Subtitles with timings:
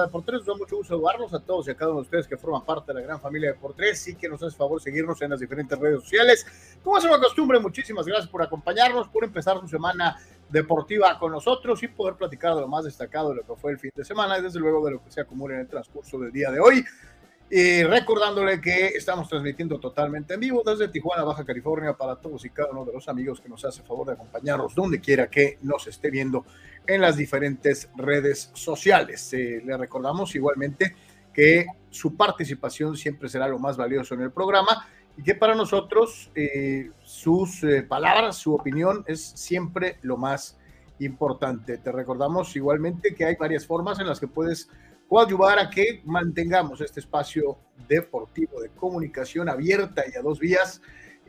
[0.00, 0.46] a Deportes.
[0.46, 2.92] Nos mucho gusto saludarlos a todos y a cada uno de ustedes que forman parte
[2.92, 5.78] de la gran familia de Deportes y que nos hace favor seguirnos en las diferentes
[5.78, 6.46] redes sociales.
[6.82, 10.16] Como es una costumbre, muchísimas gracias por acompañarnos, por empezar su semana
[10.48, 13.78] deportiva con nosotros y poder platicar de lo más destacado de lo que fue el
[13.78, 16.32] fin de semana y desde luego de lo que se acumula en el transcurso del
[16.32, 16.84] día de hoy.
[17.52, 22.50] Y recordándole que estamos transmitiendo totalmente en vivo desde Tijuana, Baja California, para todos y
[22.50, 25.86] cada uno de los amigos que nos hace favor de acompañarnos donde quiera que nos
[25.88, 26.44] esté viendo
[26.86, 29.32] en las diferentes redes sociales.
[29.32, 30.94] Eh, le recordamos igualmente
[31.32, 36.30] que su participación siempre será lo más valioso en el programa y que para nosotros
[36.34, 40.58] eh, sus eh, palabras, su opinión es siempre lo más
[40.98, 41.78] importante.
[41.78, 44.68] Te recordamos igualmente que hay varias formas en las que puedes
[45.18, 50.80] ayudar a que mantengamos este espacio deportivo de comunicación abierta y a dos vías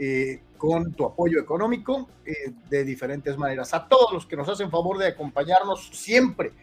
[0.03, 3.71] eh, con tu apoyo económico eh, de diferentes maneras.
[3.75, 6.53] A todos los que nos hacen favor de acompañarnos siempre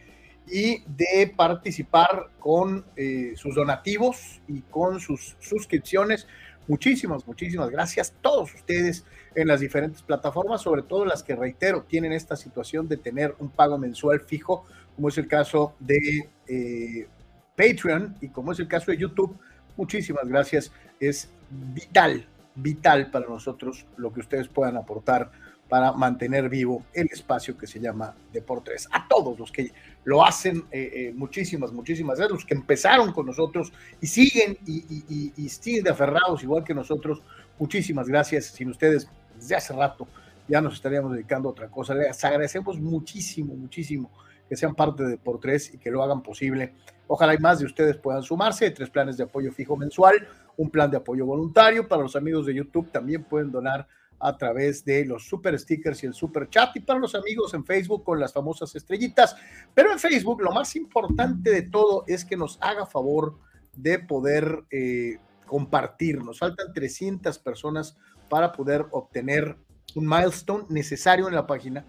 [0.45, 6.27] y de participar con eh, sus donativos y con sus suscripciones.
[6.67, 8.13] Muchísimas, muchísimas gracias.
[8.19, 9.05] Todos ustedes
[9.35, 13.47] en las diferentes plataformas, sobre todo las que, reitero, tienen esta situación de tener un
[13.49, 14.65] pago mensual fijo
[14.97, 17.07] como es el caso de
[17.55, 19.33] Patreon y como es el caso de YouTube.
[19.77, 20.73] Muchísimas gracias.
[20.99, 25.31] Es vital, vital para nosotros lo que ustedes puedan aportar
[25.69, 28.89] para mantener vivo el espacio que se llama Deportes.
[28.91, 29.71] A todos los que
[30.03, 33.71] lo hacen, eh, eh, muchísimas, muchísimas gracias, los que empezaron con nosotros
[34.01, 34.77] y siguen y,
[35.09, 37.21] y, y, aferrados igual que nosotros,
[37.59, 38.45] muchísimas gracias.
[38.45, 40.07] Sin ustedes, desde hace rato
[40.47, 41.93] ya nos estaríamos dedicando a otra cosa.
[41.93, 44.09] Les agradecemos muchísimo, muchísimo
[44.49, 46.73] que sean parte de por tres y que lo hagan posible.
[47.07, 48.71] Ojalá y más de ustedes puedan sumarse.
[48.71, 50.27] Tres planes de apoyo fijo mensual,
[50.59, 51.87] un plan de apoyo voluntario.
[51.87, 53.87] Para los amigos de YouTube también pueden donar
[54.19, 56.75] a través de los super stickers y el super chat.
[56.75, 59.37] Y para los amigos en Facebook con las famosas estrellitas.
[59.73, 63.39] Pero en Facebook lo más importante de todo es que nos haga favor
[63.73, 66.21] de poder eh, compartir.
[66.23, 67.97] Nos faltan 300 personas
[68.27, 69.55] para poder obtener
[69.95, 71.85] un milestone necesario en la página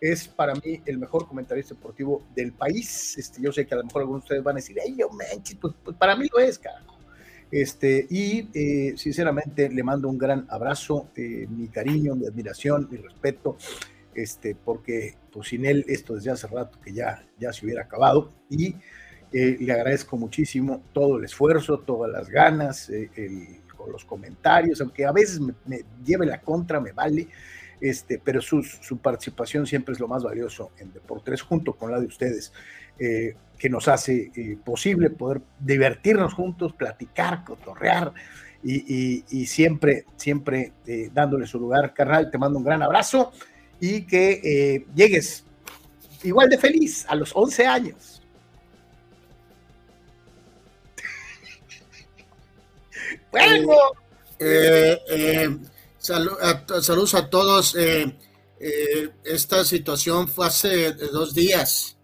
[0.00, 3.18] es para mí el mejor comentarista deportivo del país.
[3.18, 5.56] Este, yo sé que a lo mejor algunos de ustedes van a decir, yo manches,
[5.60, 6.98] pues, pues, para mí lo es, carajo.
[7.50, 8.48] Este, y
[8.96, 13.58] sinceramente le mando un gran abrazo, mi cariño, mi admiración, mi respeto
[14.14, 18.32] este, porque pues, sin él esto desde hace rato que ya, ya se hubiera acabado
[18.50, 18.76] y
[19.32, 25.12] eh, le agradezco muchísimo todo el esfuerzo, todas las ganas, eh, los comentarios, aunque a
[25.12, 25.54] veces me,
[26.04, 27.28] lleve la contra, me vale,
[27.80, 31.98] este, pero su, su, participación siempre es lo más valioso en Deportes, junto con la
[31.98, 32.52] de ustedes,
[32.98, 34.30] eh, que nos hace
[34.64, 38.12] posible poder divertirnos juntos, platicar, cotorrear.
[38.64, 40.72] Y, y siempre, siempre
[41.12, 41.92] dándole su lugar.
[41.94, 43.32] Carnal, te mando un gran abrazo
[43.82, 45.44] y que eh, llegues
[46.22, 48.22] igual de feliz a los 11 años.
[53.32, 53.74] bueno.
[54.38, 55.58] Eh, eh,
[55.98, 57.76] saludos a todos.
[59.24, 61.96] esta situación fue hace dos días.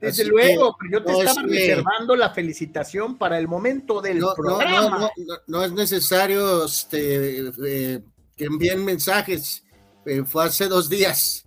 [0.00, 5.10] Desde luego, pero yo te estaba reservando la felicitación para el momento del programa.
[5.16, 7.50] No, no, es necesario este,
[8.36, 9.63] que envíen mensajes.
[10.06, 11.46] Eh, fue hace dos días.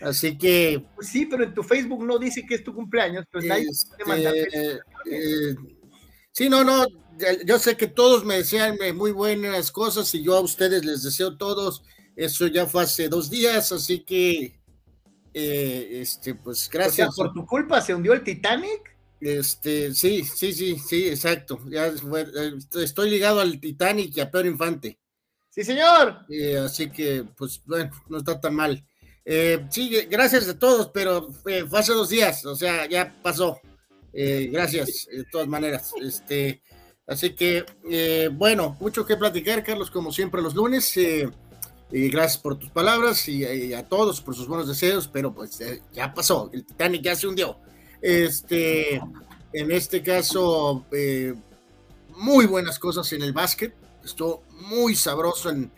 [0.00, 0.84] Así que.
[0.94, 4.80] Pues sí, pero en tu Facebook no dice que es tu cumpleaños, pues nadie este,
[5.10, 5.56] eh,
[6.32, 6.86] sí, no, no.
[7.44, 11.36] Yo sé que todos me desean muy buenas cosas y yo a ustedes les deseo
[11.36, 11.82] todos.
[12.14, 14.58] Eso ya fue hace dos días, así que.
[15.34, 17.14] Eh, este, pues gracias.
[17.14, 18.96] por tu culpa se hundió el Titanic.
[19.20, 21.60] Este, sí, sí, sí, sí, exacto.
[21.68, 24.98] Ya eh, estoy ligado al Titanic y a Pedro Infante.
[25.58, 26.24] Sí, señor.
[26.64, 28.84] así que, pues, bueno, no está tan mal.
[29.24, 33.60] Eh, sí, gracias a todos, pero eh, fue hace dos días, o sea, ya pasó.
[34.12, 35.92] Eh, gracias, de todas maneras.
[36.00, 36.62] Este,
[37.08, 37.64] así que,
[38.34, 40.96] bueno, mucho que platicar, Carlos, como siempre los lunes.
[40.96, 45.58] y gracias por tus palabras y, a todos por sus buenos deseos, pero pues
[45.92, 47.58] ya pasó, el Titanic ya se hundió.
[48.00, 49.02] Este,
[49.52, 50.86] en este caso,
[52.10, 53.74] muy buenas cosas en el básquet.
[54.10, 55.70] Estuvo muy sabroso en,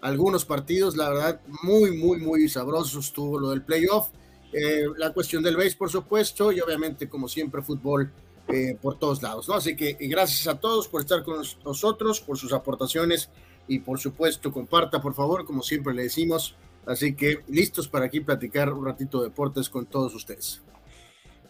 [0.00, 4.08] algunos partidos, la verdad, muy, muy, muy sabrosos estuvo lo del playoff.
[4.52, 8.12] Eh, la cuestión del base, por supuesto, y obviamente, como siempre, fútbol
[8.48, 9.54] eh, por todos lados, ¿no?
[9.54, 13.30] Así que gracias a todos por estar con nosotros, por sus aportaciones
[13.66, 16.54] y, por supuesto, comparta, por favor, como siempre le decimos.
[16.86, 20.62] Así que listos para aquí platicar un ratito de deportes con todos ustedes.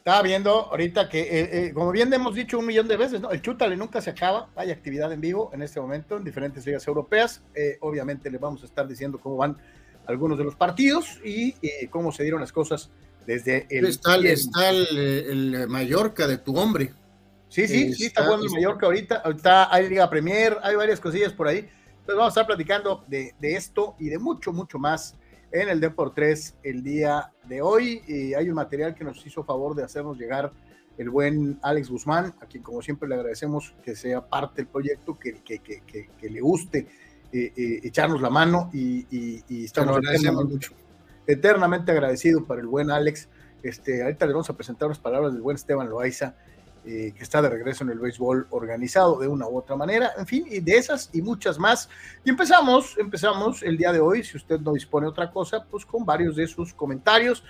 [0.06, 3.32] Estaba viendo ahorita que, eh, eh, como bien hemos dicho un millón de veces, ¿no?
[3.32, 4.48] el Chútale nunca se acaba.
[4.54, 7.42] Hay actividad en vivo en este momento en diferentes ligas europeas.
[7.56, 9.56] Eh, obviamente le vamos a estar diciendo cómo van
[10.06, 11.54] algunos de los partidos y
[11.88, 12.88] cómo se dieron las cosas
[13.26, 13.86] desde el.
[13.86, 16.92] Está, está el, Mallorca de tu hombre.
[17.48, 19.16] Sí, sí, sí, está jugando el Mallorca ahorita.
[19.16, 21.58] Ahorita hay Liga Premier, hay varias cosillas por ahí.
[21.58, 25.16] Entonces vamos a estar platicando de, de esto y de mucho, mucho más
[25.62, 28.02] en el Deport 3 el día de hoy.
[28.06, 30.52] Y hay un material que nos hizo favor de hacernos llegar
[30.98, 35.18] el buen Alex Guzmán, a quien como siempre le agradecemos que sea parte del proyecto,
[35.18, 36.86] que, que, que, que le guste
[37.32, 40.00] eh, eh, echarnos la mano y, y, estamos
[40.46, 40.72] mucho.
[41.26, 43.28] eternamente agradecido para el buen Alex.
[43.62, 46.36] Este, ahorita le vamos a presentar unas palabras del buen Esteban Loaiza
[46.88, 50.24] eh, que está de regreso en el béisbol organizado de una u otra manera, en
[50.24, 51.88] fin, y de esas y muchas más.
[52.22, 55.84] Y empezamos, empezamos el día de hoy, si usted no dispone de otra cosa, pues
[55.84, 57.42] con varios de sus comentarios.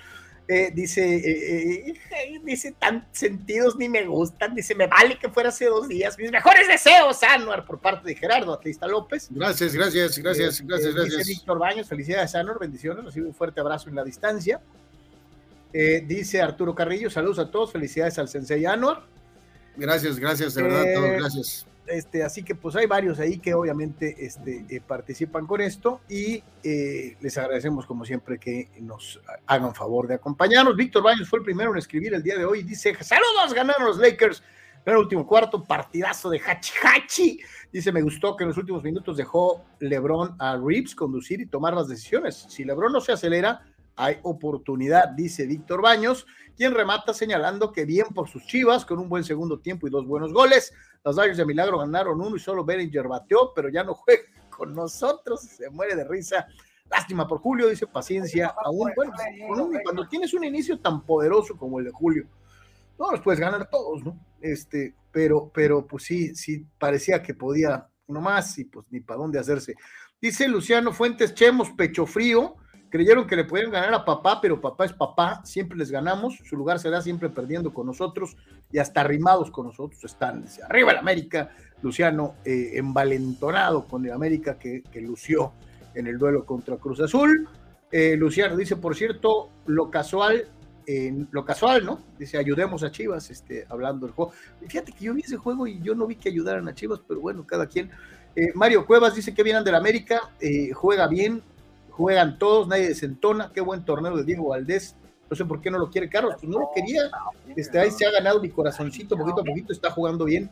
[0.48, 5.66] Eh, dice, eh, dice, tan sentidos ni me gustan, dice, me vale que fuera hace
[5.66, 9.28] dos días, mis mejores deseos, Anuar, por parte de Gerardo Atlista López.
[9.30, 11.18] Gracias, gracias, gracias, gracias, gracias.
[11.18, 14.62] Dice Víctor Baños, felicidades, Anuar, bendiciones, recibe un fuerte abrazo en la distancia.
[15.74, 19.14] dice Arturo Carrillo, saludos a todos, felicidades al Sensei Anuar.
[19.76, 21.66] Gracias, gracias, de verdad, todos, eh, gracias.
[21.86, 26.42] Este, así que pues hay varios ahí que obviamente este, eh, participan con esto y
[26.64, 30.76] eh, les agradecemos como siempre que nos hagan favor de acompañarnos.
[30.76, 33.86] Víctor Baños fue el primero en escribir el día de hoy y dice, saludos, ganaron
[33.86, 34.42] los Lakers
[34.84, 37.40] en el último cuarto, partidazo de Hachi Hachi.
[37.72, 41.74] Dice, me gustó que en los últimos minutos dejó Lebron a Reeves conducir y tomar
[41.74, 42.46] las decisiones.
[42.48, 43.64] Si Lebron no se acelera,
[43.96, 46.26] hay oportunidad, dice Víctor Baños
[46.56, 50.06] quien remata señalando que bien por sus chivas, con un buen segundo tiempo y dos
[50.06, 50.72] buenos goles.
[51.04, 54.74] Los Dodgers de Milagro ganaron uno y solo Berenger bateó, pero ya no juega con
[54.74, 56.46] nosotros, se muere de risa.
[56.90, 58.54] Lástima por Julio, dice paciencia.
[58.64, 59.12] Aún, bueno,
[59.84, 62.26] cuando tienes un inicio tan poderoso como el de Julio,
[62.98, 64.18] no los puedes ganar todos, ¿no?
[64.40, 69.18] Este, pero, pero pues sí, sí, parecía que podía uno más y pues ni para
[69.18, 69.74] dónde hacerse.
[70.20, 72.56] Dice Luciano Fuentes Chemos, pecho frío
[72.90, 76.56] Creyeron que le podían ganar a papá, pero papá es papá, siempre les ganamos, su
[76.56, 78.36] lugar será siempre perdiendo con nosotros
[78.70, 80.44] y hasta arrimados con nosotros están.
[80.68, 81.50] arriba el América,
[81.82, 85.52] Luciano eh, envalentonado con el América que, lució
[85.94, 87.48] en el duelo contra Cruz Azul.
[87.90, 90.48] Eh, Luciano dice, por cierto, lo casual,
[91.32, 92.00] lo casual, ¿no?
[92.16, 94.32] Dice, ayudemos a Chivas, este, hablando del juego.
[94.66, 97.20] Fíjate que yo vi ese juego y yo no vi que ayudaran a Chivas, pero
[97.20, 97.90] bueno, cada quien.
[98.36, 100.30] Eh, Mario Cuevas dice que vienen del América,
[100.74, 101.42] juega bien,
[101.96, 104.96] juegan todos, nadie desentona, qué buen torneo de Diego Valdés,
[105.30, 107.10] no sé por qué no lo quiere Carlos, pues no lo quería,
[107.56, 110.50] este, ahí se ha ganado mi corazoncito poquito a poquito, está jugando bien,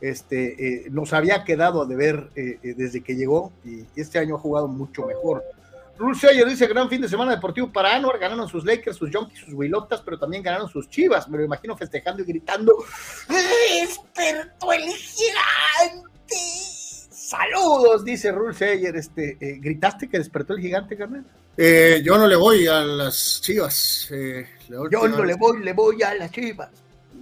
[0.00, 4.36] este, eh, nos había quedado a deber eh, eh, desde que llegó y este año
[4.36, 5.42] ha jugado mucho mejor.
[5.98, 9.40] Rulce ayer dice gran fin de semana deportivo para Anuar, ganaron sus Lakers, sus Junkies,
[9.40, 12.74] sus Wilotas, pero también ganaron sus Chivas, me lo imagino festejando y gritando,
[13.28, 16.65] ¡Despertó el gigante!
[17.26, 18.94] Saludos, dice Rule Sayer.
[18.94, 21.24] Este, eh, ¿Gritaste que despertó el gigante, carnal?
[21.56, 24.08] Eh, yo no le voy a las chivas.
[24.12, 26.70] Eh, yo no le voy, le voy a las chivas.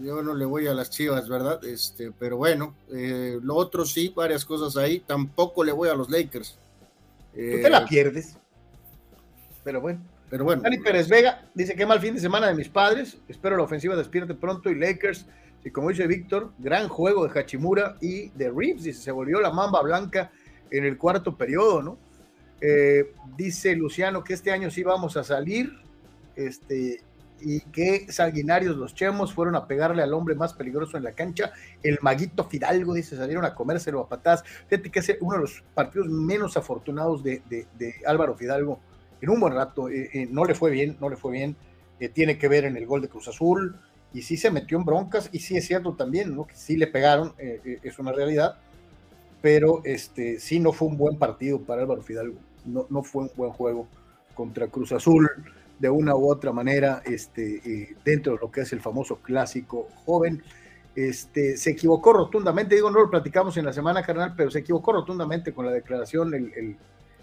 [0.02, 1.64] Yo no le voy a las chivas, ¿verdad?
[1.64, 5.00] Este, pero bueno, lo otro sí, varias cosas ahí.
[5.00, 6.58] Tampoco le voy a los Lakers.
[7.32, 8.37] Tú te la pierdes.
[9.62, 10.00] Pero bueno.
[10.28, 10.61] Pero bueno.
[10.61, 13.16] Dani Pérez Vega dice que mal fin de semana de mis padres.
[13.26, 15.25] Espero la ofensiva despierte pronto y Lakers
[15.64, 19.50] y como dice Víctor, gran juego de Hachimura y de Reeves, dice, se volvió la
[19.50, 20.30] mamba blanca
[20.71, 21.99] en el cuarto periodo, ¿no?
[22.61, 25.73] Eh, dice Luciano que este año sí vamos a salir.
[26.37, 27.02] este,
[27.40, 31.52] y que sanguinarios los chemos fueron a pegarle al hombre más peligroso en la cancha,
[31.83, 34.44] el maguito Fidalgo, dice, salieron a comérselo a patadas.
[34.68, 37.42] Fíjate que es uno de los partidos menos afortunados de,
[38.06, 38.78] Álvaro Fidalgo
[39.21, 39.90] en un buen rato.
[39.90, 41.56] Eh, eh, no le fue bien, no le fue bien.
[42.14, 43.76] Tiene que ver en el gol de Cruz Azul
[44.14, 46.47] y sí se metió en broncas y sí es cierto también, ¿no?
[46.47, 48.56] Que sí le pegaron, es una realidad,
[49.42, 52.38] pero este, sí no fue un buen partido para Álvaro Fidalgo.
[52.64, 53.87] No, no fue un buen juego
[54.35, 55.28] contra Cruz Azul
[55.78, 59.88] de una u otra manera este, eh, dentro de lo que es el famoso clásico
[60.04, 60.42] joven.
[60.94, 64.92] Este, se equivocó rotundamente, digo, no lo platicamos en la semana, carnal, pero se equivocó
[64.92, 66.76] rotundamente con la declaración el,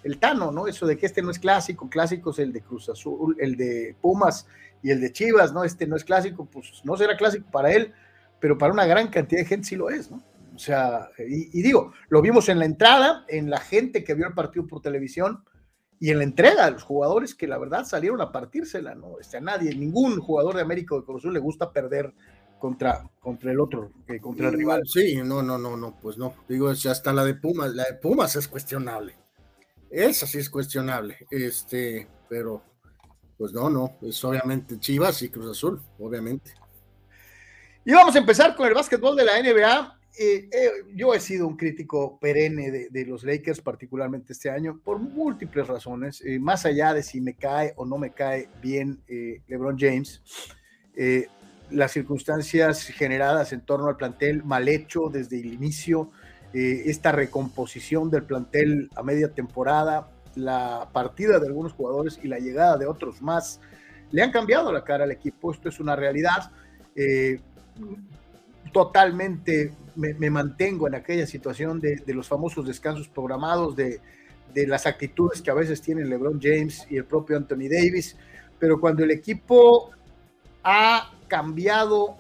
[0.04, 0.68] el, Tano, ¿no?
[0.68, 3.96] Eso de que este no es clásico, clásico es el de Cruz Azul, el de
[4.02, 4.46] Pumas
[4.84, 5.64] y el de Chivas, ¿no?
[5.64, 7.94] Este no es clásico, pues no será clásico para él,
[8.40, 10.24] pero para una gran cantidad de gente sí lo es, ¿no?
[10.56, 14.28] O sea, y, y digo, lo vimos en la entrada, en la gente que vio
[14.28, 15.44] el partido por televisión,
[16.02, 19.20] y en la entrega los jugadores que la verdad salieron a partírsela, ¿no?
[19.20, 22.12] Este, a nadie, ningún jugador de América de Cruz le gusta perder
[22.58, 24.82] contra, contra el otro, eh, contra el rival.
[24.88, 26.34] Sí, no, no, no, no, pues no.
[26.50, 29.16] Digo, hasta la de Pumas, la de Pumas es cuestionable.
[29.92, 31.18] Esa sí es cuestionable.
[31.30, 32.64] Este, pero,
[33.42, 36.52] pues no, no, es obviamente Chivas y Cruz Azul, obviamente.
[37.84, 40.00] Y vamos a empezar con el básquetbol de la NBA.
[40.20, 45.00] Eh, eh, yo he sido un crítico perenne de, los Lakers, particularmente este año, por
[45.00, 49.02] múltiples razones, eh, más allá de si me cae o no me cae bien
[49.48, 50.22] LeBron James,
[51.72, 56.12] las circunstancias generadas en torno al plantel mal hecho desde el inicio,
[56.54, 62.78] esta recomposición del plantel a media temporada, la partida de algunos jugadores y la llegada
[62.78, 63.60] de otros más,
[64.12, 66.52] le han cambiado la cara al equipo, esto es una realidad.
[68.74, 74.00] Totalmente me, mantengo en aquella situación de, los famosos descansos programados, de,
[74.54, 78.18] las actitudes que a veces tienen LeBron James y el propio Anthony Davis,
[78.60, 79.92] pero cuando el equipo
[80.64, 82.18] ha cambiado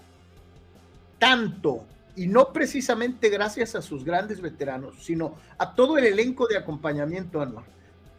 [1.19, 6.57] tanto, y no precisamente gracias a sus grandes veteranos, sino a todo el elenco de
[6.57, 7.65] acompañamiento, Anwar,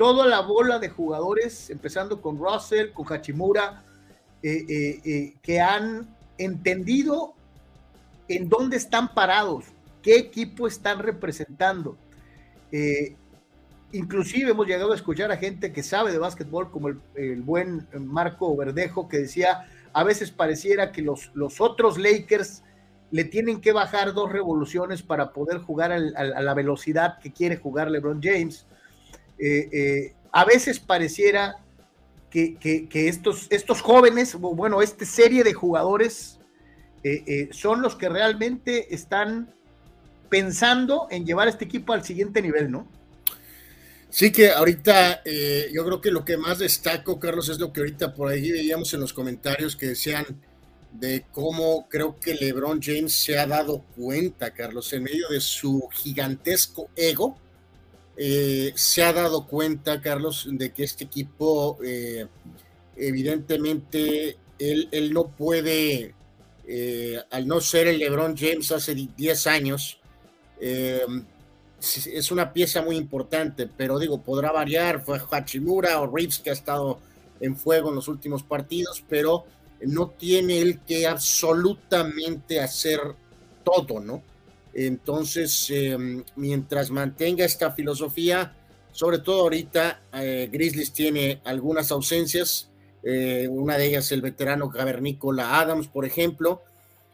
[0.02, 3.84] toda la bola de jugadores, empezando con Russell, con Hachimura,
[4.42, 7.34] eh, eh, eh, que han entendido
[8.26, 9.66] en dónde están parados,
[10.02, 11.96] qué equipo están representando.
[13.92, 18.56] Inclusive hemos llegado a escuchar a gente que sabe de básquetbol, como el, buen Marco
[18.56, 22.64] Verdejo, que decía, a veces pareciera que los, los, otros Lakers
[23.12, 27.88] le tienen que bajar dos revoluciones para poder jugar a la velocidad que quiere jugar
[27.88, 28.66] LeBron James.
[29.38, 31.56] Eh, eh, a veces pareciera
[32.30, 32.56] que,
[32.92, 36.38] estos, jóvenes, bueno, esta serie de jugadores
[37.04, 39.52] eh, son los que realmente están
[40.30, 42.88] pensando en llevar a este equipo al siguiente nivel, ¿no?
[44.08, 45.22] Sí que ahorita
[45.72, 48.92] yo creo que lo que más destaco, Carlos, es lo que ahorita por ahí veíamos
[48.94, 50.24] en los comentarios que decían
[50.92, 55.88] de cómo creo que LeBron James se ha dado cuenta, Carlos, en medio de su
[55.92, 57.38] gigantesco ego,
[58.16, 61.78] se ha dado cuenta, Carlos, de que este equipo,
[62.96, 66.14] evidentemente, él, no puede
[66.66, 69.98] eh, al no ser el LeBron James hace 10 años,
[70.60, 71.04] eh,
[71.80, 76.52] es una pieza muy importante, pero digo, podrá variar, fue Hachimura o Reeves que ha
[76.52, 77.00] estado
[77.40, 79.44] en fuego en los últimos partidos, pero
[79.80, 83.00] no tiene él que absolutamente hacer
[83.64, 84.22] todo, ¿no?
[84.74, 85.96] Entonces, eh,
[86.36, 88.56] mientras mantenga esta filosofía,
[88.92, 90.02] sobre todo ahorita,
[90.50, 92.72] Grizzlies tiene algunas ausencias,
[93.04, 96.62] eh, una de ellas el veterano cavernícola Adams, por ejemplo,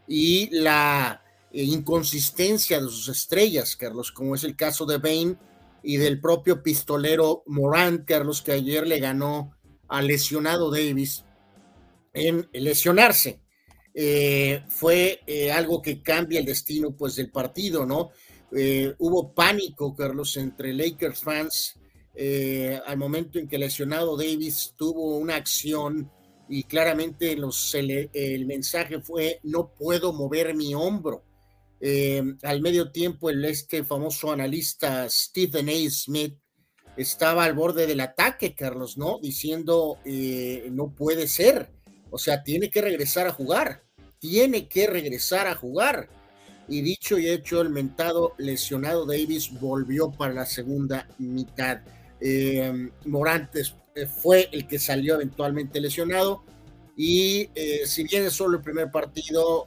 [0.06, 5.38] y la eh, inconsistencia de sus estrellas, Carlos, como es el caso de Bain
[5.82, 9.54] y del propio pistolero Morant, Carlos, que ayer le ganó
[9.88, 11.24] al lesionado Davis
[12.12, 13.40] en lesionarse.
[14.00, 15.20] Eh, fue
[15.52, 18.10] algo que cambia el destino pues del partido, ¿no?
[18.98, 21.78] hubo pánico, Carlos, entre Lakers fans
[22.20, 26.10] eh, al momento en que el lesionado Davis tuvo una acción
[26.48, 31.22] y claramente los, el, mensaje fue no puedo mover mi hombro.
[31.80, 35.90] Eh, al medio tiempo el este famoso analista Stephen A.
[35.90, 36.36] Smith
[36.96, 39.20] estaba al borde del ataque, Carlos, ¿no?
[39.22, 41.70] Diciendo eh, no puede ser,
[42.10, 43.84] o sea, tiene que regresar a jugar,
[44.18, 46.08] tiene que regresar a jugar.
[46.68, 51.80] Y dicho y hecho, el mentado lesionado Davis volvió para la segunda mitad.
[52.20, 56.42] Eh, Morantes eh, fue el que salió eventualmente lesionado
[56.96, 59.66] y eh, si bien es solo el primer partido,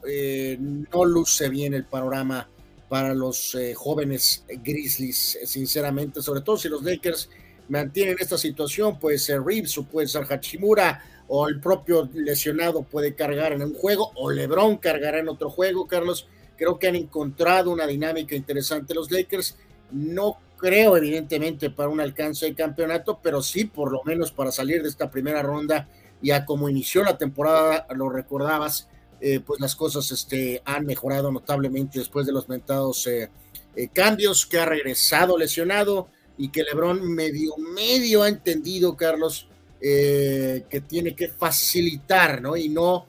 [0.58, 2.48] no luce bien el panorama
[2.90, 7.30] para los jóvenes Grizzlies, sinceramente, sobre todo si los Lakers
[7.70, 11.02] mantienen esta situación, puede ser Reeves o puede ser Hachimura
[11.34, 15.86] o el propio lesionado puede cargar en un juego, o Lebron cargará en otro juego,
[15.86, 16.28] Carlos.
[16.58, 19.56] Creo que han encontrado una dinámica interesante los Lakers.
[19.92, 24.82] No creo, evidentemente, para un alcance de campeonato, pero sí, por lo menos para salir
[24.82, 25.88] de esta primera ronda,
[26.20, 28.90] ya como inició la temporada, lo recordabas,
[29.22, 33.30] eh, pues las cosas este, han mejorado notablemente después de los mentados eh,
[33.74, 39.48] eh, cambios, que ha regresado lesionado y que Lebron medio, medio ha entendido, Carlos,
[39.82, 42.56] que tiene que facilitar, ¿no?
[42.56, 43.06] Y no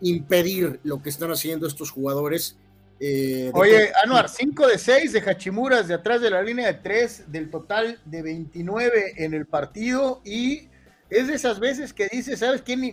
[0.00, 2.56] impedir lo que están haciendo estos jugadores
[3.00, 7.30] eh, Oye, Anuar, 5 de 6 de Hachimuras de atrás de la línea de 3
[7.30, 10.68] del total de 29 en el partido y
[11.08, 12.76] es de esas veces que dices, ¿sabes qué?
[12.76, 12.92] Ni,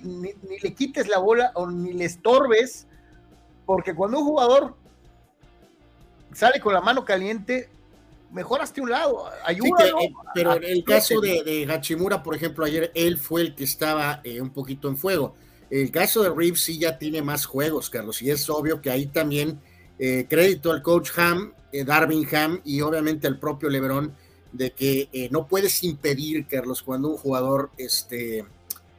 [0.61, 2.87] le quites la bola o ni le estorbes,
[3.65, 4.75] porque cuando un jugador
[6.33, 7.67] sale con la mano caliente,
[8.35, 9.87] mejoraste un lado, ayuda.
[9.87, 13.63] Eh, pero en el caso de, de, Hachimura, por ejemplo, ayer él fue el que
[13.63, 15.35] estaba eh, un poquito en fuego.
[15.69, 19.07] El caso de Reeves sí ya tiene más juegos, Carlos, y es obvio que ahí
[19.07, 19.59] también
[19.97, 24.13] eh, crédito al coach Ham, eh, Darvin Ham y obviamente al propio Lebron
[24.51, 28.45] de que eh, no puedes impedir, Carlos, cuando un jugador este,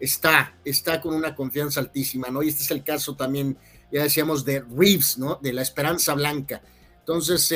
[0.00, 2.42] está, está con una confianza altísima, ¿no?
[2.42, 3.56] Y este es el caso también,
[3.92, 5.38] ya decíamos, de Reeves, ¿no?
[5.40, 6.62] De la esperanza blanca.
[6.98, 7.54] Entonces,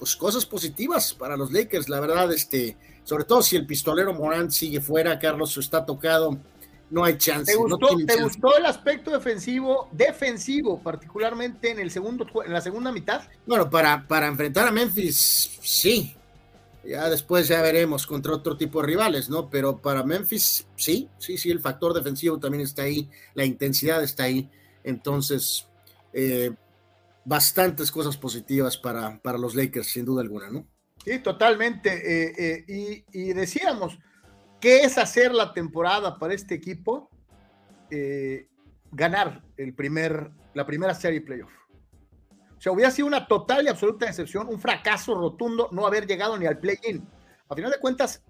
[0.00, 4.50] pues cosas positivas para los Lakers, la verdad, este, sobre todo si el pistolero Morant
[4.50, 6.36] sigue fuera, Carlos está tocado
[6.90, 7.52] no hay chance.
[7.52, 13.22] ¿Te gustó, el aspecto defensivo, defensivo, particularmente en el segundo, en la segunda mitad?
[13.46, 16.16] Bueno, para, para enfrentar a Memphis, sí.
[16.84, 19.48] Ya después ya veremos contra otro tipo de rivales, ¿no?
[19.50, 24.24] Pero para Memphis, sí, sí, sí, el factor defensivo también está ahí, la intensidad está
[24.24, 24.48] ahí.
[24.82, 25.66] Entonces,
[26.12, 26.50] eh,
[27.30, 30.66] bastantes cosas positivas para, para los Lakers, sin duda alguna, ¿no?
[31.04, 31.90] Sí, totalmente.
[31.90, 33.98] Eh, eh, y, y decíamos,
[34.60, 37.08] ¿Qué es hacer la temporada para este equipo?
[37.90, 38.46] Eh,
[38.92, 41.50] ganar el primer, la primera serie playoff.
[42.58, 46.36] O sea, hubiera sido una total y absoluta excepción, un fracaso rotundo no haber llegado
[46.36, 47.08] ni al play-in.
[47.48, 48.22] A final de cuentas,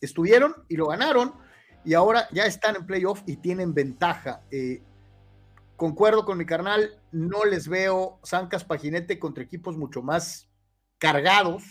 [0.00, 1.34] estuvieron y lo ganaron
[1.84, 4.42] y ahora ya están en playoff y tienen ventaja.
[5.76, 10.48] Concuerdo con mi carnal, no les veo zancas paginete contra equipos mucho más
[10.98, 11.62] cargados,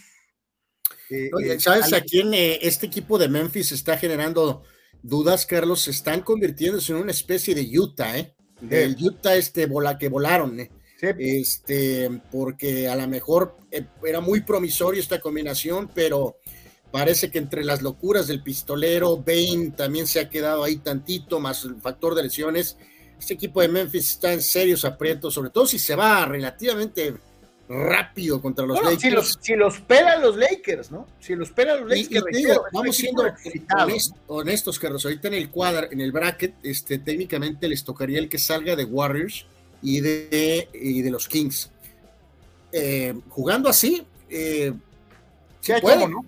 [1.09, 4.63] eh, eh, ¿Sabes a quién eh, este equipo de Memphis está generando
[5.01, 5.81] dudas, Carlos?
[5.81, 8.35] Se están convirtiéndose en una especie de Utah, ¿eh?
[8.61, 10.71] Del Utah este bola que volaron, ¿eh?
[11.01, 13.57] Este, porque a lo mejor
[14.05, 16.37] era muy promisorio esta combinación, pero
[16.91, 21.65] parece que entre las locuras del pistolero, Bain también se ha quedado ahí tantito, más
[21.65, 22.77] el factor de lesiones.
[23.23, 27.15] Este equipo de Memphis está en serios aprietos, sobre todo si se va relativamente
[27.69, 29.01] rápido contra los Lakers.
[29.01, 31.07] Si los, si los, pelan los Lakers, ¿no?
[31.21, 32.25] Si los pelan los Lakers.
[32.73, 33.23] vamos siendo
[34.27, 35.05] honestos, Carlos.
[35.05, 38.83] Ahorita en el cuadro, en el bracket, este, técnicamente les tocaría el que salga de
[38.83, 39.45] Warriors
[39.81, 41.71] y de, y de los Kings.
[42.73, 44.73] Eh, jugando así, eh,
[45.61, 46.09] se puede.
[46.09, 46.25] ¿no?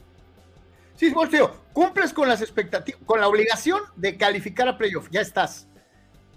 [0.96, 5.68] Sí, Bolseo, cumples con las expectativas, con la obligación de calificar a playoff, ya estás.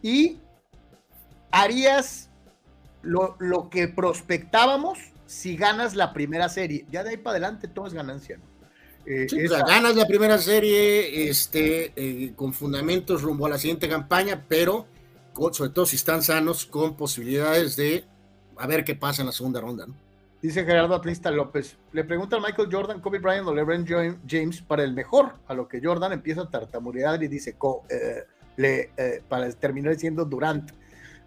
[0.03, 0.39] Y
[1.51, 2.29] harías
[3.03, 6.87] lo, que prospectábamos si ganas la primera serie.
[6.91, 8.39] Ya de ahí para adelante todo es ganancia.
[9.07, 9.27] Eh,
[9.67, 14.87] ganas la primera serie este, eh, con fundamentos rumbo a la siguiente campaña, pero
[15.53, 18.05] sobre todo si están sanos, con posibilidades de
[18.57, 19.87] a ver qué pasa en la segunda ronda.
[20.43, 21.77] Dice Gerardo Atlista López.
[21.93, 23.87] Le pregunta a Michael Jordan, Kobe Bryant o LeBron
[24.29, 27.57] James para el mejor, a lo que Jordan empieza a tartamudear y dice,
[27.89, 28.25] eh,
[28.57, 28.91] le,
[29.29, 30.73] para terminar diciendo Durant.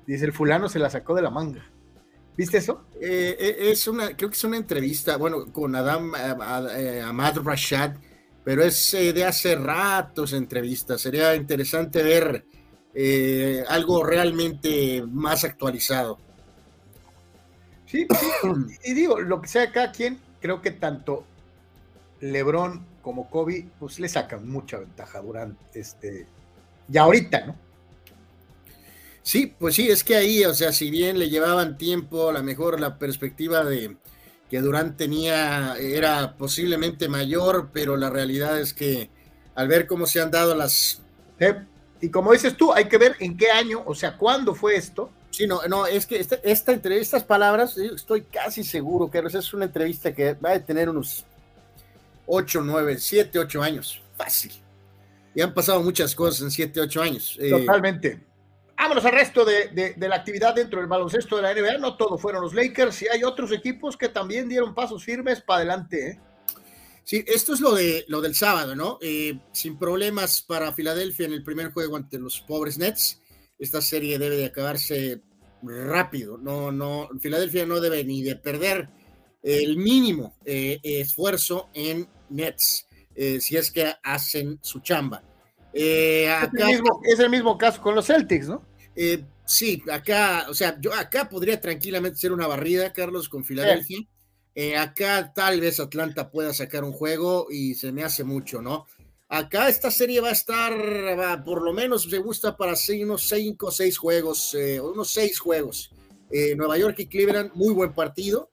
[0.06, 1.64] Dice, el fulano se la sacó de la manga.
[2.36, 2.86] ¿Viste eso?
[3.00, 6.14] Eh, eh, es una, creo que es una entrevista, bueno, con Adam
[6.76, 7.96] eh, Ahmad Rashad,
[8.44, 11.02] pero es de hace ratos entrevistas.
[11.02, 12.46] Sería interesante ver
[13.68, 16.18] algo realmente más actualizado.
[17.86, 18.08] Sí,
[18.84, 21.26] y digo, lo que sea cada quien, creo que tanto
[22.22, 26.26] LeBron como Kobe, pues le sacan mucha ventaja durante este,
[26.88, 27.56] ya ahorita, ¿no?
[29.24, 32.44] Sí, pues sí, es que ahí, o sea, si bien le llevaban tiempo, a lo
[32.44, 33.98] mejor la perspectiva de
[34.50, 39.10] que Durán tenía era posiblemente mayor, pero la realidad es que
[39.56, 41.02] al ver cómo se han dado las...
[42.02, 45.12] y como dices tú, hay que ver en qué año, o sea, cuándo fue esto.
[45.30, 49.54] Sí, no, no, es que esta, esta entre estas palabras, estoy casi seguro que es
[49.54, 51.26] una entrevista que va a tener unos
[52.26, 54.52] 8, 9, 7, 8 años, fácil.
[55.34, 57.38] Y han pasado muchas cosas en 7, 8 años.
[57.40, 58.31] Eh, Totalmente.
[58.82, 61.78] Vámonos al resto de, la actividad dentro del baloncesto de la NBA.
[61.78, 65.58] No todos fueron los Lakers y hay otros equipos que también dieron pasos firmes para
[65.58, 66.10] adelante.
[66.10, 66.20] ¿eh?
[67.04, 68.98] Sí, esto es lo, de, lo del sábado, ¿no?
[69.00, 73.22] Eh, sin problemas para Filadelfia en el primer juego ante los pobres Nets.
[73.60, 75.22] Esta serie debe de acabarse
[75.62, 76.40] rápido.
[76.40, 78.90] No, no, Filadelfia no debe ni de perder
[79.44, 85.18] el mínimo eh, esfuerzo en Nets eh, si es que hacen su chamba.
[85.18, 86.72] Acá,
[87.04, 88.71] es, el mismo, caso con los Celtics, ¿no?
[89.46, 94.00] Sí, acá, o sea, yo acá podría tranquilamente ser una barrida, Carlos, con Filadelfia.
[94.54, 98.86] Eh, acá tal vez Atlanta pueda sacar un juego y se me hace mucho, ¿no?
[99.30, 100.74] Acá esta serie va a estar,
[101.46, 105.92] por lo menos me gusta para unos cinco o seis juegos, eh, unos seis juegos.
[106.30, 108.50] Eh, Nueva York y Cleveland, muy buen partido.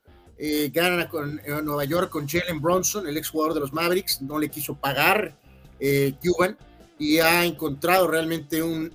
[0.72, 4.48] ganan con Nueva York con Jalen Bronson, el ex jugador de los Mavericks, no le
[4.48, 5.36] quiso pagar
[6.22, 6.56] Cuban
[6.98, 8.92] y ha encontrado realmente un,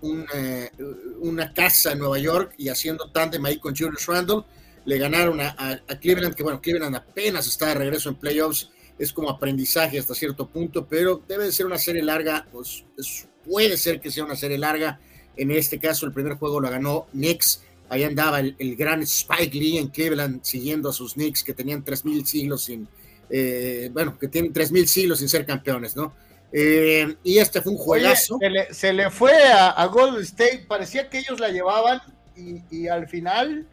[1.19, 4.43] una casa en Nueva York y haciendo tándem ahí con Julius Randle
[4.85, 9.29] le ganaron a, Cleveland, que bueno, Cleveland apenas está de regreso en playoffs, es como
[9.29, 12.83] aprendizaje hasta cierto punto, pero debe de ser una serie larga, pues
[13.45, 14.99] puede ser que sea una serie larga,
[15.35, 19.77] en este caso el primer juego lo ganó Knicks, ahí andaba el, gran Spike Lee
[19.77, 22.87] en Cleveland siguiendo a sus Knicks que tenían 3.000 siglos sin,
[23.29, 26.13] eh, bueno, que tienen 3.000 siglos sin ser campeones, ¿no?
[26.53, 28.37] Eh, y este fue un juegazo.
[28.71, 31.99] se, le, fue a, Golden State, parecía que ellos la llevaban
[32.37, 33.67] y, y al final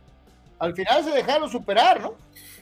[0.60, 2.14] al final se dejaron superar, ¿no?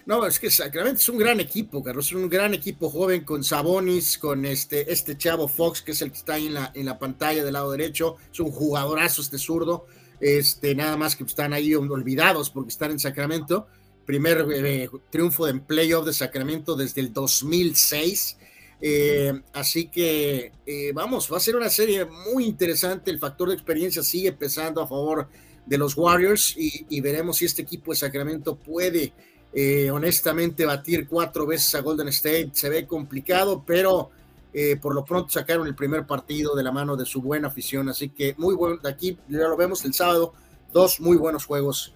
[0.06, 3.44] No, es que Sacramento es un gran equipo, Carlos, es un gran equipo joven con
[3.44, 6.86] Sabonis, con este, este chavo Fox, que es el que está ahí en la, en
[6.86, 9.86] la pantalla del lado derecho, es un jugadorazo este zurdo,
[10.18, 13.66] este, nada más que están ahí olvidados porque están en Sacramento,
[14.06, 18.38] primer eh, triunfo en playoff de Sacramento desde el 2006,
[18.80, 23.54] eh, así que eh, vamos, va a ser una serie muy interesante, el factor de
[23.54, 25.28] experiencia sigue pesando a favor
[25.66, 29.12] de los Warriors y, veremos si este equipo de Sacramento puede
[29.52, 32.50] eh, honestamente batir cuatro veces a Golden State.
[32.52, 34.10] Se ve complicado, pero
[34.54, 37.90] eh, por lo pronto sacaron el primer partido de la mano de su buena afición.
[37.90, 40.32] Así que muy bueno, aquí ya lo vemos el sábado,
[40.72, 41.94] dos muy buenos juegos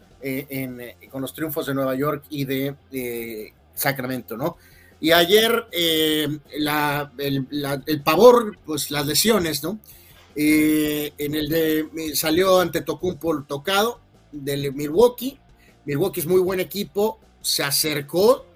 [1.11, 4.57] con los triunfos de Nueva York y de Sacramento, ¿no?
[5.03, 5.67] Y ayer
[6.59, 9.79] la, el, pavor, pues las lesiones, ¿no?
[10.35, 15.39] Eh, en el de salió ante Tocumpo tocado del Milwaukee.
[15.85, 18.47] Milwaukee es muy buen equipo, se acercó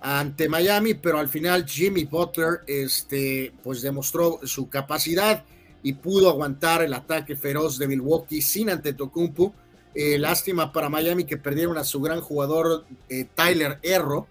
[0.00, 5.44] ante Miami, pero al final Jimmy Butler este, pues demostró su capacidad
[5.82, 9.54] y pudo aguantar el ataque feroz de Milwaukee sin ante Tocumpo.
[9.94, 14.26] Eh, lástima para Miami que perdieron a su gran jugador eh, Tyler Erro.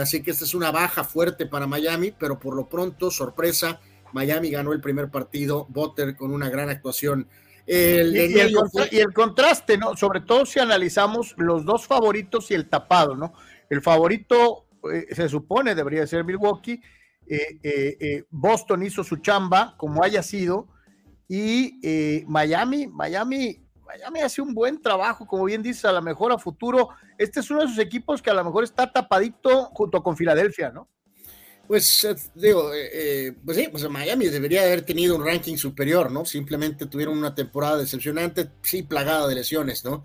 [0.00, 3.80] Así que esta es una baja fuerte para Miami, pero por lo pronto, sorpresa,
[4.12, 7.28] Miami ganó el primer partido, Butter con una gran actuación.
[7.66, 9.96] y, el contraste, ¿no?
[9.96, 13.34] Sobre todo si analizamos los dos favoritos y el tapado, ¿no?
[13.68, 16.80] El favorito eh, se supone debería ser Milwaukee.
[17.26, 20.68] Eh, eh, Boston hizo su chamba, como haya sido,
[21.28, 26.38] y Miami, Miami, Miami hace un buen trabajo, como bien dices, a lo mejor a
[26.38, 26.90] futuro.
[27.16, 30.70] Este es uno de esos equipos que a lo mejor está tapadito junto con Filadelfia,
[30.70, 30.88] ¿no?
[31.66, 36.10] Pues eh, digo, eh, eh, pues sí, pues Miami debería haber tenido un ranking superior,
[36.10, 36.26] ¿no?
[36.26, 40.04] Simplemente tuvieron una temporada decepcionante, sí, plagada de lesiones, ¿no?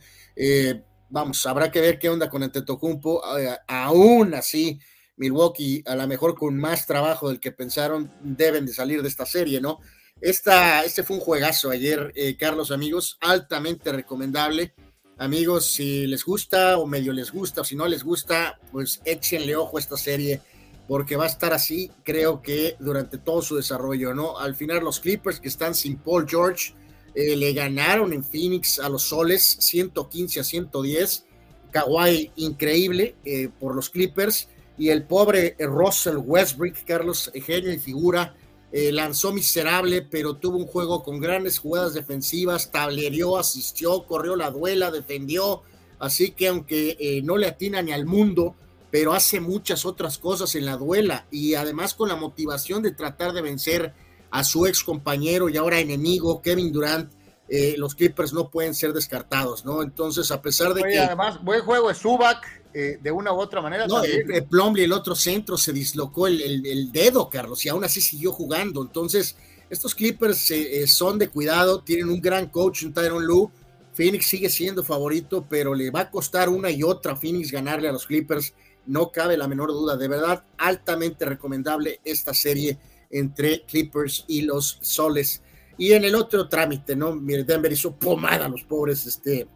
[1.10, 3.22] vamos, habrá que ver qué onda con el Tetocumpo.
[3.68, 4.80] aún así,
[5.16, 9.26] Milwaukee, a lo mejor con más trabajo del que pensaron, deben de salir de esta
[9.26, 9.80] serie, ¿no?
[10.24, 14.74] Esta, este fue un juegazo ayer, Carlos, amigos, altamente recomendable.
[15.18, 19.58] Amigos, si les gusta o medio les gusta, o si no les gusta, pues échenle
[19.58, 20.40] ojo a esta serie
[20.88, 24.40] porque va a estar así, creo que durante todo su desarrollo, ¿no?
[24.40, 26.74] Al final los Clippers que están sin Paul George
[27.16, 31.26] eh, le ganaron en Phoenix a los Soles 115 a 110.
[31.70, 38.36] Kawhi increíble eh, por los Clippers y el pobre Russell Westbrook, Carlos, genio y figura,
[38.74, 44.52] eh, lanzó miserable, pero tuvo un juego con grandes jugadas defensivas, tablerió, asistió, corrió la
[44.52, 45.62] duela, defendió,
[46.00, 48.56] así que aunque no le atina ni al mundo,
[48.94, 51.26] pero hace muchas otras cosas en la duela.
[51.32, 53.92] Y además con la motivación de tratar de vencer
[54.30, 57.12] a su ex compañero y ahora enemigo Kevin Durant,
[57.56, 59.84] eh, los Clippers no pueden ser descartados, ¿no?
[59.84, 60.98] Entonces, a pesar de que...
[60.98, 63.86] Además, buen juego es Subac, eh, de una u otra manera.
[63.86, 68.02] No, el, el Plumlee, el otro centro, se dislocó el, dedo, Carlos, y aún así
[68.02, 68.82] siguió jugando.
[68.82, 69.36] Entonces,
[69.70, 73.52] estos Clippers eh, son de cuidado, tienen un gran coach, un Tyron Lue.
[73.94, 77.88] Phoenix sigue siendo favorito, pero le va a costar una y otra a Phoenix ganarle
[77.88, 78.56] a los Clippers
[78.88, 84.80] no cabe la menor duda, de verdad, altamente recomendable esta serie entre Clippers y los
[84.82, 85.44] Soles.
[85.78, 87.16] Y en el otro trámite, ¿no?
[87.16, 89.48] Denver hizo pomada a los pobres, este,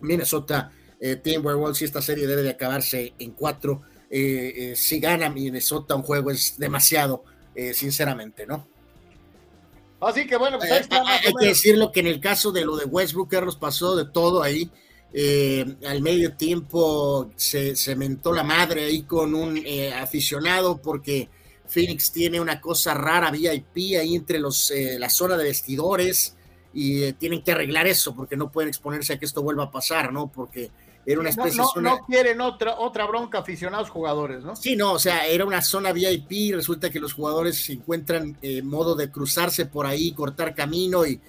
[0.00, 3.82] Minnesota eh, Timberwolves y esta serie debe de acabarse en cuatro.
[4.10, 7.24] si gana Minnesota un juego es demasiado,
[7.72, 8.66] sinceramente, ¿no?
[10.00, 12.76] Así que bueno, pues ahí está hay que decirlo que en el caso de lo
[12.76, 14.70] de Westbrook, Carlos pasó de todo ahí.
[15.86, 19.62] al medio tiempo se, se mentó la madre ahí con un
[19.94, 21.28] aficionado porque
[21.70, 26.36] Phoenix tiene una cosa rara VIP ahí entre los, eh, la zona de vestidores
[26.74, 29.70] y eh, tienen que arreglar eso porque no pueden exponerse a que esto vuelva a
[29.70, 30.30] pasar, ¿no?
[30.30, 30.70] Porque
[31.06, 31.90] era una especie no, zona...
[31.90, 34.56] no quieren otra, otra bronca aficionados jugadores, ¿no?
[34.56, 38.62] Sí, no, o sea, era una zona VIP, resulta que los jugadores se encuentran eh,
[38.62, 41.20] modo de cruzarse por ahí, cortar camino y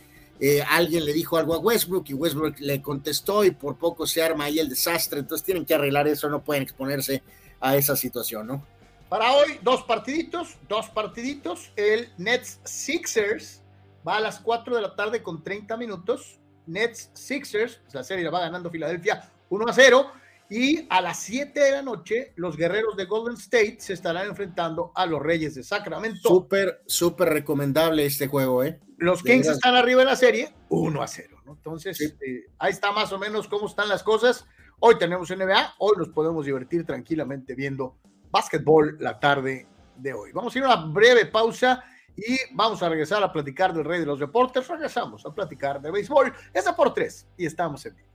[0.67, 4.45] alguien le dijo algo a Westbrook y Westbrook le contestó y por poco se arma
[4.45, 7.21] ahí el desastre, entonces tienen que arreglar eso, no pueden exponerse
[7.59, 8.65] a esa situación, ¿no?
[9.11, 11.73] Para hoy, dos partiditos, dos partiditos.
[11.75, 13.61] El Nets Sixers
[14.07, 16.39] va a las 4 de la tarde con 30 minutos.
[16.65, 20.11] Nets Sixers, la serie la va ganando Filadelfia 1 a 0.
[20.49, 24.93] Y a las 7 de la noche, los guerreros de Golden State se estarán enfrentando
[24.95, 26.29] a los Reyes de Sacramento.
[26.29, 28.79] Súper, súper recomendable este juego, ¿eh?
[28.97, 31.51] Los Kings están arriba en la serie, 1 a 0, ¿no?
[31.55, 34.45] Entonces, eh, ahí está más o menos cómo están las cosas.
[34.79, 37.97] Hoy tenemos NBA, hoy nos podemos divertir tranquilamente viendo
[38.31, 40.31] básquetbol la tarde de hoy.
[40.31, 41.83] Vamos a ir a una breve pausa
[42.15, 44.67] y vamos a regresar a platicar del rey de los deportes.
[44.67, 46.33] Regresamos a platicar de béisbol.
[46.53, 48.11] Es por tres y estamos en vivo.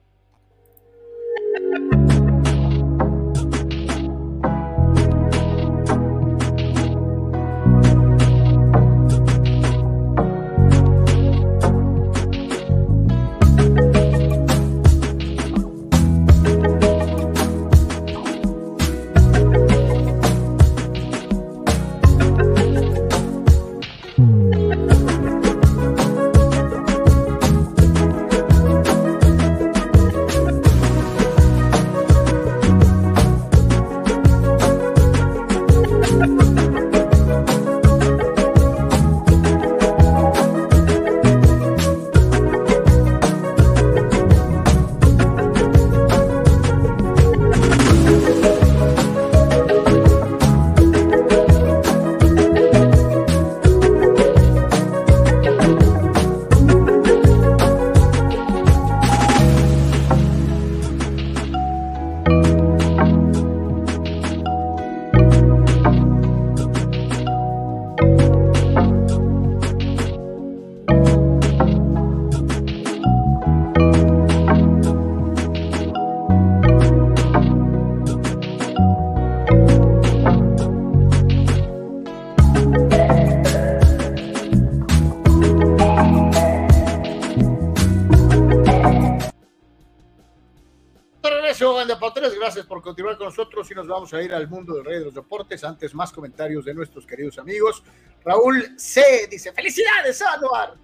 [92.64, 95.62] Continuar con nosotros y nos vamos a ir al mundo del rey de los deportes.
[95.64, 97.82] Antes, más comentarios de nuestros queridos amigos.
[98.24, 99.28] Raúl C.
[99.30, 100.74] dice: ¡Felicidades, Anuar!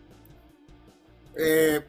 [1.37, 1.81] Eh,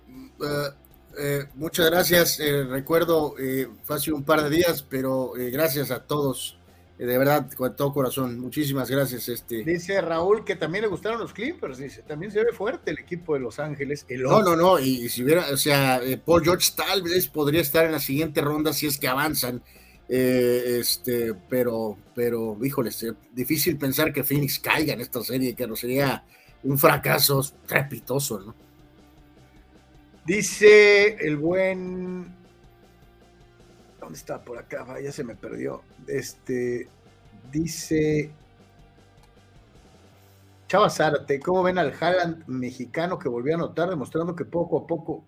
[0.41, 0.69] eh,
[1.17, 2.39] eh, muchas gracias.
[2.69, 3.35] recuerdo,
[3.83, 6.57] fue hace un par de días, pero gracias a todos.
[6.97, 8.39] De verdad, con todo corazón.
[8.39, 9.27] Muchísimas gracias.
[9.27, 9.63] Este.
[9.63, 11.77] Dice Raúl que también le gustaron los Clippers.
[11.77, 14.05] Dice: también se ve fuerte el equipo de Los Ángeles.
[14.09, 14.79] no, no, no.
[14.79, 18.73] Y, si hubiera, o sea, Paul George tal vez podría estar en la siguiente ronda
[18.73, 19.61] si es que avanzan
[20.09, 25.65] eh, este, pero, pero, híjole, es difícil pensar que Phoenix caiga en esta serie, que
[25.65, 26.23] no sería
[26.63, 28.55] un fracaso trepitoso, ¿no?
[30.25, 32.42] Dice el buen.
[34.03, 34.85] ¿Dónde está por acá?
[35.01, 35.81] Ya se me perdió.
[36.07, 36.87] Este.
[37.51, 38.31] Dice.
[40.67, 44.87] Chava Zárate, ¿cómo ven al Haaland mexicano que volvió a anotar, demostrando que poco a
[44.87, 45.23] poco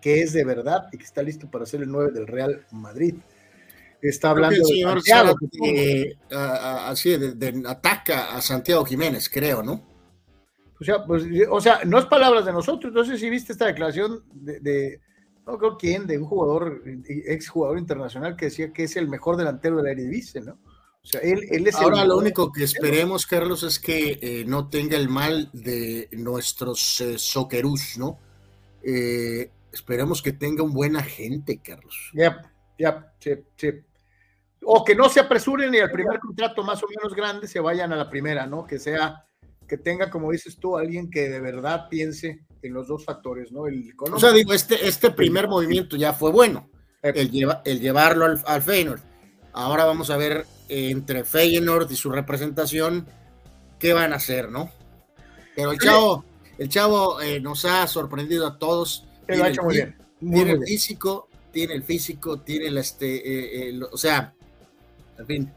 [0.00, 3.14] que es de verdad y que está listo para ser el 9 del Real Madrid?
[4.02, 9.80] está hablando de así de, ataca a Santiago Jiménez, creo, ¿no?
[10.80, 12.92] O sea, pues, o sea, no es palabras de nosotros.
[12.92, 15.00] No sé si viste esta declaración de,
[15.46, 19.36] no creo quién, de un jugador, ex jugador internacional que decía que es el mejor
[19.36, 20.52] delantero de la Eredivisie, ¿no?
[21.04, 24.68] O sea, él, él es Ahora lo único que esperemos, Carlos, es que eh, no
[24.68, 27.16] tenga el mal de nuestros eh,
[27.98, 28.18] ¿no?
[28.84, 32.12] Eh, esperemos que tenga un buen agente, Carlos.
[32.14, 32.40] Ya,
[32.78, 33.12] ya,
[34.64, 37.92] o que no se apresuren y al primer contrato más o menos grande se vayan
[37.92, 38.64] a la primera, ¿no?
[38.64, 39.26] Que sea,
[39.66, 43.66] que tenga, como dices tú, alguien que de verdad piense en los dos factores, ¿no?
[43.66, 46.70] El o sea, digo, este, este primer movimiento ya fue bueno,
[47.02, 49.00] el, lleva, el llevarlo al, al, Feyenoord.
[49.52, 53.06] Ahora vamos a ver eh, entre Feyenoord y su representación
[53.78, 54.70] qué van a hacer, ¿no?
[55.56, 56.24] Pero el chavo,
[56.58, 59.06] el chavo eh, nos ha sorprendido a todos.
[59.26, 59.96] Lo ha hecho muy bien.
[60.20, 64.34] tiene el físico, tiene el físico, tiene el este, eh, o sea,
[65.18, 65.52] en fin,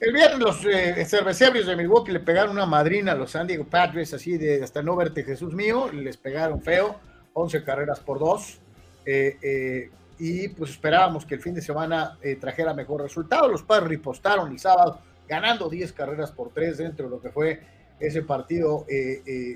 [0.00, 4.14] El viernes los eh, de Milwaukee le pegaron una madrina a los San Diego Padres,
[4.14, 6.96] así de hasta no verte Jesús mío, les pegaron feo,
[7.34, 8.60] 11 carreras por dos.
[9.04, 13.48] Eh, eh, y pues esperábamos que el fin de semana trajera mejor resultado.
[13.48, 17.60] Los padres ripostaron el sábado, ganando 10 carreras por tres dentro de lo que fue
[17.98, 18.86] ese partido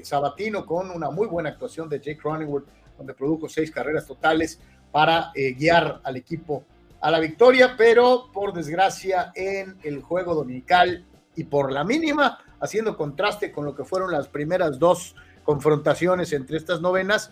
[0.03, 4.59] sabatino con una muy buena actuación de Jake Cronenworth, donde produjo seis carreras totales
[4.91, 6.65] para guiar al equipo
[7.05, 11.05] a la victoria, pero por desgracia en el juego dominical
[11.37, 16.57] y por la mínima, haciendo contraste con lo que fueron las primeras dos confrontaciones entre
[16.57, 17.31] estas novenas,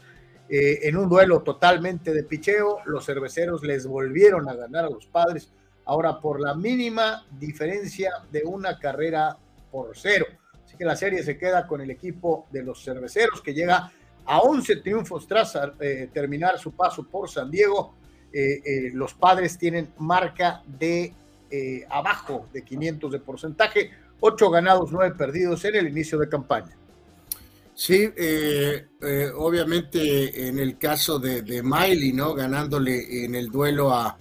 [0.51, 5.07] eh, en un duelo totalmente de picheo, los cerveceros les volvieron a ganar a los
[5.07, 5.51] padres,
[5.87, 9.39] ahora por la mínima diferencia de una carrera
[9.71, 10.27] por cero.
[10.67, 13.91] Así que la serie se queda con el equipo de los cerveceros que llega
[14.27, 18.02] a 11 triunfos tras eh, terminar su paso por San Diego
[18.33, 21.13] eh, eh, los padres tienen marca de
[21.51, 23.91] eh, abajo de 500 de porcentaje,
[24.21, 26.75] 8 ganados, 9 perdidos en el inicio de campaña.
[27.75, 28.07] Sí,
[29.37, 32.35] obviamente en el caso de, de, Miley, ¿no?
[32.35, 34.17] Ganándole en el duelo a,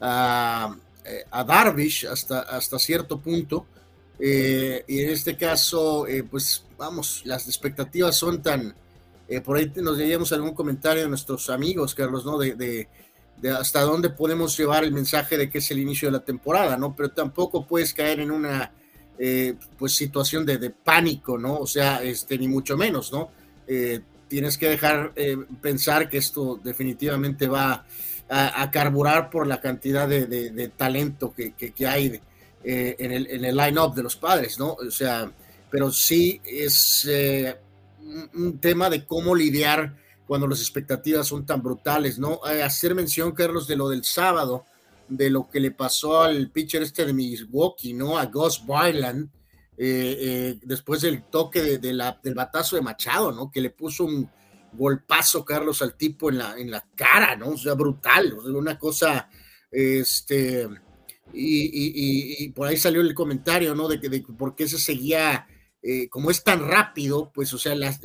[0.00, 3.66] a, Darvish hasta, hasta cierto punto.
[4.18, 8.74] y en este caso, pues vamos, las expectativas son tan...
[9.44, 12.38] por ahí nos leíamos algún comentario de nuestros amigos, Carlos, ¿no?
[12.38, 12.88] de de
[13.58, 16.94] hasta dónde podemos llevar el mensaje de que es el inicio de la temporada, ¿no?
[16.94, 18.72] Pero tampoco puedes caer en una
[19.18, 21.58] eh, pues situación de, pánico, ¿no?
[21.58, 23.30] O sea, este, ni mucho menos, ¿no?
[23.66, 27.86] Eh, tienes que dejar eh, pensar que esto definitivamente va
[28.28, 31.54] a, carburar por la cantidad de, talento que,
[31.86, 32.20] hay
[32.64, 34.72] en el, en el line-up de los padres, ¿no?
[34.72, 35.30] O sea,
[35.70, 37.08] pero sí es
[38.34, 39.94] un tema de cómo lidiar
[40.26, 42.40] cuando las expectativas son tan brutales, ¿no?
[42.44, 44.64] Hacer mención, Carlos, de lo del sábado,
[45.08, 48.18] de lo que le pasó al pitcher este de Milwaukee, ¿no?
[48.18, 49.30] A Gus Byland,
[49.78, 53.50] eh, eh, después del toque de, la, del batazo de Machado, ¿no?
[53.50, 54.28] Que le puso un
[54.72, 57.50] golpazo, Carlos, al tipo en la, en la cara, ¿no?
[57.50, 59.28] O sea, brutal, una cosa,
[59.70, 60.68] este,
[61.32, 63.88] y, por ahí salió el comentario, ¿no?
[63.88, 65.46] De que de por qué se seguía
[65.88, 67.96] eh, como es tan rápido, pues, o sea, la,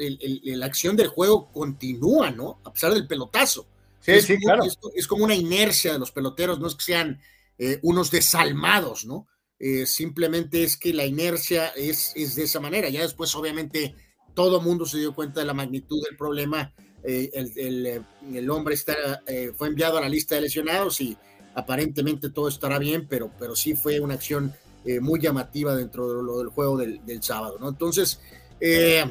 [0.63, 2.59] acción del juego continúa, ¿no?
[2.63, 3.65] A pesar del pelotazo.
[4.01, 4.61] Sí, es, sí, claro.
[4.93, 7.19] Es, como una inercia de los peloteros, no es que sean
[7.57, 9.27] eh, unos desalmados, ¿no?
[9.57, 12.87] Eh, simplemente es que la inercia es, es de esa manera.
[12.89, 13.95] Ya después, obviamente,
[14.35, 16.71] todo mundo se dio cuenta de la magnitud del problema.
[17.03, 19.23] El, el, hombre está,
[19.57, 21.17] fue enviado a la lista de lesionados y
[21.55, 26.23] aparentemente todo estará bien, pero, pero sí fue una acción eh, muy llamativa dentro de
[26.23, 27.69] lo del juego del, sábado, ¿no?
[27.69, 28.19] Entonces,
[28.59, 29.05] eh,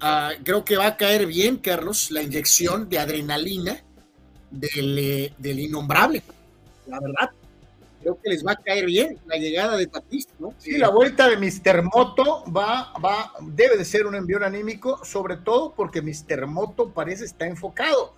[0.00, 3.82] ah, creo que va a caer bien, Carlos, la inyección de adrenalina
[4.50, 6.22] del, eh, del innombrable,
[6.86, 7.30] la verdad.
[8.02, 10.54] Creo que les va a caer bien la llegada de Tatis, ¿no?
[10.58, 11.82] Sí, la vuelta de Mr.
[11.82, 16.46] Moto va, va, debe de ser un envío anímico, sobre todo porque Mr.
[16.46, 18.14] Moto parece está enfocado,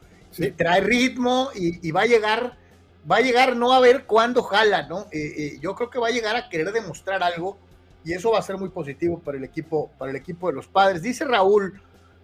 [0.56, 2.59] trae ritmo y, y va a llegar
[3.08, 5.06] va a llegar no a ver cuándo jala, ¿no?
[5.12, 7.58] Eh, eh, yo creo que va a llegar a querer demostrar algo
[8.04, 10.66] y eso va a ser muy positivo para el equipo, para el equipo de los
[10.66, 11.02] padres.
[11.02, 11.80] Dice Raúl,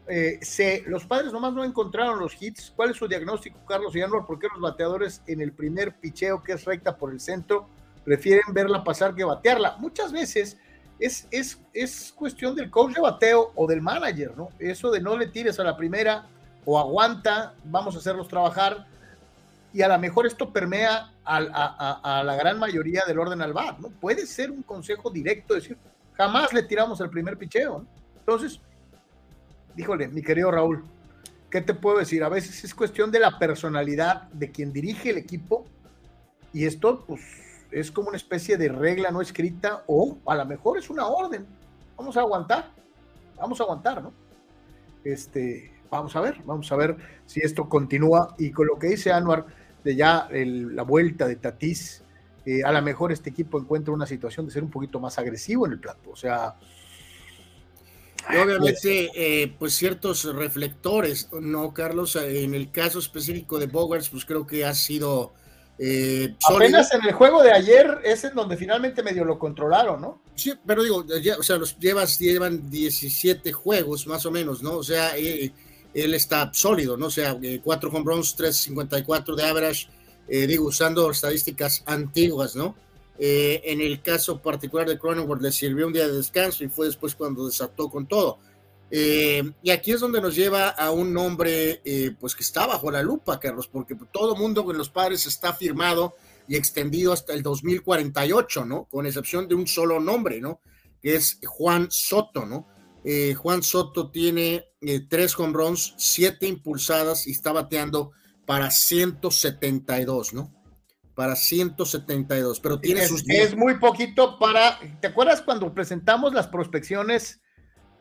[0.09, 0.40] eh,
[0.86, 2.72] los padres nomás no encontraron los hits.
[2.74, 6.53] ¿Cuál es su diagnóstico, Carlos y ¿Por qué los bateadores en el primer picheo que
[6.53, 7.68] es recta por el centro
[8.05, 9.76] prefieren verla pasar que batearla?
[9.78, 10.57] Muchas veces
[10.98, 14.48] es, es, es cuestión del coach de bateo o del manager, ¿no?
[14.59, 16.28] Eso de no le tires a la primera
[16.64, 18.86] o aguanta, vamos a hacerlos trabajar
[19.77, 23.91] y a lo mejor esto permea a, la gran mayoría del orden al bar, ¿no?
[23.91, 25.77] Puede ser un consejo directo, decir,
[26.14, 27.87] jamás le tiramos el primer picheo, ¿no?
[28.18, 28.59] Entonces,
[29.77, 30.83] híjole, mi querido Raúl,
[31.51, 32.24] ¿qué te puedo decir?
[32.24, 35.66] A veces es cuestión de la personalidad de quien dirige el equipo
[36.55, 37.20] y esto, pues,
[37.70, 41.45] es como una especie de regla no escrita o a lo mejor es una orden.
[41.99, 42.70] Vamos a aguantar,
[43.37, 44.14] vamos a aguantar, ¿no?
[45.05, 46.97] Este, vamos a ver, vamos a ver
[47.27, 49.45] si esto continúa y con lo que dice Anuar,
[49.87, 52.03] de ya la vuelta de Tatís,
[52.45, 55.64] eh, a lo mejor este equipo encuentra una situación de ser un poquito más agresivo
[55.64, 56.11] en el plato.
[56.11, 56.57] O sea.
[58.28, 62.16] Y obviamente, eh, pues ciertos reflectores, ¿no, Carlos?
[62.16, 65.32] En el caso específico de Bogarts, pues creo que ha sido.
[65.78, 70.20] Eh, Apenas en el juego de ayer es en donde finalmente medio lo controlaron, ¿no?
[70.34, 71.05] Sí, pero digo,
[71.39, 74.78] o sea, los llevas, llevan 17 juegos más o menos, ¿no?
[74.78, 75.12] O sea,
[75.97, 77.07] él está sólido, ¿no?
[77.07, 79.88] O sea, eh, cuatro home runs, 354 de average,
[80.28, 82.76] eh, digo, usando estadísticas antiguas, ¿no?
[83.18, 86.86] Eh, en el caso particular de Cronenworth le sirvió un día de descanso y fue
[86.86, 88.38] después cuando desató con todo.
[88.88, 91.82] y aquí es donde nos lleva a un nombre,
[92.20, 96.14] pues que está bajo la lupa, Carlos, porque todo mundo con los padres está firmado
[96.47, 98.84] y extendido hasta el 2048, ¿no?
[98.84, 100.61] Con excepción de un solo nombre, ¿no?
[101.03, 102.68] Que es Juan Soto, ¿no?
[103.09, 108.11] Eh, Juan Soto tiene eh, tres home runs, siete impulsadas y está bateando
[108.46, 110.52] para 172, ¿no?
[111.14, 113.22] Para 172, pero tiene es, sus...
[113.28, 114.80] Es muy poquito para...
[115.00, 117.40] ¿Te acuerdas cuando presentamos las prospecciones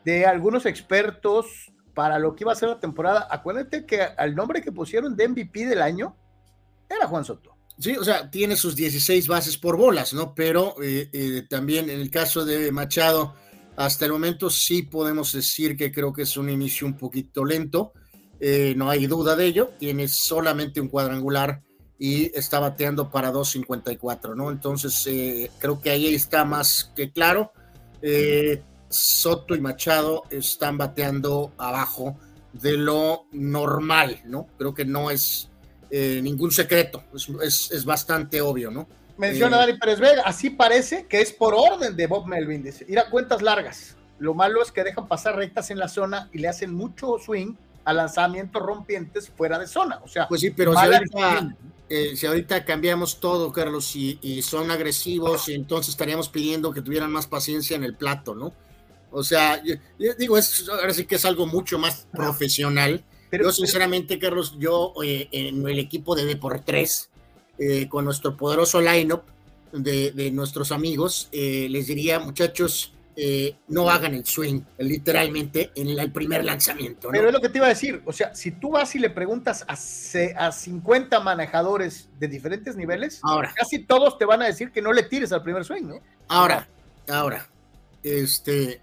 [0.06, 3.28] de algunos expertos para lo que iba a ser la temporada?
[3.30, 6.18] Acuérdate que al nombre que pusieron de MVP del año
[6.90, 7.56] era Juan Soto.
[7.78, 10.34] Sí, o sea, tiene sus 16 bases por bolas, ¿no?
[10.34, 13.36] Pero eh, eh, también en el caso de Machado,
[13.76, 17.94] hasta el momento sí podemos decir que creo que es un inicio un poquito lento.
[18.40, 19.72] Eh, no hay duda de ello.
[19.80, 21.62] Tiene solamente un cuadrangular
[21.98, 24.52] y está bateando para 2.54, ¿no?
[24.52, 27.52] Entonces, creo que ahí está más que claro.
[28.90, 32.18] Soto y Machado están bateando abajo
[32.54, 34.48] de lo normal, ¿no?
[34.58, 35.50] Creo que no es
[35.90, 37.04] eh, ningún secreto,
[37.44, 38.88] es, bastante obvio, ¿no?
[39.18, 42.86] Menciona eh, Dani Pérez Vega, así parece que es por orden de Bob Melvin, dice,
[42.88, 43.96] ir a cuentas largas.
[44.20, 47.54] Lo malo es que dejan pasar rectas en la zona y le hacen mucho swing
[47.84, 50.00] a lanzamientos rompientes fuera de zona.
[50.04, 50.74] O sea, pues sí, pero
[51.88, 57.12] eh, si ahorita, cambiamos todo, Carlos, y, son agresivos, y entonces estaríamos pidiendo que tuvieran
[57.12, 58.54] más paciencia en el plato, ¿no?
[59.12, 59.62] O sea,
[60.18, 65.28] digo, es, ahora sí que es algo mucho más profesional yo, sinceramente, Carlos, yo eh,
[65.32, 67.10] en el equipo de Deportes,
[67.58, 69.24] eh, con nuestro poderoso lineup
[69.72, 72.92] de, de nuestros amigos, eh, les diría, muchachos,
[73.70, 77.08] no hagan el swing, literalmente, en el, primer lanzamiento.
[77.14, 79.10] Pero es lo que te iba a decir, o sea, si tú vas y le
[79.10, 84.72] preguntas a, a 50 manejadores de diferentes niveles, ahora, casi todos te van a decir
[84.72, 86.02] que no le tires al primer swing, ¿no?
[86.28, 86.68] Ahora,
[87.08, 87.48] ahora,
[88.04, 88.82] este,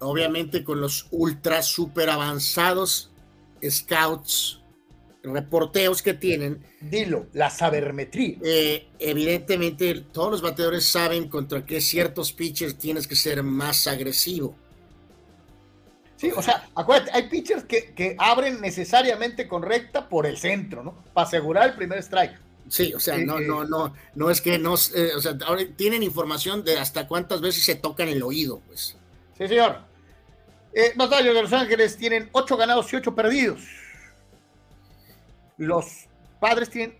[0.00, 3.10] obviamente con los ultra super avanzados
[3.68, 4.59] scouts,
[5.22, 6.62] reporteos que tienen.
[6.80, 8.38] Dilo, la sabermetría.
[8.42, 14.54] Eh, evidentemente, todos los bateadores saben contra qué ciertos pitchers tienes que ser más agresivo.
[16.16, 21.02] Sí, o sea, acuérdate, hay pitchers que, abren necesariamente con recta por el centro, ¿no?
[21.14, 22.38] Para asegurar el primer strike.
[22.68, 25.62] Sí, o sea, no, eh, no, no, no es que no, eh, o sea, ahora
[25.76, 28.96] tienen información de hasta cuántas veces se tocan el oído, pues.
[29.38, 29.78] Sí, señor.
[30.74, 33.62] Eh, de Los Ángeles tienen 8 ganados y 8 perdidos.
[35.60, 36.08] Los
[36.40, 36.96] padres tienen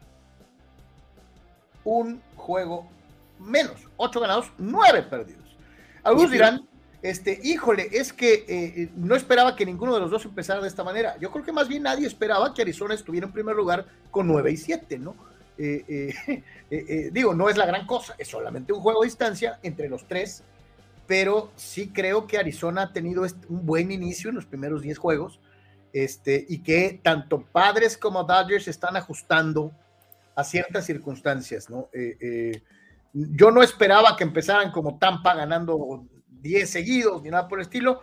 [1.83, 2.87] un juego
[3.39, 5.57] menos, 8 ganados, 9 perdidos.
[6.03, 6.69] Algunos dirán,
[7.01, 10.85] este, híjole, es que eh, no esperaba que ninguno de los dos empezara de esta
[10.85, 11.17] manera.
[11.19, 14.53] Yo creo que más bien nadie esperaba que Arizona estuviera en primer lugar con 9
[14.53, 15.17] y 7, ¿no?
[15.63, 16.15] Eh,
[16.71, 20.07] eh, digo, no es la gran cosa, es solamente un juego a distancia entre los
[20.07, 20.43] tres
[21.11, 25.41] pero sí creo que Arizona ha tenido un buen inicio en los primeros 10 juegos
[25.93, 29.73] este, y que tanto Padres como Dodgers están ajustando
[30.35, 31.89] a ciertas circunstancias, ¿no?
[31.93, 32.63] Eh, eh,
[33.13, 38.03] yo no esperaba que empezaran como Tampa ganando 10 seguidos ni nada por el estilo,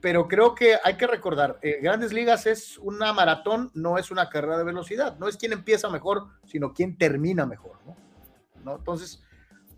[0.00, 4.28] pero creo que hay que recordar, eh, Grandes Ligas es una maratón, no es una
[4.28, 7.96] carrera de velocidad, no es quien empieza mejor, sino quien termina mejor, ¿no?
[8.64, 8.76] ¿No?
[8.76, 9.22] Entonces,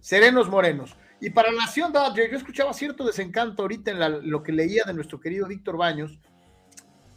[0.00, 0.96] serenos morenos.
[1.20, 5.20] Y para Nación Dodger, yo escuchaba cierto desencanto ahorita en lo que leía de nuestro
[5.20, 6.18] querido Víctor Baños,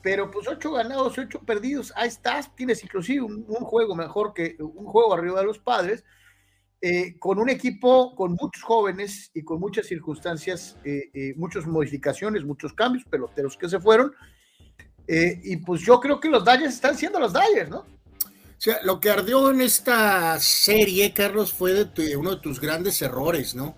[0.08, 4.86] pero pues ocho ganados, ocho perdidos, ahí estás, tienes inclusive un, juego mejor que un
[4.86, 6.06] juego arriba de los padres,
[6.80, 12.46] eh, con un equipo con muchos jóvenes y con muchas circunstancias, eh, eh, muchas modificaciones,
[12.46, 14.14] muchos cambios, peloteros que se fueron,
[15.10, 17.80] y pues yo creo que los Dodgers están siendo los Dodgers, ¿no?
[17.80, 23.02] O sea, lo que ardió en esta serie, Carlos, fue de uno de tus grandes
[23.02, 23.76] errores, ¿no?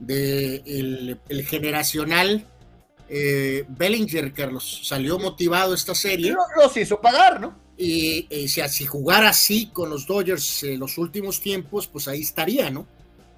[0.00, 1.18] de
[1.48, 2.46] generacional
[3.08, 4.80] eh, Bellinger, Carlos.
[4.84, 6.34] Salió motivado esta serie.
[6.56, 7.56] los hizo pagar, ¿no?
[7.76, 12.86] Y, si, jugara así con los Dodgers en los últimos tiempos, pues ahí estaría, ¿no?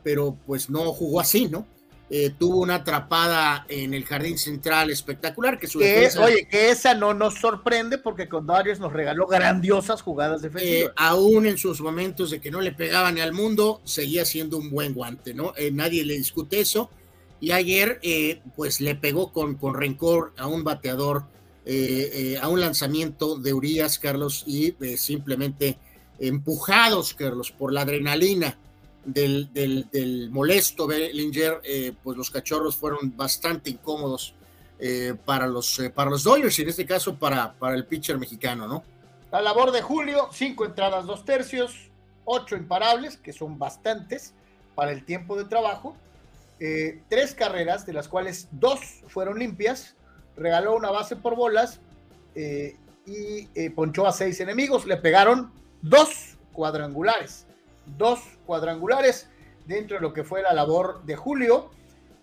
[0.03, 1.67] Pero pues no jugó así, ¿no?
[2.13, 5.61] Eh, tuvo una atrapada en el jardín central espectacular.
[5.61, 10.43] Que, su Oye, que esa no nos sorprende porque con Dodgers nos regaló grandiosas jugadas
[10.43, 10.91] defensivas.
[10.91, 14.71] Eh, aún en sus momentos de que no le pegaban al mundo, seguía siendo un
[14.71, 15.53] buen guante, ¿no?
[15.57, 16.91] Eh, nadie le discute eso.
[17.41, 18.01] Y ayer,
[18.55, 21.25] pues le pegó con, con rencor a un bateador,
[22.41, 25.79] a un lanzamiento de Urias, Carlos, y simplemente
[26.19, 28.57] empujados, Carlos, por la adrenalina
[29.05, 34.35] del, molesto Bellinger, eh, pues los cachorros fueron bastante incómodos
[34.79, 38.19] eh, para, los, eh, para los Dodgers y en este caso para, para el pitcher
[38.19, 38.83] mexicano, ¿no?
[39.33, 41.91] La labor de Julio, cinco entradas, dos tercios,
[42.25, 44.35] ocho imparables, que son bastantes
[44.75, 45.97] para el tiempo de trabajo,
[47.09, 49.97] tres carreras, de las cuales dos fueron limpias,
[50.37, 51.81] regaló una base por bolas
[52.35, 57.47] y ponchó a seis enemigos, le pegaron dos cuadrangulares
[57.97, 59.29] dos cuadrangulares
[59.67, 61.71] dentro de lo que fue la labor de Julio,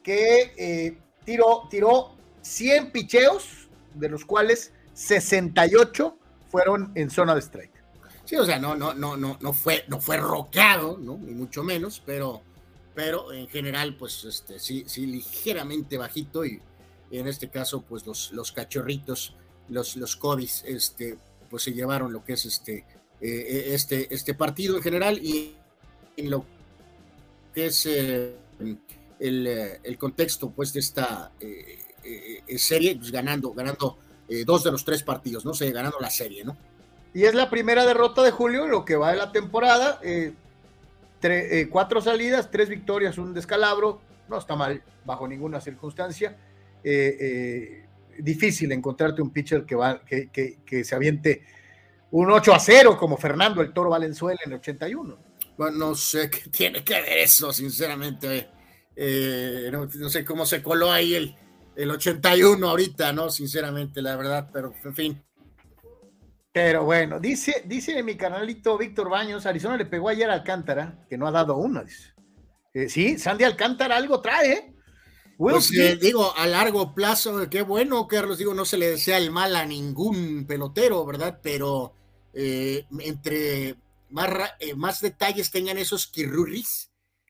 [0.03, 6.17] que eh, tiró, tiró 100 picheos, de los cuales 68
[6.49, 7.71] fueron en zona de strike.
[8.25, 11.17] Sí, o sea, no, no, no, no, no fue, no fue roqueado, ¿no?
[11.17, 12.41] Ni mucho menos, pero,
[12.97, 16.59] pero en general, pues, este, sí, sí, ligeramente bajito y,
[17.11, 19.35] en este caso, pues, los, cachorritos,
[19.69, 21.15] los, los Cobis, este,
[21.47, 22.87] pues, se llevaron lo que es este,
[23.21, 25.55] eh, este, este partido en general y
[26.15, 26.43] en lo
[27.53, 28.35] que es eh,
[29.19, 29.47] el,
[29.83, 33.99] el, contexto, pues, de esta eh, serie, pues, ganando, ganando
[34.43, 35.53] dos de los tres partidos, ¿no?
[35.53, 36.57] sé, ganando la serie, ¿no?
[37.13, 40.01] Y es la primera derrota de Julio lo que va de la temporada.
[41.31, 44.01] Eh, eh, cuatro salidas, tres victorias, un descalabro.
[44.27, 46.37] No está mal bajo ninguna circunstancia.
[46.83, 47.85] Eh,
[48.19, 51.43] difícil encontrarte un pitcher que, va, que, que, se aviente
[52.11, 55.17] un 8 a 0 como Fernando el Toro Valenzuela en el 81.
[55.57, 58.49] Bueno, no sé qué tiene que ver eso, sinceramente.
[59.71, 61.35] no, no, sé cómo se coló ahí el,
[61.75, 63.29] el 81 ahorita, ¿no?
[63.29, 65.26] Sinceramente, la verdad, pero en fin.
[66.57, 71.15] Pero bueno, dice, dice mi canalito Víctor Baños, Arizona le pegó ayer a Alcántara, que
[71.15, 71.85] no ha dado una.
[72.73, 74.73] Eh, sí, Sandy Alcántara algo trae, ¿eh?
[75.37, 79.29] Pues, eh, digo, a largo plazo, qué bueno, Carlos, digo, no se le desea el
[79.29, 81.39] mal a ningún pelotero, ¿verdad?
[81.43, 81.93] Pero
[82.33, 83.75] eh, entre
[84.09, 84.27] más,
[84.75, 86.89] más detalles tengan esos quirurris,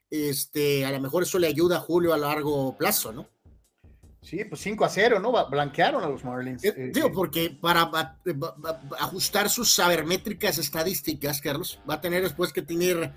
[0.09, 3.27] este, a lo mejor eso le ayuda a Julio a largo plazo, ¿no?
[4.27, 5.31] Sí, pues 5 a 0, ¿no?
[5.47, 6.61] Blanquearon a los Marlins.
[6.61, 7.11] Eh, eh, digo, eh.
[7.15, 7.89] porque para
[8.99, 13.13] ajustar sus sabermétricas estadísticas, Carlos, va a tener después que tener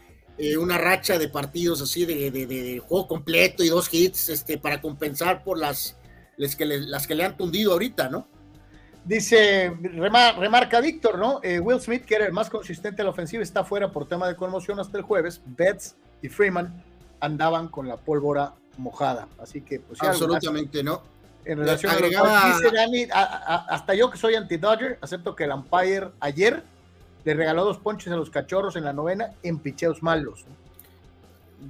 [0.58, 5.58] una racha de partidos así de, juego completo y dos hits este, para compensar por
[5.58, 5.98] las,
[6.36, 8.28] las, que le, las que le han tundido ahorita, ¿no?
[9.04, 11.40] Dice, remarca Víctor, ¿no?
[11.61, 14.36] Will Smith, que era el más consistente en la ofensiva, está fuera por tema de
[14.36, 15.42] conmoción hasta el jueves.
[15.44, 16.84] Betts y Freeman
[17.18, 19.28] andaban con la pólvora mojada.
[19.38, 21.02] Así que, pues, absolutamente no.
[21.44, 26.62] En relación a dice hasta yo que soy anti-Dodger, acepto que el umpire ayer
[27.24, 30.44] le regaló dos ponches a los cachorros en la novena en picheos malos.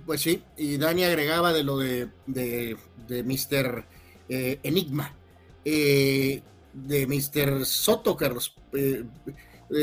[0.07, 2.77] Pues sí, y Dani agregaba de lo de, de,
[3.09, 3.85] de Mr.
[4.29, 5.13] Eh, Enigma,
[5.65, 6.43] eh,
[6.73, 7.65] de Mr.
[7.65, 8.55] Soto, Carlos.
[8.73, 9.05] Eh,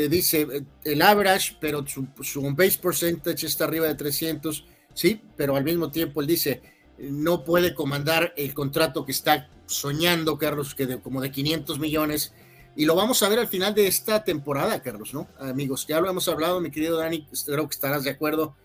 [0.08, 4.64] dice el average, pero su, su base percentage está arriba de 300,
[4.94, 6.62] sí, pero al mismo tiempo él dice
[6.98, 12.32] no puede comandar el contrato que está soñando, Carlos, que de, como de 500 millones.
[12.76, 15.28] Y lo vamos a ver al final de esta temporada, Carlos, ¿no?
[15.38, 18.56] Amigos, ya lo hemos hablado, mi querido Dani, creo que estarás de acuerdo.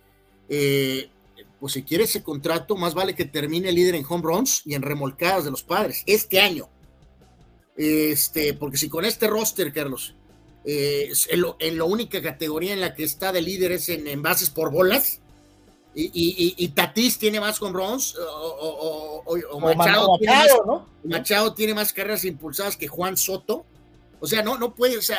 [0.50, 1.10] Eh,
[1.60, 4.82] pues si quiere ese contrato, más vale que termine líder en home runs y en
[4.82, 6.70] remolcadas de los padres este año.
[7.76, 10.16] Este, porque si con este roster, Carlos,
[10.66, 14.22] eh, en, lo, la única categoría en la que está de líder es en, en
[14.22, 15.22] bases por bolas,
[15.96, 19.24] y, y, Tatis tiene más con runs o,
[19.60, 20.50] Machado, tiene más,
[21.04, 23.66] Machado, tiene más, carreras impulsadas que Juan Soto.
[24.20, 25.18] O sea, no, no puedes, o sea,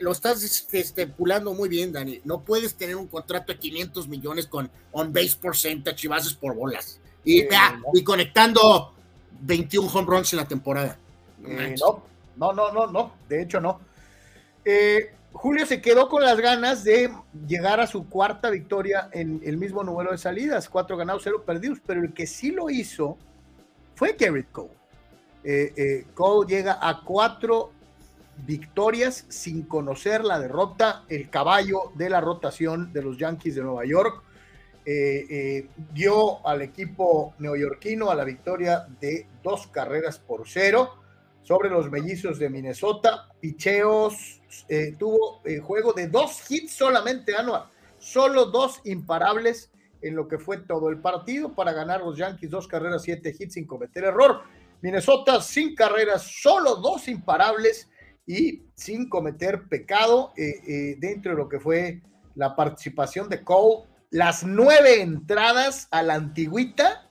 [0.00, 0.42] lo estás
[0.72, 2.20] estipulando muy bien, Dani.
[2.24, 6.54] No puedes tener un contrato de 500 millones con on base percentage y bases por
[6.54, 7.00] bolas.
[7.24, 7.42] Y,
[7.92, 8.94] y conectando
[9.40, 10.96] 21 home runs en la temporada.
[11.40, 12.04] no,
[12.36, 13.80] no, no, no, no, de hecho no.
[14.64, 17.10] Eh, Julio se quedó con las ganas de
[17.46, 21.78] llegar a su cuarta victoria en el mismo número de salidas, cuatro ganados, cero perdidos,
[21.86, 23.16] pero el que sí lo hizo
[23.94, 24.70] fue Garrett Cole.
[25.44, 27.70] Eh, eh, Cole llega a cuatro
[28.44, 33.84] victorias sin conocer la derrota, el caballo de la rotación de los Yankees de Nueva
[33.84, 34.22] York.
[34.84, 40.96] Eh, dio al equipo neoyorquino a la victoria de dos carreras por cero
[41.42, 43.28] sobre los mellizos de Minnesota.
[43.40, 47.64] Picheos, eh, tuvo eh, juego de dos hits solamente, Anual.
[47.98, 49.70] Solo dos imparables
[50.02, 53.54] en lo que fue todo el partido para ganar los Yankees, dos carreras, siete hits
[53.54, 54.42] sin cometer error.
[54.80, 57.90] Minnesota sin carreras, solo dos imparables
[58.26, 62.02] y sin cometer pecado eh, dentro de lo que fue
[62.34, 63.84] la participación de Cole.
[64.10, 67.10] Las nueve entradas a la antigüita,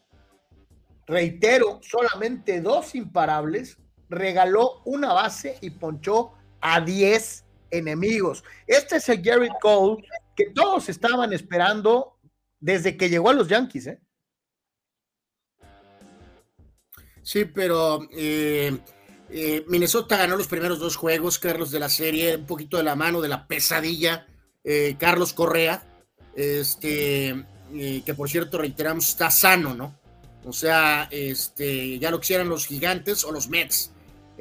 [1.05, 3.77] reitero, solamente dos imparables,
[4.09, 8.43] regaló una base y ponchó a 10 enemigos.
[8.67, 10.03] Este es el Garrett Cole
[10.35, 12.17] que todos estaban esperando
[12.59, 13.87] desde que llegó a los Yankees.
[13.87, 13.99] ¿eh?
[17.21, 18.77] Sí, pero eh,
[19.29, 22.95] eh, Minnesota ganó los primeros dos juegos, Carlos, de la serie, un poquito de la
[22.95, 24.25] mano de la pesadilla,
[24.99, 25.81] Carlos Correa,
[26.35, 27.43] este,
[28.05, 29.99] que por cierto, reiteramos, está sano, ¿no?
[30.45, 33.91] O sea, este, ya lo quisieran los gigantes o los Mets.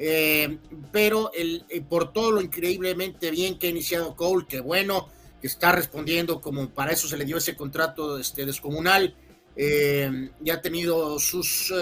[0.01, 0.57] Eh,
[0.93, 5.09] pero el, eh, por todo lo increíblemente bien que ha iniciado Cole, que bueno,
[5.41, 9.13] que está respondiendo como para eso se le dio ese contrato este, descomunal.
[9.57, 11.73] Eh, ya ha tenido sus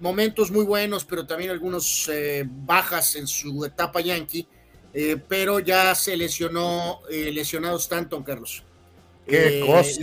[0.00, 2.10] momentos muy buenos, pero también algunos
[2.64, 4.48] bajas en su etapa yankee,
[5.28, 8.64] pero ya se lesionó, lesionado Stanton, Carlos.
[9.26, 10.00] Qué cosa.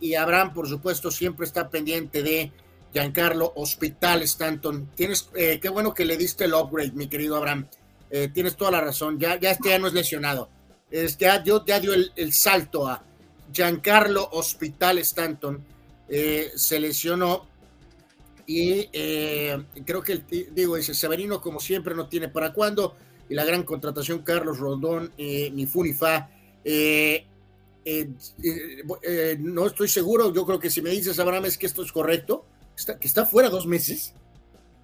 [0.00, 2.52] Y, y, Abraham, por supuesto, siempre está pendiente de
[2.92, 4.90] Giancarlo Hospital Stanton.
[4.94, 7.68] Tienes, qué bueno que le diste el upgrade, mi querido Abraham.
[8.32, 9.18] tienes toda la razón.
[9.18, 10.48] Ya, ya este año es lesionado
[10.90, 13.02] es, ya, dio, ya dio el, salto a
[13.52, 15.64] Giancarlo Hospital Stanton,
[16.08, 17.46] eh, se lesionó
[18.46, 22.96] y eh, creo que, el, digo, ese Severino como siempre no tiene para cuándo
[23.28, 26.30] y la gran contratación Carlos Rondón, eh, ni Funifa,
[26.64, 27.26] eh,
[29.38, 32.46] no estoy seguro, yo creo que si me dices, Abraham, es que esto es correcto,
[32.78, 34.14] está, que está fuera dos meses,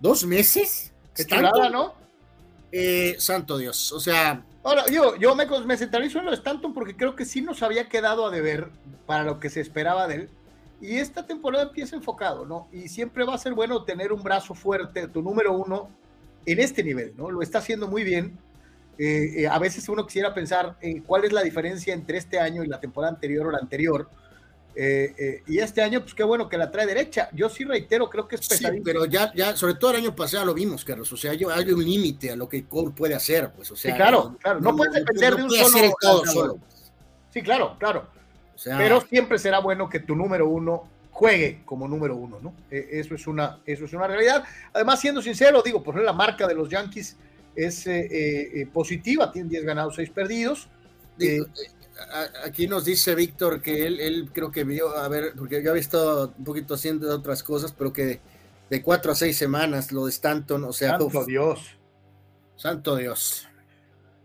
[0.00, 1.94] dos meses, Qué chulada, ¿no?
[3.18, 6.96] santo Dios, o sea, Ahora, yo, yo me, me centralizo en lo de Stanton porque
[6.96, 8.70] creo que sí nos había quedado a deber
[9.04, 10.28] para lo que se esperaba de él.
[10.80, 12.66] Y esta temporada empieza enfocado, ¿no?
[12.72, 15.90] Y siempre va a ser bueno tener un brazo fuerte, tu número uno,
[16.46, 17.30] en este nivel, ¿no?
[17.30, 18.38] Lo está haciendo muy bien.
[18.96, 22.64] Eh, eh, a veces uno quisiera pensar en cuál es la diferencia entre este año
[22.64, 24.08] y la temporada anterior o la anterior
[24.76, 27.28] eh, eh, y este año, pues qué bueno que la trae derecha.
[27.32, 28.82] Yo sí reitero, creo que es pesadito.
[28.84, 31.12] pero ya, ya, sobre todo el año pasado lo vimos, Carlos.
[31.12, 33.70] O sea, hay un límite a lo que Cole puede hacer, pues.
[33.70, 34.60] O sea, claro, claro.
[34.60, 36.24] No, puede depender de un solo.
[36.24, 36.58] solo.
[37.30, 38.08] Sí, claro, claro.
[38.64, 42.54] pero siempre será bueno que tu número uno juegue como número uno, ¿no?
[42.70, 44.44] Eh, eso, es una, eso es una realidad.
[44.72, 47.16] Además, siendo sincero, digo, por la marca de los Yankees
[47.54, 47.88] es
[48.72, 50.68] positiva, tienen 10 ganados, 6 perdidos
[52.44, 56.34] aquí nos dice Víctor que él, creo que vio, a ver, porque yo había estado
[56.36, 58.20] un poquito haciendo otras cosas, pero que
[58.70, 60.98] de cuatro a seis semanas lo de Stanton, o sea.
[60.98, 61.78] Santo Dios.
[62.56, 63.48] Santo Dios.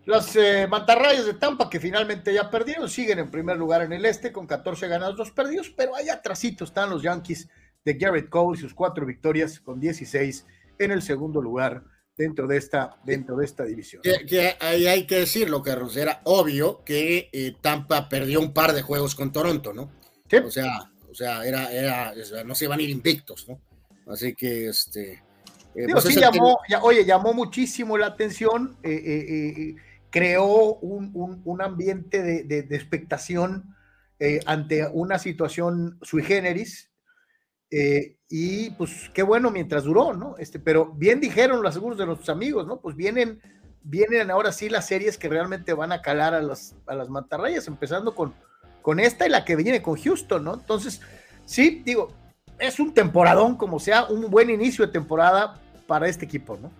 [0.05, 4.05] Los eh, mantarrayas de Tampa, que finalmente ya perdieron, siguen en primer lugar en el
[4.05, 7.47] este con 14 ganados, 2 perdidos, pero allá atrásito están los Yankees
[7.85, 10.45] de Garrett Cole y sus cuatro victorias con 16
[10.79, 11.83] en el segundo lugar
[12.19, 14.03] dentro de esta, dentro de esta división.
[14.03, 18.81] Que, ahí hay que decirlo, Carlos, era obvio que eh, Tampa perdió un par de
[18.81, 19.89] juegos con Toronto, ¿no?
[20.45, 22.13] O sea, o sea, era, era,
[22.43, 23.61] no se iban a ir invictos, ¿no?
[24.11, 25.23] Así que este.
[25.73, 29.75] Eh, pues sí llamó, oye, llamó muchísimo la atención, eh,
[30.09, 33.75] creó un, un, ambiente de, de, de expectación
[34.45, 36.89] ante una situación sui generis,
[37.71, 40.35] eh, y pues qué bueno mientras duró, ¿no?
[40.37, 42.79] Este, pero bien dijeron los seguros de nuestros amigos, ¿no?
[42.79, 43.41] Pues vienen,
[43.81, 47.67] vienen ahora sí las series que realmente van a calar a las, a las mantarrayas,
[47.67, 48.35] empezando con,
[48.83, 50.53] con esta y la que viene con Houston, ¿no?
[50.53, 51.01] Entonces,
[51.45, 52.13] sí, digo,
[52.59, 56.71] es un temporadón, como sea, un buen inicio de temporada para este equipo, ¿no?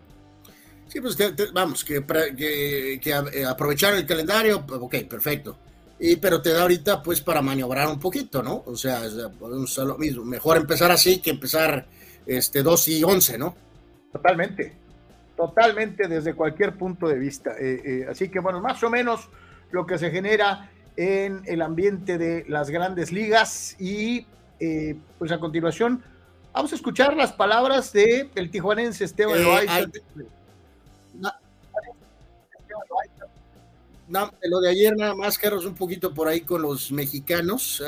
[0.88, 1.18] Sí, pues
[1.52, 5.58] vamos, que, que, que, aprovechar el calendario, ok, perfecto
[6.00, 8.64] y, pero te da ahorita pues para maniobrar un poquito, ¿no?
[8.66, 10.24] O sea, es lo mismo.
[10.24, 11.86] Mejor empezar así que empezar
[12.26, 13.56] este 2 y 11, ¿no?
[14.12, 14.74] Totalmente,
[15.36, 17.52] totalmente desde cualquier punto de vista.
[17.60, 19.30] Eh, eh, así que bueno, más o menos
[19.72, 24.26] lo que se genera en el ambiente de las grandes ligas y
[24.60, 26.04] eh, pues a continuación
[26.52, 29.86] vamos a escuchar las palabras de el tijuanense Esteban Loaiza
[34.10, 37.84] lo de ayer nada más, Carlos, un poquito por ahí con los mexicanos.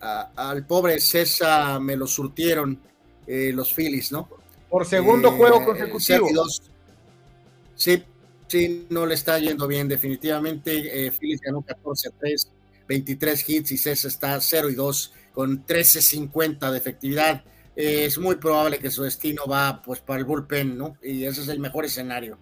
[0.00, 2.78] al pobre César me lo surtieron
[3.26, 4.28] eh, los Phillies, ¿no?
[4.68, 6.28] Por segundo eh, juego consecutivo.
[7.74, 8.02] Sí,
[8.46, 11.06] sí, no le está yendo bien, definitivamente.
[11.06, 12.48] Eh, Phillies ganó 14 a 3,
[12.88, 17.44] 23 hits y César está 0 y 2 con 13.50 de efectividad.
[17.74, 20.96] es muy probable que su destino va pues para el bullpen, ¿no?
[21.02, 22.38] Y ese es el mejor escenario.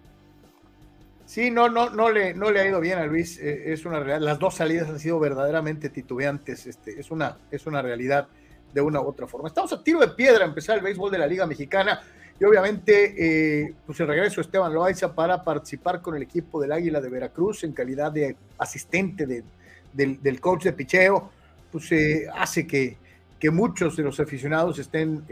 [1.31, 4.01] Sí, no, no, no le, no le ha ido bien a Luis, eh, es una
[4.01, 4.19] realidad.
[4.19, 8.27] Las dos salidas han sido verdaderamente titubeantes, este, es, una, es una realidad
[8.73, 9.47] de una u otra forma.
[9.47, 12.01] Estamos a tiro de piedra a empezar el béisbol de la Liga Mexicana
[12.37, 13.15] y obviamente
[13.63, 17.07] eh, pues el regreso de Esteban Loaiza para participar con el equipo del Águila de
[17.07, 21.31] Veracruz en calidad de asistente del, coach de picheo,
[21.71, 22.97] pues eh, hace que,
[23.39, 25.23] que muchos de los aficionados estén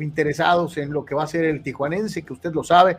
[0.00, 2.96] interesados en lo que va a ser el tijuanense, que usted lo sabe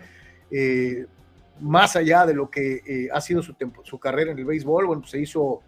[1.60, 5.02] más allá de lo que eh, ha sido su, su carrera en el béisbol, bueno,
[5.02, 5.62] pues se hizo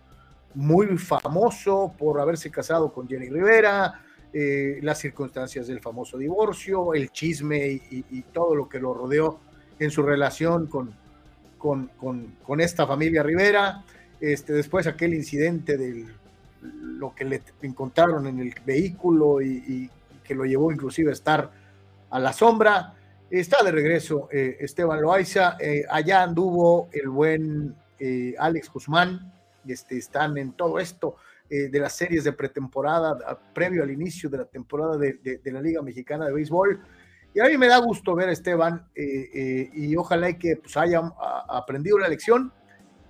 [0.53, 4.01] muy famoso por haberse casado con Jenny Rivera,
[4.33, 9.39] eh, las circunstancias del famoso divorcio, el chisme y, todo lo que lo rodeó
[9.79, 10.93] en su relación con,
[11.57, 13.83] con, esta familia Rivera.
[14.19, 16.07] Este, después aquel incidente de
[16.61, 19.89] lo que le encontraron en el vehículo y, y
[20.23, 21.51] que lo llevó inclusive a estar
[22.09, 22.95] a la sombra.
[23.29, 25.57] Está de regreso eh, Esteban Loaiza.
[25.59, 29.33] Eh, allá anduvo el buen eh, Alex Guzmán,
[29.67, 31.17] este, están en todo esto
[31.49, 35.81] eh, de las series de pretemporada, previo al inicio de la temporada de, la Liga
[35.81, 36.79] Mexicana de Béisbol.
[37.33, 41.01] Y a mí me da gusto ver a Esteban y ojalá que pues, haya
[41.49, 42.51] aprendido la lección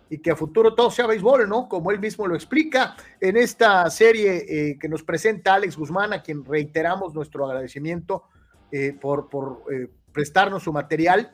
[0.10, 1.70] y que a futuro todo sea béisbol, ¿no?
[1.70, 6.44] Como él mismo lo explica en esta serie que nos presenta Alex Guzmán, a quien
[6.44, 8.24] reiteramos nuestro agradecimiento
[9.00, 9.64] por, por
[10.18, 11.32] prestarnos su material.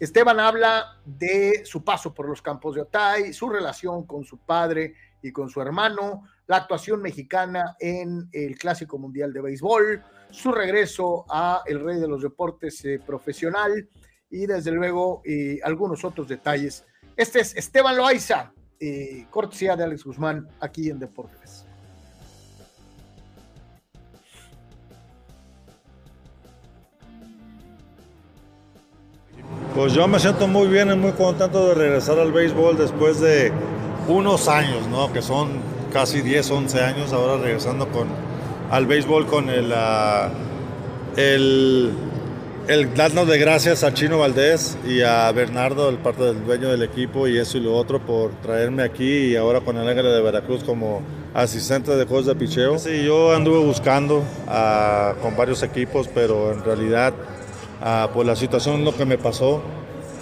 [0.00, 4.94] Esteban habla de su paso por los campos de Otay, su relación con su padre
[5.20, 11.26] y con su hermano, la actuación mexicana en el Clásico Mundial de Béisbol, su regreso
[11.28, 13.86] a el rey de los deportes eh, profesional
[14.30, 16.86] y desde luego eh, algunos otros detalles.
[17.18, 21.65] Este es Esteban Loaiza, eh, cortesía de Alex Guzmán aquí en Deportes.
[29.76, 33.52] Pues yo me siento muy bien y muy contento de regresar al béisbol después de
[34.08, 35.12] unos años, ¿no?
[35.12, 35.50] Que son
[35.92, 38.08] casi 10, 11 años ahora regresando con,
[38.70, 40.30] al béisbol con el, uh,
[41.18, 41.92] el,
[42.94, 47.28] darnos de gracias a Chino Valdés y a Bernardo, el parte del dueño del equipo
[47.28, 50.64] y eso y lo otro por traerme aquí y ahora con el Ángel de Veracruz
[50.64, 51.02] como
[51.34, 52.78] asistente de juegos de picheo.
[52.78, 57.12] Sí, yo anduve buscando uh, con varios equipos, pero en realidad
[57.82, 59.60] Ah, pues la situación lo que me pasó,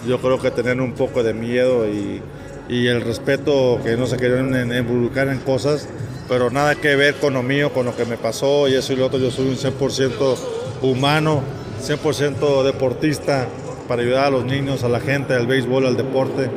[0.07, 2.21] yo creo que tener un poco de miedo y,
[2.69, 5.89] y el respeto que no se querían involucrar en cosas,
[6.29, 8.97] pero nada que ver con lo mío, con lo que me pasó y eso y
[8.97, 9.19] lo otro.
[9.19, 10.37] Yo soy un 100%
[10.83, 11.43] humano,
[11.83, 13.47] 100% deportista
[13.87, 16.51] para ayudar a los niños, a la gente, al béisbol, al deporte.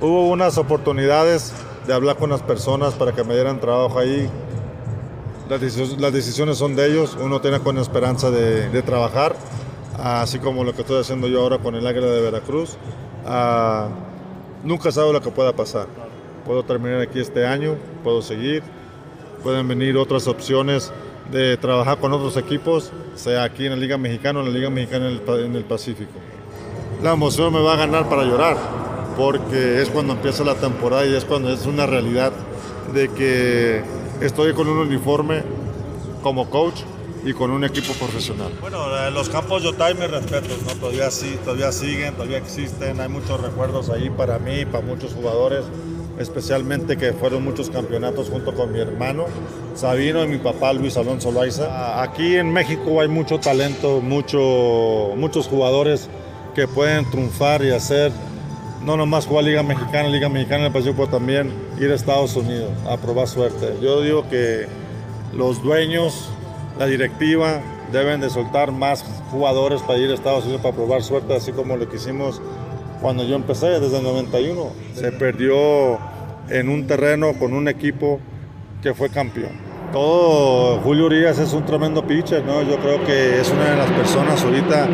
[0.00, 1.52] Hubo unas oportunidades
[1.86, 4.30] de hablar con las personas para que me dieran trabajo ahí.
[5.50, 9.34] Las decisiones son de ellos, uno tiene con esperanza de, de trabajar
[9.98, 12.76] así como lo que estoy haciendo yo ahora con el Águila de Veracruz.
[13.26, 13.88] Ah,
[14.64, 15.86] nunca sabe lo que pueda pasar.
[16.46, 18.62] Puedo terminar aquí este año, puedo seguir,
[19.42, 20.92] pueden venir otras opciones
[21.30, 24.70] de trabajar con otros equipos, sea aquí en la Liga Mexicana o en la Liga
[24.70, 26.12] Mexicana en el, Pacífico.
[27.02, 28.56] La emoción me va a ganar para llorar,
[29.16, 32.32] porque es cuando empieza la temporada y es cuando es una realidad
[32.94, 33.82] de que
[34.22, 35.42] estoy con un uniforme
[36.22, 36.80] como coach
[37.24, 38.52] y con un equipo profesional.
[38.60, 40.72] Bueno, eh, los campos Yotay, mis respetos, ¿no?
[40.74, 45.64] todavía, sí, todavía siguen, todavía existen, hay muchos recuerdos ahí para mí, para muchos jugadores,
[46.18, 49.26] especialmente que fueron muchos campeonatos junto con mi hermano
[49.74, 52.02] Sabino y mi papá Luis Alonso Loaiza.
[52.02, 56.08] Aquí en México hay mucho talento, mucho, muchos jugadores
[56.54, 58.10] que pueden triunfar y hacer
[58.84, 62.70] no nomás jugar Liga Mexicana, Liga Mexicana en el Pacífico, también ir a Estados Unidos
[62.88, 63.76] a probar suerte.
[63.82, 64.66] Yo digo que
[65.32, 66.30] los dueños
[66.78, 67.60] la directiva
[67.92, 71.76] deben de soltar más jugadores para ir a Estados Unidos para probar suerte, así como
[71.76, 72.40] lo que hicimos
[73.00, 74.70] cuando yo empecé desde el 91.
[74.94, 75.98] Se perdió
[76.50, 78.20] en un terreno con un equipo
[78.82, 79.68] que fue campeón.
[79.92, 82.62] Todo Julio Urias es un tremendo pitcher, ¿no?
[82.62, 84.86] Yo creo que es una de las personas ahorita,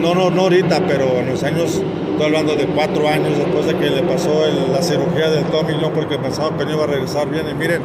[0.00, 3.76] no, no, no ahorita, pero en los años, estoy hablando de cuatro años después de
[3.76, 7.30] que le pasó la cirugía del Tommy, no porque pensaba que no iba a regresar
[7.30, 7.48] bien.
[7.48, 7.82] Y miren,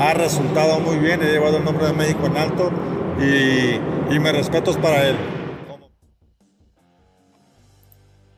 [0.00, 2.72] ha resultado muy bien, he llevado el nombre de México en alto
[3.20, 5.16] y, y me respetos para él.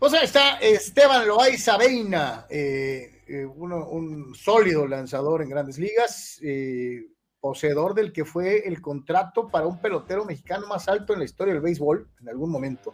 [0.01, 7.07] Pues ahí está Esteban Loaiza Veina, eh, eh, un sólido lanzador en grandes ligas, eh,
[7.39, 11.55] poseedor del que fue el contrato para un pelotero mexicano más alto en la historia
[11.55, 12.93] del béisbol en algún momento.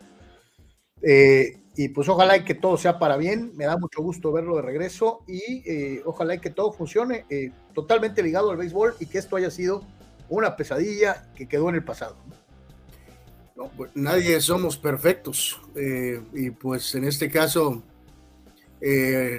[1.78, 5.20] Y pues ojalá que todo sea para bien, me da mucho gusto verlo de regreso
[5.28, 9.48] y eh, ojalá que todo funcione eh, totalmente ligado al béisbol y que esto haya
[9.48, 9.84] sido
[10.28, 12.16] una pesadilla que quedó en el pasado.
[13.76, 15.60] Pues, nadie somos perfectos
[16.34, 17.80] y pues en este caso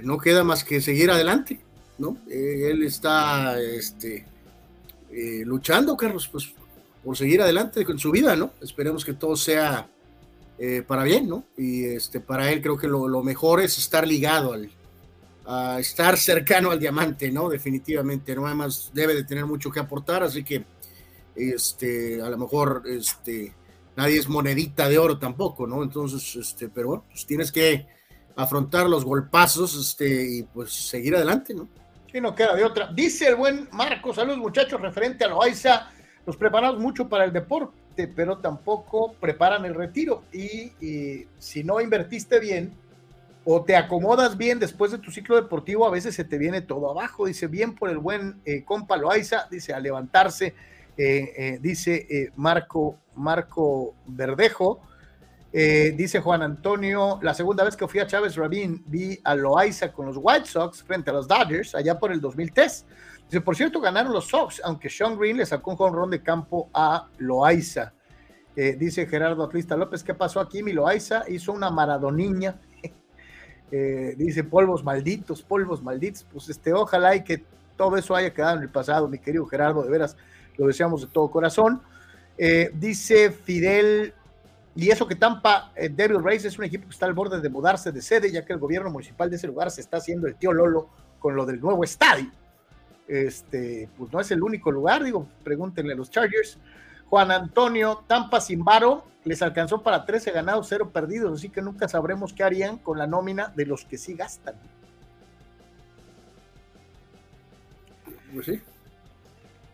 [0.03, 1.59] no queda más que seguir adelante,
[1.97, 2.15] ¿no?
[2.29, 4.25] él está este,
[5.43, 6.53] luchando, Carlos, pues
[7.03, 8.53] por seguir adelante con su vida, ¿no?
[8.61, 9.89] Esperemos que todo sea
[10.61, 11.45] eh, para bien, ¿no?
[11.55, 14.69] Y este, para él creo que lo, mejor es estar ligado al,
[15.45, 17.47] a estar cercano al diamante, ¿no?
[17.47, 20.65] Definitivamente, no además debe de tener mucho que aportar, así que
[21.33, 23.53] este, a lo mejor este,
[23.95, 25.81] nadie es monedita de oro tampoco, ¿no?
[25.81, 27.87] Entonces, este, pero bueno, pues tienes que
[28.35, 31.69] afrontar los golpazos este, y pues seguir adelante, ¿no?
[32.11, 32.91] Sí, no queda de otra.
[32.91, 35.89] Dice el buen Marco, saludos muchachos, referente a Loaiza,
[36.25, 40.23] nos preparamos mucho para el deporte pero tampoco preparan el retiro.
[40.31, 42.73] Y, si no invertiste bien
[43.45, 46.89] o te acomodas bien después de tu ciclo deportivo, a veces se te viene todo
[46.89, 47.25] abajo.
[47.25, 50.53] Dice, bien por el buen eh, compa Loaiza, dice, a levantarse,
[50.97, 54.81] eh, eh, dice Marco, Marco Verdejo.
[55.51, 59.91] Eh, dice Juan Antonio, la segunda vez que fui a Chávez Rabin vi a Loaiza
[59.91, 62.85] con los White Sox frente a los Dodgers allá por el 2003.
[63.29, 66.69] Dice, por cierto, ganaron los Sox, aunque Sean Green le sacó un jonrón de campo
[66.73, 67.93] a Loaiza.
[68.55, 70.63] Eh, dice Gerardo Atlista López, ¿qué pasó aquí?
[70.63, 72.59] Mi Loaiza hizo una maradoniña.
[73.71, 76.25] Eh, dice, polvos malditos, polvos malditos.
[76.33, 77.43] Pues este, ojalá y que
[77.77, 80.17] todo eso haya quedado en el pasado, mi querido Gerardo, de veras,
[80.57, 81.79] lo deseamos de todo corazón.
[82.73, 84.15] dice Fidel
[84.79, 87.49] y eso que Tampa eh, Devil Rays es un equipo que está al borde de
[87.49, 90.35] mudarse de sede, ya que el gobierno municipal de ese lugar se está haciendo el
[90.35, 92.31] tío Lolo con lo del nuevo estadio.
[93.09, 96.59] Este, pues no es el único lugar, digo, pregúntenle a los Chargers.
[97.07, 101.89] Juan Antonio, Tampa sin varo, les alcanzó para 13 ganados, 0 perdidos, así que nunca
[101.89, 104.53] sabremos qué harían con la nómina de los que sí gastan.
[108.31, 108.61] Pues sí.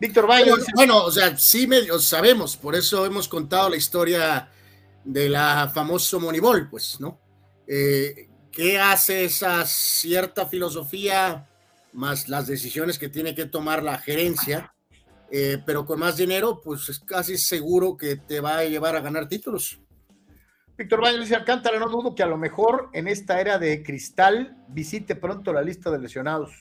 [0.00, 0.50] Víctor Valle.
[0.50, 4.48] Bueno, bueno, o sea, sí medio sabemos, por eso hemos contado la historia
[5.04, 7.20] de la famoso Moneyball, pues, ¿no?
[7.66, 11.46] Eh, ¿Qué hace esa cierta filosofía
[11.96, 14.72] más las decisiones que tiene que tomar la gerencia?
[15.30, 19.00] Eh, pero con más dinero, pues es casi seguro que te va a llevar a
[19.00, 19.80] ganar títulos.
[20.78, 24.56] Víctor Baños dice Alcántara, no dudo que a lo mejor en esta era de cristal
[24.68, 26.52] visite pronto la lista de lesionados.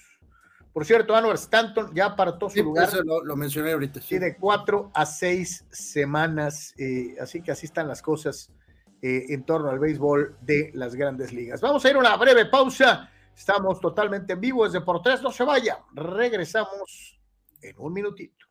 [0.71, 2.89] Por cierto, Anwar Stanton ya apartó su lugar.
[2.89, 4.01] Eso lo, mencioné ahorita.
[4.01, 4.19] Sí.
[4.19, 6.73] de cuatro a seis semanas.
[6.77, 8.51] Eh, así que así están las cosas
[9.01, 11.61] eh, en torno al béisbol de las grandes ligas.
[11.61, 13.09] Vamos a ir a una breve pausa.
[13.35, 15.21] Estamos totalmente en vivo desde por tres.
[15.21, 15.83] No se vaya.
[15.93, 17.19] Regresamos
[17.61, 18.45] en un minutito.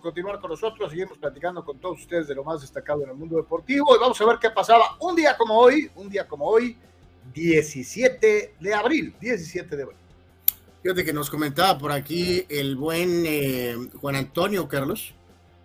[0.00, 0.90] Continuar con nosotros.
[0.90, 4.20] Seguimos platicando con todos ustedes de lo más destacado en el mundo deportivo y vamos
[4.20, 6.76] a ver qué pasaba un día como hoy, un día como hoy,
[7.32, 9.98] 17 de abril, 17 de abril.
[10.82, 15.14] Fíjate que nos comentaba por aquí el buen eh, Juan Antonio Carlos,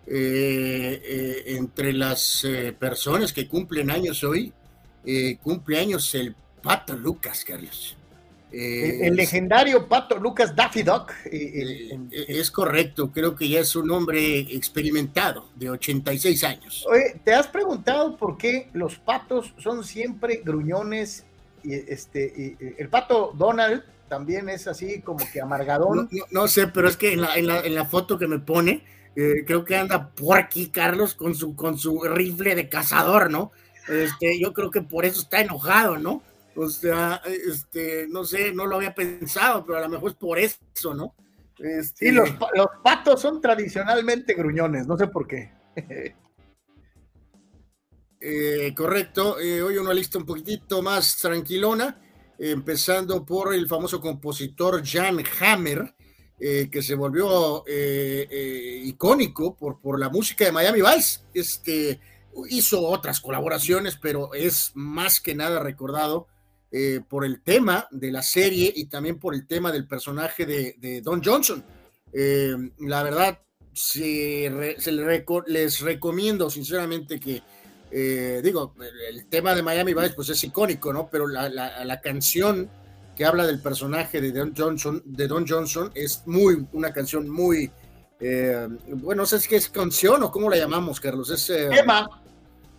[0.06, 2.46] eh, eh, entre las
[2.78, 4.52] personas que cumplen años hoy,
[5.42, 7.96] cumple años el Pato Lucas, Carlos.
[8.52, 11.12] Eh, el legendario pato Lucas Daffy Duck.
[11.26, 16.86] Eh, eh, es correcto, creo que ya es un hombre experimentado de 86 años.
[16.90, 21.24] Oye, ¿te has preguntado por qué los patos son siempre gruñones?
[21.62, 26.08] Y este, el pato Donald también es así como que amargadón.
[26.30, 28.82] No, sé, pero es que en la, en la, foto que me pone,
[29.14, 33.52] creo que anda por aquí Carlos con su, con su rifle de cazador, ¿no?
[33.88, 36.22] Este, yo creo que por eso está enojado, ¿no?
[36.62, 40.38] O sea, este, no sé, no lo había pensado, pero a lo mejor es por
[40.38, 41.14] eso, ¿no?
[41.58, 42.08] Este...
[42.08, 45.52] Sí, los, los patos son tradicionalmente gruñones, no sé por qué.
[48.22, 51.98] Eh, correcto, eh, hoy una lista un poquitito más tranquilona,
[52.38, 55.94] empezando por el famoso compositor Jan Hammer,
[56.38, 57.64] eh, que se volvió
[58.84, 61.20] icónico por, por la música de Miami Vice.
[61.32, 61.98] Este,
[62.50, 66.26] hizo otras colaboraciones, pero es más que nada recordado
[66.72, 71.00] eh, por el tema de la serie y también por el tema del personaje de,
[71.02, 71.64] Don Johnson.
[72.12, 73.40] Eh, la verdad,
[73.72, 74.48] se,
[75.48, 77.42] les recomiendo sinceramente que,
[77.90, 78.76] eh, digo,
[79.08, 81.08] el tema de Miami Vice pues es icónico, ¿no?
[81.10, 82.70] Pero la, canción
[83.16, 87.72] que habla del personaje de Don Johnson, de Don Johnson es muy, una canción muy
[88.20, 91.30] bueno, no sé si es canción o cómo la llamamos, Carlos.
[91.30, 92.08] Es, tema.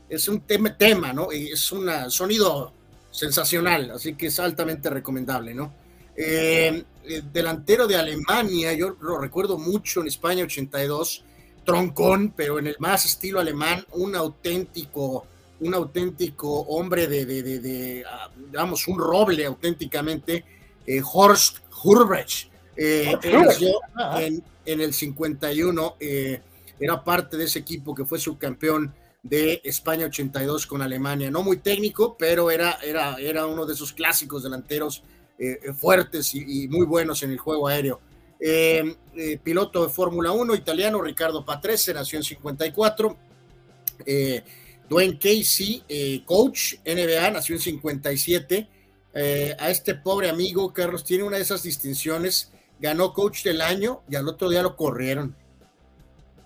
[0.08, 1.30] Es un tema, tema, ¿no?
[1.32, 2.74] Es un sonido
[3.12, 5.74] sensacional, así que es altamente recomendable, ¿no?
[6.16, 6.84] Eh,
[7.32, 11.24] delantero de Alemania, yo lo recuerdo mucho en España 82,
[11.66, 15.26] troncón, pero en el más estilo alemán, un auténtico,
[15.60, 20.44] un auténtico hombre de, de, de, ah, digamos, un roble auténticamente,
[21.14, 22.50] Horst Hurbrech.
[22.76, 26.42] en, en el 51, eh,
[26.80, 28.94] era parte de ese equipo que fue subcampeón
[29.24, 31.30] de España 82 con Alemania.
[31.30, 35.04] No muy técnico, pero era, era, era uno de esos clásicos delanteros
[35.38, 38.00] eh, fuertes y, muy buenos en el juego aéreo.
[38.40, 38.96] Eh,
[39.44, 43.18] piloto de Fórmula 1 italiano, Ricardo Patrese, nació en 54.
[44.90, 48.68] Dwayne Casey, coach NBA, nació en 57.
[49.60, 52.52] a este pobre amigo, Carlos, tiene una de esas distinciones
[52.82, 55.36] ganó coach del año y al otro día lo corrieron.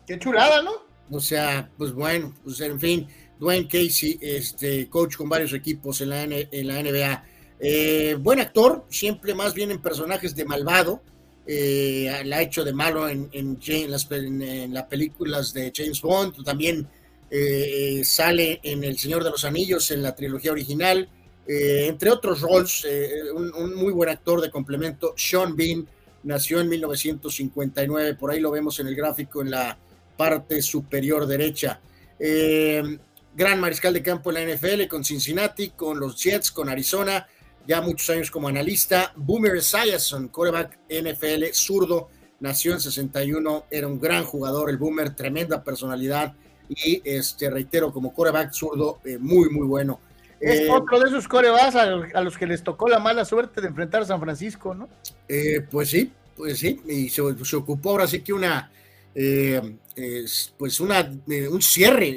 [0.05, 0.85] Qué chulada, ¿no?
[1.10, 3.08] O sea, pues bueno, pues en fin,
[3.39, 7.24] Dwayne Casey, este coach con varios equipos en la, NBA.
[7.60, 11.01] Eh, buen actor, siempre más bien en personajes de malvado.
[11.47, 13.60] Eh, la ha hecho de malo en, en,
[13.91, 16.88] las, en, las películas de James Bond, también
[17.30, 21.08] eh, sale en El Señor de los Anillos en la trilogía original,
[21.47, 22.88] entre otros roles,
[23.36, 25.88] un, un, muy buen actor de complemento, Sean Bean,
[26.24, 29.78] nació en 1959, por ahí lo vemos en el gráfico en la
[30.18, 31.80] parte superior derecha.
[32.20, 32.97] Eh,
[33.36, 37.28] gran mariscal de campo en la NFL con Cincinnati, con los Jets, con Arizona,
[37.68, 39.11] ya muchos años como analista.
[39.16, 42.09] Boomer Esiason, quarterback NFL zurdo,
[42.39, 46.34] nació en 61, era un gran jugador, el Boomer, tremenda personalidad
[46.70, 49.99] y este reitero como quarterback zurdo eh, muy muy bueno.
[50.39, 51.86] Es eh, otro de esos corebas a,
[52.22, 54.89] los que les tocó la mala suerte de enfrentar a San Francisco, ¿no?
[55.28, 58.72] Eh, pues sí, pues sí, y se, ocupó ahora sí que una,
[59.16, 59.61] eh,
[60.57, 61.09] pues una,
[61.49, 62.07] un cierre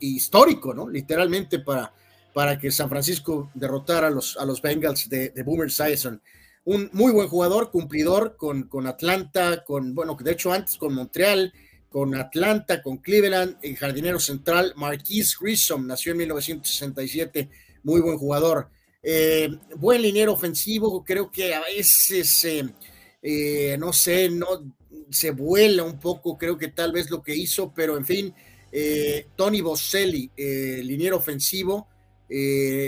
[0.00, 0.88] histórico, ¿no?
[0.88, 1.92] Literalmente para,
[2.32, 6.22] para que San Francisco derrotara a los, a los Bengals de, Boomer Sison.
[6.64, 11.52] Un muy buen jugador, cumplidor con, con Atlanta, con, bueno, de hecho antes con Montreal,
[11.90, 17.50] con Atlanta, con Cleveland, el jardinero central, Marquise Grissom, nació en 1967
[17.84, 18.68] muy buen jugador.
[19.02, 22.64] Eh, buen liniero ofensivo, creo que a veces, eh,
[23.22, 24.46] eh, no sé, no
[25.10, 28.34] se vuela un poco, creo que tal vez lo que hizo, pero en fin,
[29.36, 31.88] Tony Boselli, liniero ofensivo,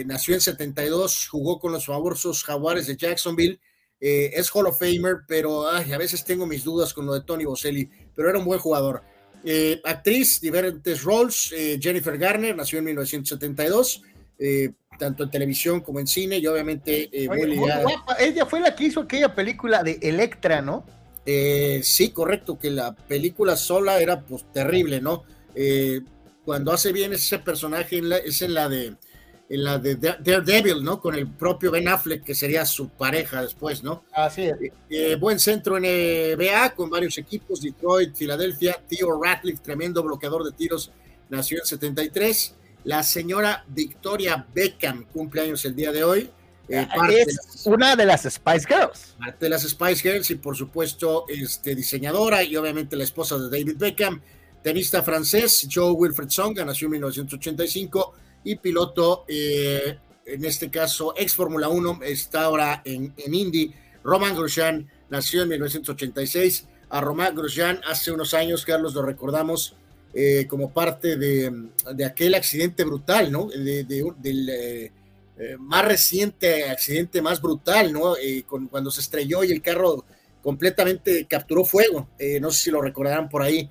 [0.07, 3.61] nació en 72, jugó con los famosos Jaguares de Jacksonville,
[4.01, 7.89] es Hall of Famer, pero a veces tengo mis dudas con lo de Tony Boselli,
[8.15, 9.03] pero era un buen jugador.
[9.85, 14.03] actriz, diferentes roles, Jennifer Garner, nació en 1972,
[14.39, 17.29] eh, tanto en televisión como en cine, y obviamente eh,
[18.19, 20.87] Ella fue la que hizo aquella película de Electra, ¿no?
[21.27, 25.25] Eh, sí, correcto, que la película sola era pues terrible, ¿no?
[26.45, 28.95] cuando hace bien ese personaje es en la de
[29.49, 31.01] en la de Daredevil, ¿no?
[31.01, 34.05] Con el propio Ben Affleck, que sería su pareja después, ¿no?
[34.13, 34.51] Así
[34.89, 35.21] es.
[35.21, 35.85] buen centro en
[36.37, 40.91] NBA, con varios equipos, Detroit, Filadelfia, Theo Ratliff, tremendo bloqueador de tiros,
[41.29, 42.55] nació en 73.
[42.85, 46.31] La señora Victoria Beckham cumple años el día de hoy.
[46.69, 46.87] Eh,
[47.27, 49.15] es una de las Spice Girls.
[49.19, 53.45] Parte de las Spice Girls y por supuesto este, diseñadora y obviamente la esposa de
[53.45, 54.21] David Beckham.
[54.63, 58.15] Tenista francés Joe Wilfred Songa nació en 1985
[58.45, 63.73] y piloto, eh, en este caso ex Fórmula 1, está ahora en, en Indy.
[64.03, 66.67] Roman Grosjean nació en 1986.
[66.89, 69.77] A Roman Grosjean hace unos años, Carlos, lo recordamos,
[70.15, 71.53] eh, como parte de,
[72.05, 73.49] aquel accidente brutal, ¿no?
[73.49, 74.93] del
[75.39, 78.15] eh, eh, más reciente accidente más brutal, ¿no?
[78.47, 80.05] Con, cuando se estrelló y el carro
[80.43, 82.09] completamente capturó fuego.
[82.41, 83.69] no sé si lo recordarán por ahí.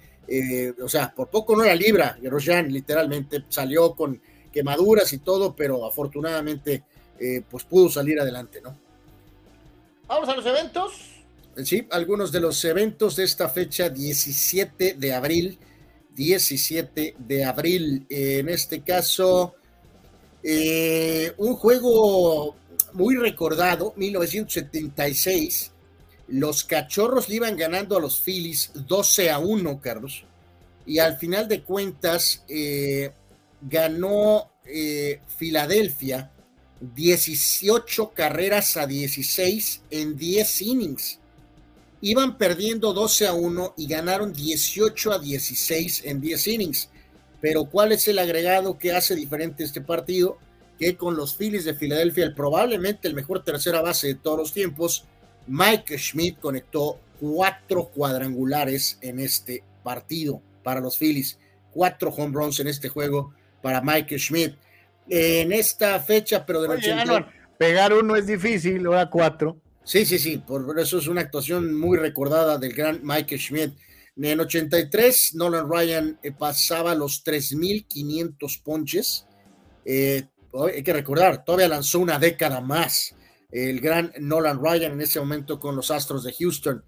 [0.84, 5.86] o sea, por poco no era libra, Grosjean literalmente salió con quemaduras y todo, pero
[5.86, 6.84] afortunadamente
[7.49, 8.78] pues pudo salir adelante, ¿no?
[10.07, 10.91] Vamos a los eventos.
[11.63, 15.57] Sí, algunos de los eventos de esta fecha, 17 de abril
[16.16, 18.05] 17 de abril.
[18.09, 19.55] En este caso,
[20.47, 22.55] eh, un juego
[22.93, 25.71] muy recordado, 1976.
[26.27, 30.23] Los cachorros le iban ganando a los Phillies 12 a 1, Carlos.
[30.85, 33.11] Y al final de cuentas, eh,
[33.61, 36.31] ganó eh, Filadelfia
[36.79, 41.19] 18 carreras a 16 en 10 innings
[42.05, 46.89] iban perdiendo 12 a 1 y ganaron 18 a 16 en 10 innings.
[47.45, 50.39] Pero ¿cuál es el agregado que hace diferente este partido?
[50.79, 55.05] Que con los Phillies de Filadelfia, probablemente el mejor tercera base de todos los tiempos,
[55.45, 61.37] Mike Schmidt conectó cuatro cuadrangulares en este partido para los Phillies,
[61.69, 63.31] cuatro home runs en este juego
[63.61, 64.55] para Michael Schmidt.
[65.07, 67.25] En esta fecha, pero de Oye,
[67.59, 69.55] pegar uno es difícil, ahora cuatro.
[69.83, 73.73] Sí, sí, sí, por eso es una actuación muy recordada del gran Michael Schmidt.
[74.18, 79.28] En 83, Nolan Ryan eh, pasaba los 3.500 ponches.
[79.84, 80.28] Eh,
[80.74, 83.13] hay que recordar, todavía lanzó una década más
[83.51, 86.84] el gran Nolan Ryan en ese momento con los Astros de Houston.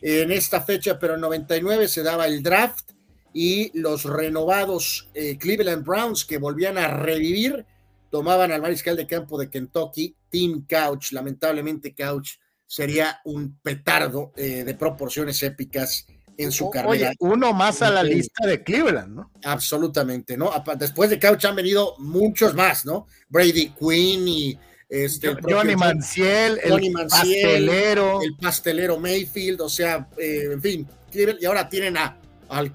[0.00, 2.90] En esta fecha, pero en 99 se daba el draft
[3.32, 7.64] y los renovados eh, Cleveland Browns que volvían a revivir
[8.10, 11.12] tomaban al mariscal de campo de Kentucky, Tim Couch.
[11.12, 12.32] Lamentablemente, Couch
[12.66, 16.06] sería un petardo de proporciones épicas
[16.36, 17.12] en su carrera.
[17.18, 19.30] uno más a la lista de Cleveland, ¿no?
[19.44, 20.50] Absolutamente, ¿no?
[20.78, 23.06] Después de Couch han venido muchos más, ¿no?
[23.28, 24.58] Brady Quinn y
[24.88, 28.22] este, Johnny Manciel, el pastelero.
[28.22, 32.18] El pastelero Mayfield, o sea, eh, en fin, y ahora tienen a,
[32.48, 32.72] al,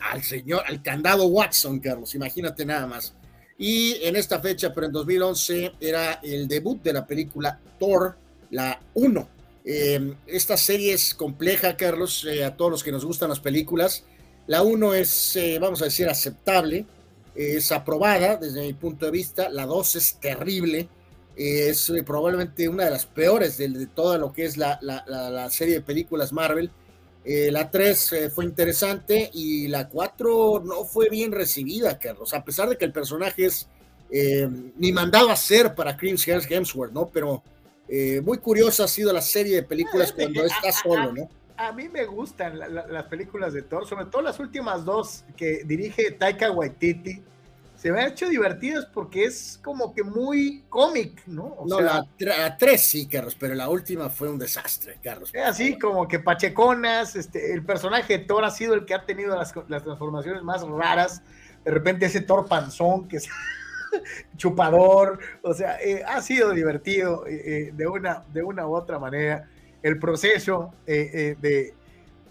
[0.00, 3.14] al, señor, al candado Watson, Carlos, imagínate nada más.
[3.58, 8.16] Y en esta fecha, pero en 2011, era el debut de la película Thor,
[8.50, 9.28] la 1
[9.64, 14.04] eh, esta serie es compleja, Carlos, eh, a todos los que nos gustan las películas.
[14.46, 16.84] La 1 es, eh, vamos a decir, aceptable,
[17.34, 19.48] es aprobada desde mi punto de vista.
[19.48, 20.88] La 2 es terrible,
[21.36, 24.78] es probablemente una de las peores de, de toda lo que es la,
[25.50, 26.70] serie de películas Marvel.
[27.24, 32.76] la 3 fue interesante y la 4 no fue bien recibida, Carlos, a pesar de
[32.76, 33.68] que el personaje es
[34.76, 37.08] ni mandado a ser para Chris Hemsworth, ¿no?
[37.08, 37.42] Pero
[37.94, 41.28] eh, muy curiosa ha sido la serie de películas cuando está solo, ¿no?
[41.58, 46.10] A mí me gustan las películas de Thor, sobre todo las últimas dos que dirige
[46.12, 47.22] Taika Waititi.
[47.76, 51.58] Se me han hecho divertidas porque es como que muy cómic, ¿no?
[51.66, 55.30] no, la, tres sí, Carlos, pero la última fue un desastre, Carlos.
[55.34, 59.04] Es así como que pacheconas, este, el personaje de Thor ha sido el que ha
[59.04, 61.20] tenido las, las transformaciones más raras.
[61.62, 63.18] De repente ese Thor panzón que
[64.36, 68.98] chupador, o sea, eh, ha sido divertido eh, eh, de, una, de una u otra
[68.98, 69.48] manera.
[69.82, 71.36] El proceso de,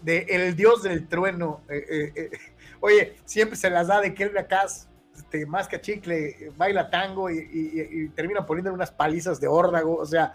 [0.02, 1.60] de, el dios del trueno,
[2.80, 4.64] oye, siempre se las da de que él acá
[5.14, 10.32] este, más que chicle, baila tango y, termina poniendo unas palizas de órdago, o sea,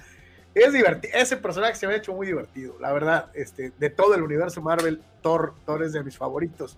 [0.54, 4.14] es divertido, ese personaje se me ha hecho muy divertido, la verdad, este, de todo
[4.14, 6.78] el universo Marvel, Thor, Thor es de mis favoritos.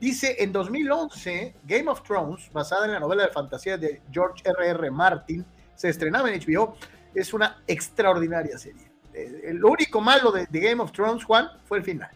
[0.00, 4.70] Dice, en 2011, Game of Thrones, basada en la novela de fantasía de George R.R.
[4.70, 4.90] R.
[4.92, 5.44] Martin,
[5.74, 6.76] se estrenaba en HBO.
[7.14, 8.90] Es una extraordinaria serie.
[9.12, 12.10] Eh, lo único malo de, Game of Thrones, Juan, fue el final.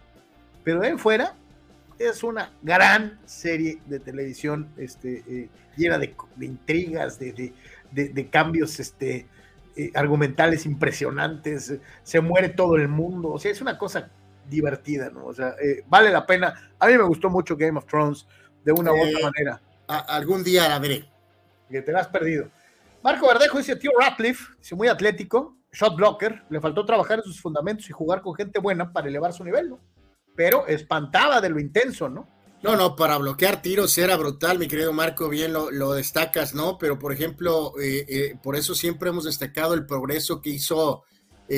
[0.62, 1.34] Pero de ahí fuera,
[1.98, 9.26] es una gran serie de televisión este, eh, llena de, intrigas, de, cambios este,
[9.74, 11.74] eh, argumentales impresionantes.
[12.04, 13.30] Se muere todo el mundo.
[13.30, 14.10] O sea, es una cosa
[14.48, 15.26] divertida, ¿no?
[15.26, 16.72] O sea, eh, vale la pena.
[16.78, 18.26] A mí me gustó mucho Game of Thrones
[18.64, 19.62] de una u otra eh, manera.
[19.86, 21.08] algún día la veré.
[21.70, 22.48] Que te la has perdido.
[23.02, 27.40] Marco Verdejo dice, tío Ratcliffe, dice muy atlético, shot blocker, le faltó trabajar en sus
[27.40, 29.80] fundamentos y jugar con gente buena para elevar su nivel, ¿no?
[30.36, 32.28] Pero espantaba de lo intenso, ¿no?
[32.62, 36.78] No, no, para bloquear tiros era brutal, mi querido Marco, bien lo, destacas, ¿no?
[36.78, 41.02] Pero, por ejemplo, eh, por eso siempre hemos destacado el progreso que hizo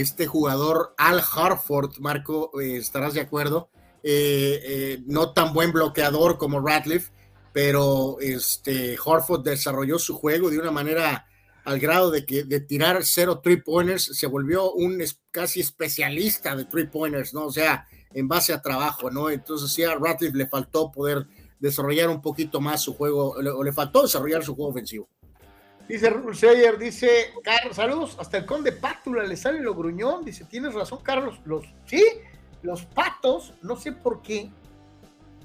[0.01, 3.71] este jugador Al Harford, Marco, eh, estarás de acuerdo,
[4.03, 7.13] eh, eh, no tan buen bloqueador como Radcliffe,
[7.53, 11.27] pero este Harford desarrolló su juego de una manera
[11.65, 16.65] al grado de que de tirar cero three pointers se volvió un casi especialista de
[16.65, 17.47] three pointers, ¿no?
[17.47, 19.31] O sea, en base a trabajo, ¿no?
[19.31, 21.29] Entonces sí a Radcliffe le faltó poder
[21.61, 25.09] desarrollar un poquito más su juego, o le faltó desarrollar su juego ofensivo.
[25.89, 27.09] Dice Seyer, dice,
[27.43, 31.67] Carlos, saludos, hasta el conde Pátula le sale lo gruñón, dice, tienes razón, Carlos, los,
[31.85, 32.03] sí,
[32.63, 34.51] los patos, no sé por qué,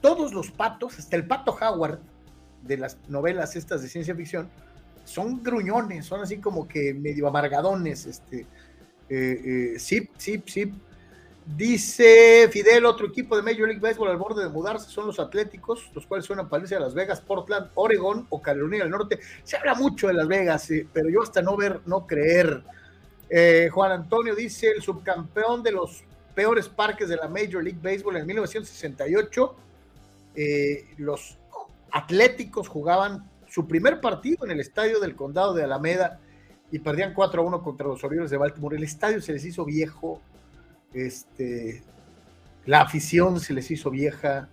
[0.02, 2.00] todos los patos, hasta el pato Howard
[2.62, 4.50] de las novelas estas de ciencia ficción,
[5.04, 8.46] son gruñones, son así como que medio amargadones, este,
[9.10, 9.42] eh,
[9.74, 10.74] eh, sí, sí, sí,
[11.56, 15.90] Dice Fidel, otro equipo de Major League Baseball al borde de mudarse son los Atléticos,
[15.94, 19.20] los cuales suenan para a Las Vegas, Portland, Oregon o Carolina del Norte.
[19.44, 22.64] Se habla mucho de Las Vegas, pero yo hasta no ver, no creer.
[23.30, 26.04] Eh, Juan Antonio dice, el subcampeón de los
[26.36, 29.56] peores parques de la Major League Baseball en 1968,
[30.36, 31.38] eh, los
[31.92, 36.20] Atléticos jugaban su primer partido en el estadio del condado de Alameda
[36.72, 38.78] y perdían 4 a 1 contra los Orioles de Baltimore.
[38.78, 40.22] El estadio se les hizo viejo,
[40.94, 41.82] este,
[42.66, 44.50] la afición se les hizo vieja,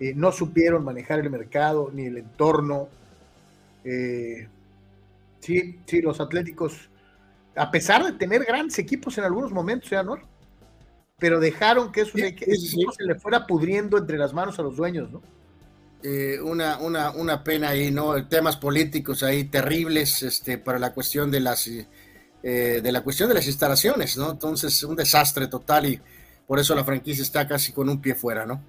[0.00, 2.88] eh, no supieron manejar el mercado ni el entorno.
[3.84, 4.48] Eh,
[5.40, 6.88] sí, sí, los Atléticos,
[7.56, 9.98] a pesar de tener grandes equipos en algunos momentos, ¿eh,
[11.18, 15.20] pero dejaron que eso se le fuera pudriendo entre las manos a los dueños, ¿no?
[16.04, 18.24] Eh, una, una, una pena ahí, ¿no?
[18.28, 21.68] Temas políticos ahí terribles este, para la cuestión de las
[22.42, 24.30] eh, de la cuestión de las instalaciones, ¿no?
[24.30, 26.00] Entonces, un desastre total y
[26.46, 28.60] por eso la franquicia está casi con un pie fuera, ¿no?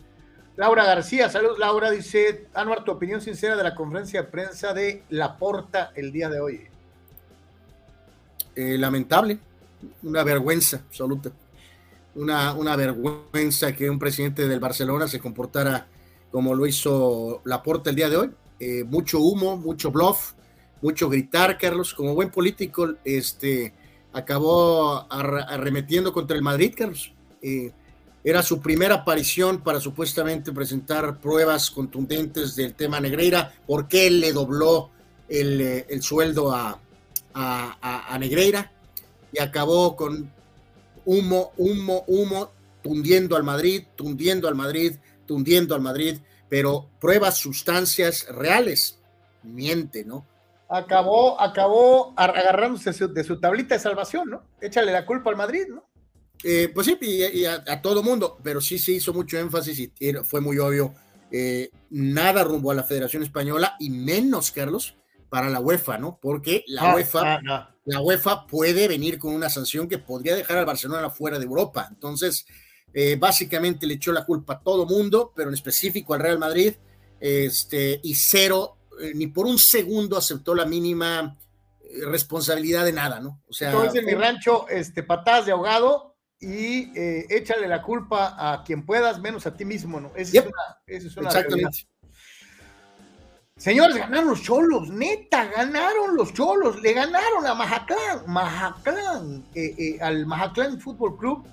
[0.58, 5.04] Laura García, saludos Laura, dice, Anuar, tu opinión sincera de la conferencia de prensa de
[5.10, 6.68] Laporta el día de hoy.
[8.56, 9.40] Eh, lamentable,
[10.04, 11.32] una vergüenza absoluta,
[12.16, 15.88] una, una vergüenza que un presidente del Barcelona se comportara
[16.32, 18.32] como lo hizo Laporta el día de hoy.
[18.60, 20.34] Eh, mucho humo, mucho bluff,
[20.82, 21.94] mucho gritar, Carlos.
[21.94, 23.74] Como buen político, este,
[24.14, 27.14] acabó arremetiendo contra el Madrid, Carlos.
[27.42, 27.72] Eh,
[28.24, 34.34] era su primera aparición para supuestamente presentar pruebas contundentes del tema Negreira, por qué le
[34.34, 34.90] dobló
[35.30, 36.80] el, eh, sueldo a,
[37.34, 38.72] a, Negreira
[39.32, 40.32] y acabó con
[41.06, 42.52] humo, humo, humo,
[42.84, 46.18] tundiendo al Madrid, tundiendo al Madrid, tundiendo al Madrid,
[46.50, 49.00] pero pruebas sustancias reales,
[49.44, 50.26] miente, ¿no?
[50.70, 54.44] Acabó, acabó agarrándose de su tablita de salvación, ¿no?
[54.62, 55.90] Échale la culpa al Madrid, ¿no?
[56.44, 60.42] Eh, pues sí, y, a, todo mundo, pero sí se hizo mucho énfasis y fue
[60.42, 60.94] muy obvio.
[61.32, 64.96] Eh, nada rumbo a la Federación Española y menos, Carlos,
[65.30, 66.20] para la UEFA, ¿no?
[66.22, 67.40] Porque la UEFA,
[67.86, 71.88] la UEFA puede venir con una sanción que podría dejar al Barcelona fuera de Europa.
[71.90, 72.46] Entonces,
[72.94, 76.74] eh, básicamente le echó la culpa a todo mundo, pero en específico al Real Madrid,
[77.20, 78.78] este, y cero,
[79.14, 81.38] ni por un segundo aceptó la mínima
[81.82, 83.42] eh, responsabilidad de nada, ¿no?
[83.48, 88.64] O sea, entonces en mi rancho, este, patadas de ahogado y échale la culpa a
[88.64, 90.14] quien puedas, menos a ti mismo, ¿no?
[90.16, 90.40] Esa
[90.88, 91.86] es una, Exactamente.
[93.58, 99.46] Señores, ganaron los cholos, neta, ganaron los cholos, le ganaron a Majaclán, Majaclán,
[100.00, 101.46] al Majaclán Fútbol Club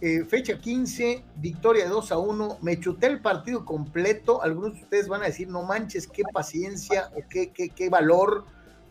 [0.00, 2.58] eh, fecha 15, victoria de 2 a 1.
[2.62, 4.42] Me chuté el partido completo.
[4.42, 8.44] Algunos de ustedes van a decir, no manches, qué paciencia o qué, qué, valor.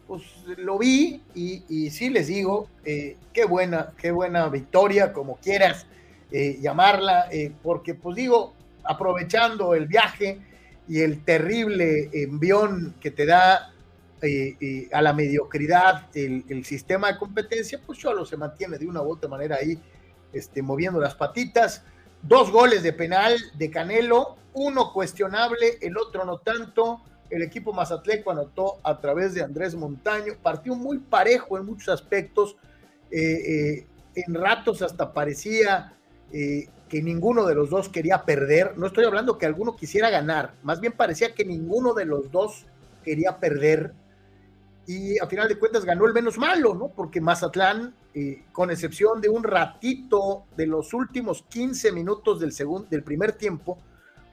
[0.05, 0.23] Pues
[0.57, 5.85] lo vi y, sí les digo, eh, qué buena, qué buena victoria, como quieras
[6.31, 7.29] eh, llamarla,
[7.61, 8.53] porque pues digo,
[8.83, 10.39] aprovechando el viaje
[10.87, 13.73] y el terrible envión que te da
[14.91, 19.11] a la mediocridad el, el, sistema de competencia, pues solo se mantiene de una u
[19.11, 19.77] otra manera ahí
[20.33, 21.83] este, moviendo las patitas.
[22.21, 27.01] Dos goles de penal de Canelo, uno cuestionable, el otro no tanto.
[27.29, 30.33] El equipo mazatleco anotó a través de Andrés Montaño.
[30.41, 32.55] Partió muy parejo en muchos aspectos.
[33.11, 35.93] Eh, eh, en ratos hasta parecía
[36.33, 38.77] eh, que ninguno de los dos quería perder.
[38.77, 42.65] No estoy hablando que alguno quisiera ganar, más bien parecía que ninguno de los dos
[43.03, 43.93] quería perder.
[44.87, 46.87] Y a final de cuentas ganó el menos malo, ¿no?
[46.89, 47.93] Porque Mazatlán
[48.51, 53.77] con excepción de un ratito de los últimos 15 minutos del, segundo, del primer tiempo,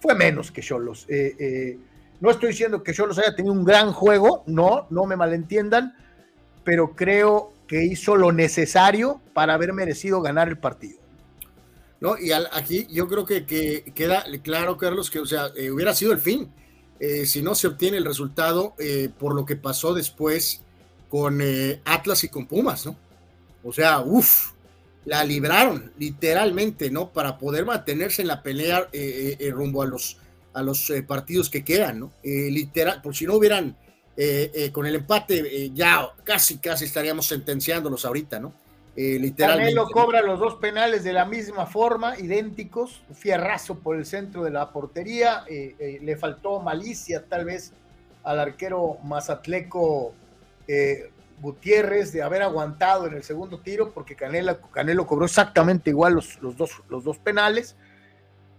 [0.01, 1.07] fue menos que Cholos.
[1.09, 1.79] Eh, eh,
[2.21, 5.95] no estoy diciendo que Cholos haya tenido un gran juego, no, no me malentiendan,
[6.63, 10.99] pero creo que hizo lo necesario para haber merecido ganar el partido.
[12.01, 13.45] No, y aquí yo creo que,
[13.95, 16.51] queda claro, Carlos, que o sea, eh, hubiera sido el fin.
[17.01, 18.75] Si no se obtiene el resultado
[19.19, 20.63] por lo que pasó después
[21.09, 21.41] con
[21.85, 22.97] Atlas y con Pumas, ¿no?
[23.63, 24.53] O sea, uff,
[25.05, 27.11] la libraron literalmente, ¿no?
[27.11, 30.19] Para poder mantenerse en la pelea eh, eh, eh, rumbo a los,
[30.53, 32.13] a los partidos que quedan, ¿no?
[32.23, 33.77] literal, por si no hubieran,
[34.73, 38.55] con el empate, ya casi, casi estaríamos sentenciándolos ahorita, ¿no?
[38.97, 39.75] Literalmente.
[39.75, 44.51] Canelo cobra los dos penales de la misma forma, idénticos, fierrazo por el centro de
[44.51, 47.73] la portería, le faltó malicia tal vez
[48.23, 50.15] al arquero mazatleco
[51.41, 56.41] Gutiérrez de haber aguantado en el segundo tiro, porque Canela, Canelo cobró exactamente igual los,
[56.41, 57.77] los, dos, los dos penales,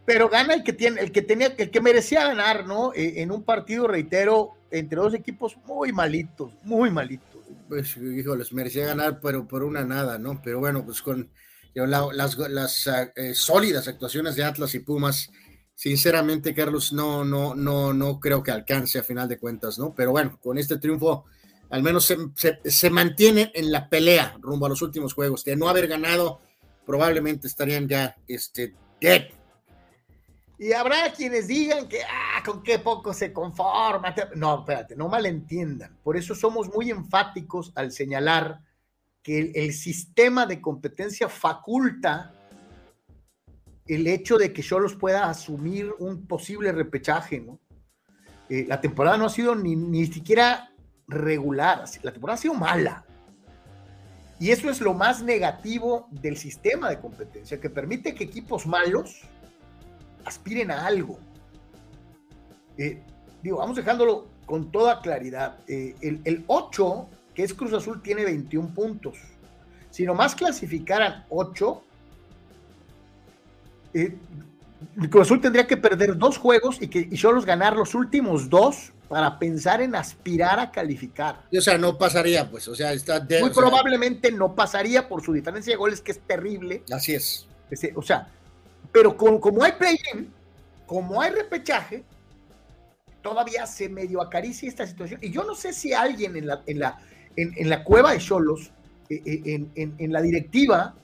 [0.06, 2.92] pero gana el que tiene, el que tenía, el que merecía ganar, ¿no?
[2.94, 7.35] En un partido, reitero, entre dos equipos muy malitos, muy malitos.
[7.68, 10.42] Pues, hijo, les merecía ganar, pero por una nada, ¿no?
[10.44, 11.30] Pero bueno, pues con
[11.74, 15.30] las, las eh, sólidas actuaciones de Atlas y Pumas,
[15.74, 19.94] sinceramente, Carlos, no, no, no, no creo que alcance a final de cuentas, ¿no?
[19.96, 21.26] Pero bueno, con este triunfo
[21.70, 22.14] al menos
[22.64, 25.44] se, mantiene en la pelea rumbo a los últimos juegos.
[25.44, 26.40] De no haber ganado,
[26.86, 29.24] probablemente estarían ya este, dead.
[30.58, 34.16] Y habrá quienes digan que, ah, con qué poco se conforma.
[34.36, 35.98] No, espérate, no malentiendan.
[36.04, 38.62] Por eso somos muy enfáticos al señalar
[39.22, 42.34] que el, sistema de competencia faculta
[43.88, 47.60] el hecho de que yo los pueda asumir un posible repechaje, ¿no?
[48.50, 50.72] Eh, la temporada no ha sido ni, ni siquiera
[51.08, 51.84] regular.
[52.04, 53.04] La temporada ha sido mala.
[54.40, 59.22] Y eso es lo más negativo del sistema de competencia, que permite que equipos malos
[60.26, 61.20] aspiren a algo.
[62.78, 63.02] Eh,
[63.42, 65.58] digo, vamos dejándolo con toda claridad.
[65.68, 69.18] Eh, el, 8, que es Cruz Azul, tiene 21 puntos.
[69.92, 71.84] Si nomás clasificaran 8,
[73.94, 74.18] eh,
[75.10, 78.92] Cruz Azul tendría que perder dos juegos y que y solo ganar los últimos dos
[79.08, 81.44] para pensar en aspirar a calificar.
[81.56, 83.26] o sea, no pasaría, pues, o sea, está...
[83.40, 86.84] Muy probablemente no pasaría por su diferencia de goles, que es terrible.
[86.92, 87.48] Así es.
[87.96, 88.28] O sea,
[88.96, 90.32] pero como hay play-in,
[90.86, 92.06] como hay repechaje,
[93.22, 95.20] todavía se medio acaricia esta situación.
[95.22, 96.98] Y yo no sé si alguien en la, en la,
[97.36, 98.72] en, la cueva de Cholos,
[99.10, 100.96] eh, eh, en, en, la directiva,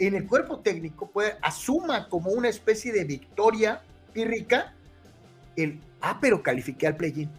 [0.00, 3.80] en el cuerpo técnico, puede, asuma como una especie de victoria
[4.12, 4.74] pírrica
[5.54, 7.30] el, ah, pero califiqué al play-in.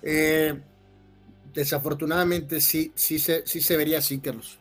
[0.00, 0.58] Eh,
[1.52, 4.58] desafortunadamente sí, sí se, sí se vería así, Carlos.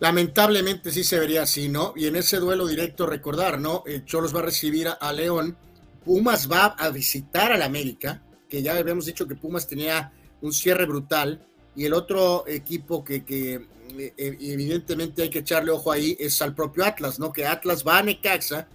[0.00, 1.92] Lamentablemente sí se vería así, ¿no?
[1.96, 3.82] Y en ese duelo directo recordar, ¿no?
[3.86, 5.56] El Cholos va a recibir a, León,
[6.04, 10.12] Pumas va a visitar al América, que ya habíamos dicho que Pumas tenía
[10.42, 11.46] un cierre brutal,
[11.76, 13.66] y el otro equipo que, que
[13.98, 17.32] eh, evidentemente hay que echarle ojo ahí es al propio Atlas, ¿no?
[17.32, 18.68] Que Atlas va a Necaxa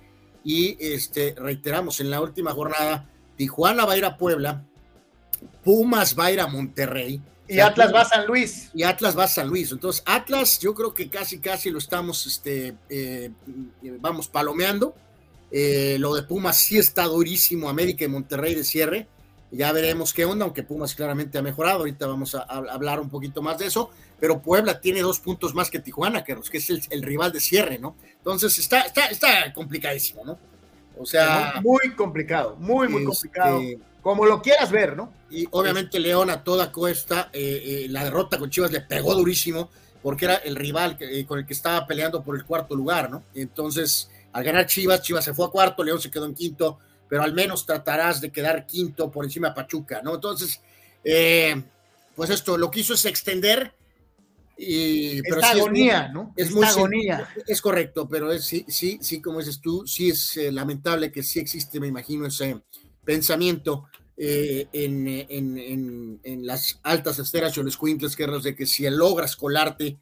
[0.44, 4.66] y este, reiteramos, en la última jornada, Tijuana va a ir a Puebla,
[5.64, 7.22] Pumas va a ir a Monterrey.
[7.50, 8.70] Y Atlas va a San Luis.
[8.76, 9.72] Y Atlas va a San Luis.
[9.72, 13.32] Entonces, Atlas, yo creo que casi, casi lo estamos, este, eh,
[14.00, 14.94] vamos, palomeando.
[15.52, 19.08] Eh, lo de Pumas sí está durísimo, América y Monterrey de cierre.
[19.52, 21.80] Ya veremos qué onda, aunque Pumas claramente ha mejorado.
[21.80, 23.90] Ahorita vamos a, hablar un poquito más de eso.
[24.20, 27.96] Pero Puebla tiene dos puntos más que Tijuana, que es el, rival de cierre, ¿no?
[28.18, 30.38] Entonces está, está, está complicadísimo, ¿no?
[31.00, 31.60] O sea.
[31.64, 33.62] Muy complicado, muy, muy este, complicado
[34.02, 35.14] como lo quieras ver, ¿no?
[35.30, 39.70] Y obviamente León a toda cuesta, eh, eh, la derrota con Chivas le pegó durísimo
[40.02, 43.24] porque era el rival eh, con el que estaba peleando por el cuarto lugar, ¿no?
[43.36, 47.24] Entonces, al ganar Chivas, Chivas se fue a cuarto, León se quedó en quinto, pero
[47.24, 50.16] al menos tratarás de quedar quinto por encima de Pachuca, ¿no?
[50.16, 50.62] Entonces,
[52.16, 53.74] pues esto lo que hizo es extender.
[54.62, 56.34] Y, pero agonía, ¿no?
[56.36, 57.30] Es muy agonía.
[57.48, 61.40] Es correcto, pero es, sí, sí, sí, como dices tú, sí es lamentable que sí
[61.40, 62.62] existe, me imagino, ese,
[63.04, 63.88] pensamiento
[64.22, 69.98] eh, en, las altas esferas o los cuintles, que es de que si logras colarte,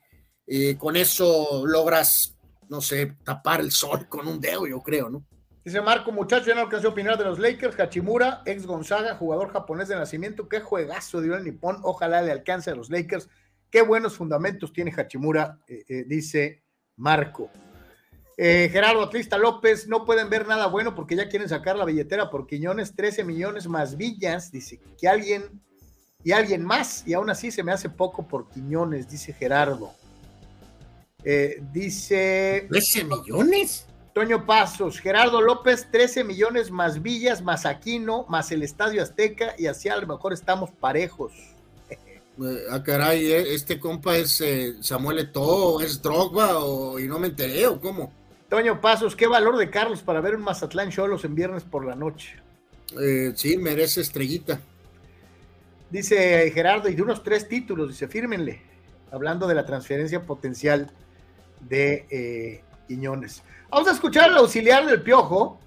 [0.47, 2.35] eh, con eso logras,
[2.67, 5.23] no sé, tapar el sol con un dedo, yo creo, ¿no?
[5.63, 7.77] Dice Marco, muchacho, ya no alcanzó a opinar de los Lakers.
[7.77, 10.47] Hachimura, ex Gonzaga, jugador japonés de nacimiento.
[10.47, 11.79] Qué juegazo dio el Nippon.
[11.83, 13.27] Ojalá le alcance a los Lakers.
[13.69, 16.63] Qué buenos fundamentos tiene Hachimura, eh, dice
[16.95, 17.51] Marco.
[18.39, 22.29] Eh, Gerardo Atlista López, no pueden ver nada bueno porque ya quieren sacar la billetera
[22.29, 25.59] por Quiñones, 13 millones más villas, dice que alguien
[26.23, 29.91] y alguien más, y aún así se me hace poco por Quiñones, dice Gerardo.
[31.23, 32.67] Eh, dice...
[32.69, 33.87] ¿13 millones?
[34.13, 39.65] Toño Pasos, Gerardo López, 13 millones más villas, más Aquino, más el Estadio Azteca, y
[39.65, 41.33] así a lo mejor estamos parejos.
[42.39, 44.43] Eh, ah, caray, este compa es
[44.81, 48.13] Samuel Eto'o, es Drogba, o, y no me enteré, o cómo.
[48.49, 51.95] Toño Pasos, ¿qué valor de Carlos para ver un Mazatlán Cholos en viernes por la
[51.95, 52.35] noche?
[52.99, 54.61] Eh, sí, merece estrellita.
[55.89, 58.61] Dice Gerardo, y de unos tres títulos, dice, fírmenle,
[59.11, 60.91] hablando de la transferencia potencial
[61.59, 63.43] de eh, Quiñones.
[63.69, 65.59] Vamos a escuchar al auxiliar del Piojo.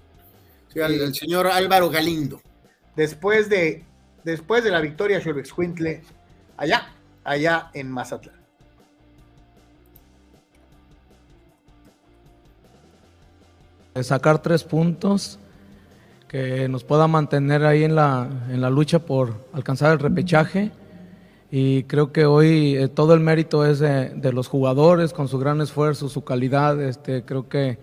[0.73, 2.41] Sí, al, señor Álvaro Galindo.
[2.95, 3.83] Después de,
[4.23, 6.01] después de la victoria Quintle,
[6.57, 6.93] allá,
[7.23, 8.40] allá en Mazatlán.
[14.01, 15.37] Sacar tres puntos
[16.31, 20.71] que nos pueda mantener ahí en la, en la lucha por alcanzar el repechaje.
[21.51, 25.59] Y creo que hoy eh, todo el mérito es de, los jugadores con su gran
[25.59, 26.81] esfuerzo, su calidad.
[26.81, 27.77] Este, creo que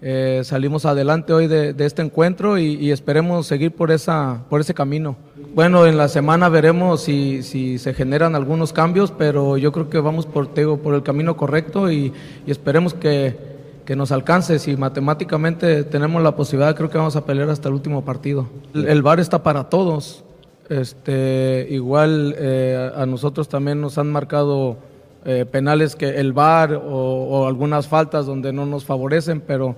[0.00, 5.16] eh, salimos adelante hoy de, este encuentro y, esperemos seguir por, esa, por ese camino.
[5.54, 9.98] Bueno, en la semana veremos si, si se generan algunos cambios, pero yo creo que
[9.98, 10.48] vamos por,
[10.80, 12.14] por el camino correcto y
[12.46, 13.59] esperemos que,
[13.90, 14.60] que nos alcance.
[14.60, 18.46] Si matemáticamente tenemos la posibilidad, creo que vamos a pelear hasta el último partido.
[18.72, 20.22] El, VAR está para todos.
[20.68, 24.76] Este, igual eh, a nosotros también nos han marcado
[25.24, 29.74] eh, penales que el VAR o, algunas faltas donde no nos favorecen, pero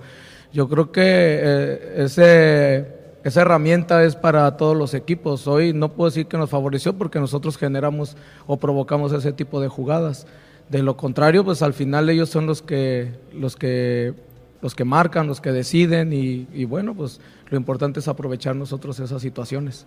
[0.51, 2.87] yo creo que eh, ese,
[3.23, 5.47] esa herramienta es para todos los equipos.
[5.47, 8.15] Hoy no puedo decir que nos favoreció porque nosotros generamos
[8.45, 10.27] o provocamos ese tipo de jugadas.
[10.69, 14.13] De lo contrario, pues al final ellos son los que, los que,
[14.61, 17.19] los que marcan, los que deciden y, bueno, pues
[17.49, 19.85] lo importante es aprovechar nosotros esas situaciones.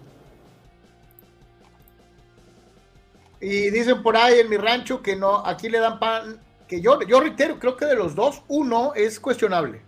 [3.40, 7.00] Y dicen por ahí en mi rancho que no, aquí le dan pan, que yo,
[7.02, 9.82] yo reitero, creo que de los dos, uno es cuestionable.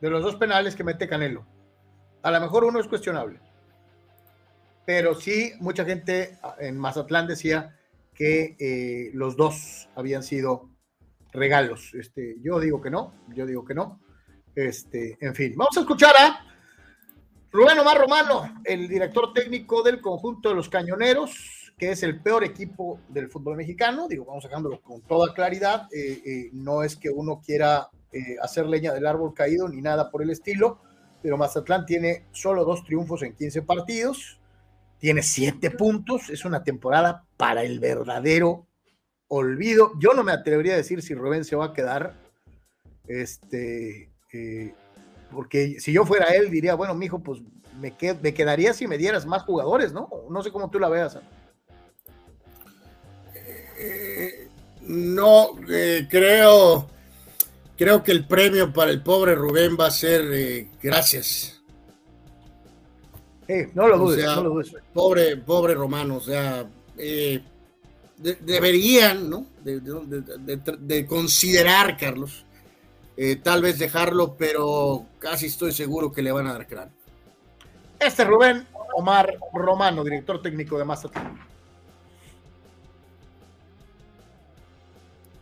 [0.00, 1.44] De los dos penales que mete Canelo.
[2.22, 3.38] A lo mejor uno es cuestionable.
[4.86, 7.76] Pero sí, mucha gente en Mazatlán decía
[8.20, 10.68] que eh, los dos habían sido
[11.32, 11.94] regalos.
[11.94, 13.98] Este, yo digo que no, yo digo que no.
[14.54, 16.44] Este, en fin, vamos a escuchar a
[17.50, 22.44] Rubén Omar Romano, el director técnico del conjunto de los cañoneros, que es el peor
[22.44, 24.06] equipo del fútbol mexicano.
[24.06, 25.88] Digo, vamos dejándolo con toda claridad.
[25.90, 27.88] Eh, eh, no es que uno quiera
[28.42, 30.82] hacer leña del árbol caído ni nada por el estilo,
[31.22, 34.39] pero Mazatlán tiene solo dos triunfos en 15 partidos,
[35.00, 38.66] tiene siete puntos, es una temporada para el verdadero
[39.28, 39.92] olvido.
[39.98, 42.14] Yo no me atrevería a decir si Rubén se va a quedar.
[43.08, 44.10] Este,
[45.32, 47.40] porque si yo fuera él, diría, bueno, mijo, pues
[47.80, 50.08] me, me quedaría si me dieras más jugadores, ¿no?
[50.28, 51.18] No sé cómo tú la veas.
[53.78, 54.48] Eh,
[54.82, 56.88] no, eh, creo,
[57.78, 60.68] creo que el premio para el pobre Rubén va a ser eh,
[63.74, 64.74] no lo dudes, no lo dudes.
[64.92, 66.66] Pobre, pobre Romano, o sea,
[68.16, 69.46] deberían, ¿no?
[69.62, 72.44] de considerar, Carlos,
[73.22, 76.94] eh, tal vez dejarlo, pero casi estoy seguro que le van a dar cráneo.
[77.98, 81.38] Este es Rubén Omar Romano, director técnico de Mazatlán.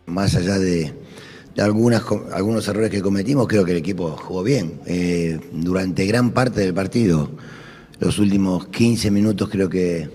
[0.06, 0.92] Más allá de,
[1.56, 2.02] algunas,
[2.32, 4.80] algunos errores que cometimos, creo que el equipo jugó bien.
[4.86, 7.30] Eh, durante gran parte del partido,
[8.00, 10.08] los últimos 15 minutos, creo que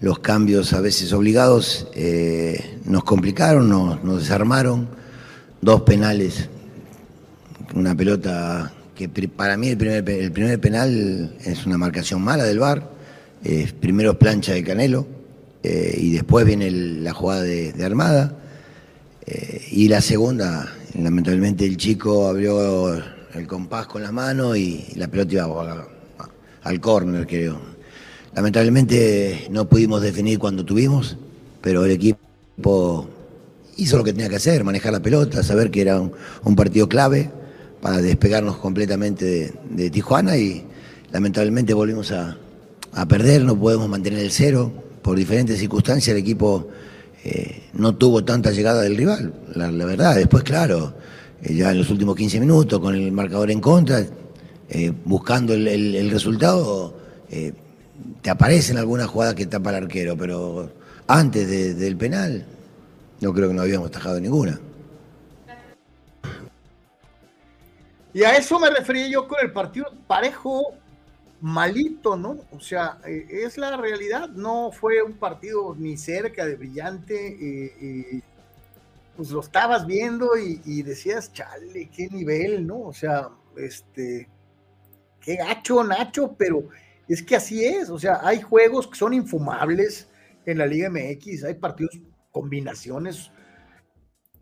[0.00, 4.88] los cambios a veces obligados eh, nos complicaron, nos desarmaron.
[5.60, 6.48] Dos penales
[7.74, 12.58] una pelota que para mí el primer, el primer penal es una marcación mala del
[12.58, 12.90] VAR,
[13.80, 15.06] primero plancha de Canelo
[15.62, 18.36] eh, y después viene la jugada de, Armada
[19.26, 25.08] eh, y la segunda, lamentablemente el chico abrió el compás con la mano y la
[25.08, 25.91] pelota iba
[26.62, 27.60] al córner creo.
[28.34, 31.16] Lamentablemente no pudimos definir cuando tuvimos,
[31.60, 33.08] pero el equipo
[33.76, 37.30] hizo lo que tenía que hacer, manejar la pelota, saber que era un partido clave
[37.82, 40.64] para despegarnos completamente de, Tijuana y
[41.10, 42.38] lamentablemente volvimos a,
[43.08, 44.72] perder, no podemos mantener el cero.
[45.02, 46.68] Por diferentes circunstancias el equipo
[47.24, 50.14] eh, no tuvo tanta llegada del rival, la, verdad.
[50.14, 50.94] Después, claro,
[51.42, 54.06] eh, ya en los últimos 15 minutos con el marcador en contra,
[54.72, 56.96] eh, buscando el, resultado,
[58.20, 60.70] te aparecen algunas jugadas que tapa el arquero, pero
[61.06, 62.44] antes del penal
[63.20, 64.58] no creo que no habíamos tajado ninguna.
[68.14, 70.74] Y a eso me refería yo con el partido parejo
[71.40, 72.38] malito, ¿no?
[72.52, 77.74] O sea, eh, es la realidad, no fue un partido ni cerca de brillante, eh,
[77.80, 78.20] eh,
[79.16, 82.80] pues lo estabas viendo y, decías, chale, qué nivel, ¿no?
[82.80, 84.28] O sea, este,
[85.22, 86.68] qué gacho, Nacho, pero
[87.08, 90.08] es que así es, o sea, hay juegos que son infumables
[90.44, 91.98] en la Liga MX, hay partidos,
[92.30, 93.30] combinaciones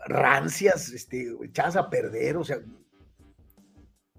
[0.06, 2.58] rancias, este, echadas a perder, o sea,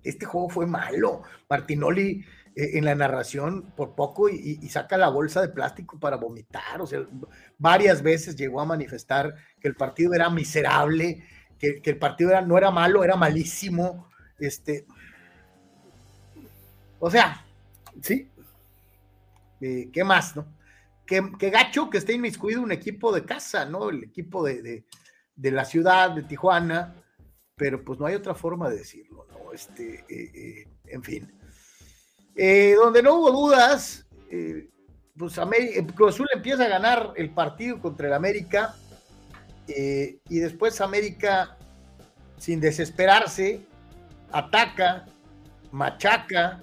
[0.03, 1.23] este juego fue malo.
[1.49, 2.25] Martinoli
[2.55, 6.81] eh, en la narración por poco y, saca la bolsa de plástico para vomitar.
[6.81, 7.05] O sea,
[7.57, 11.23] varias veces llegó a manifestar que el partido era miserable,
[11.59, 14.09] que, el partido era, no era malo, era malísimo.
[14.39, 14.85] Este,
[17.01, 17.43] o sea,
[18.01, 18.29] sí.
[19.59, 20.45] Eh, ¿Qué más, no?
[21.05, 23.89] Qué, gacho que esté inmiscuido un equipo de casa, ¿no?
[23.89, 24.85] El equipo de,
[25.35, 26.95] de la ciudad, de Tijuana,
[27.55, 29.51] pero pues no hay otra forma de decirlo, ¿no?
[29.51, 31.37] Este, eh, eh, en fin.
[32.33, 34.07] Donde no hubo dudas,
[35.17, 35.39] pues
[35.95, 38.75] Cruz Azul empieza a ganar el partido contra el América
[39.67, 41.57] y después América,
[42.37, 43.65] sin desesperarse,
[44.31, 45.05] ataca,
[45.71, 46.61] machaca,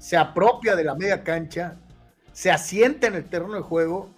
[0.00, 1.76] se apropia de la media cancha,
[2.32, 4.08] se asienta en el terreno de juego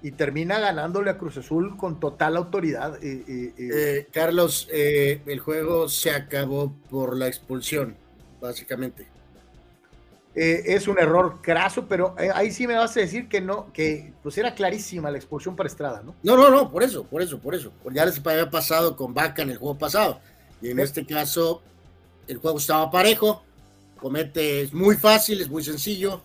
[0.00, 3.02] y termina ganándole a Cruz Azul con total autoridad.
[3.02, 4.08] Eh, eh, eh.
[4.12, 7.96] Carlos, el juego se acabó por la expulsión,
[8.40, 9.08] básicamente.
[10.34, 14.38] es un error craso, pero ahí sí me vas a decir que no, que pues
[14.38, 16.14] era clarísima la expulsión para Estrada, ¿no?
[16.22, 17.72] No, no, no, por eso, por eso, por eso.
[17.92, 20.20] Ya les había pasado con Vaca en el juego pasado.
[20.62, 21.60] Y en este caso,
[22.28, 23.42] el juego estaba parejo,
[24.04, 26.20] comete, es muy fácil, es muy sencillo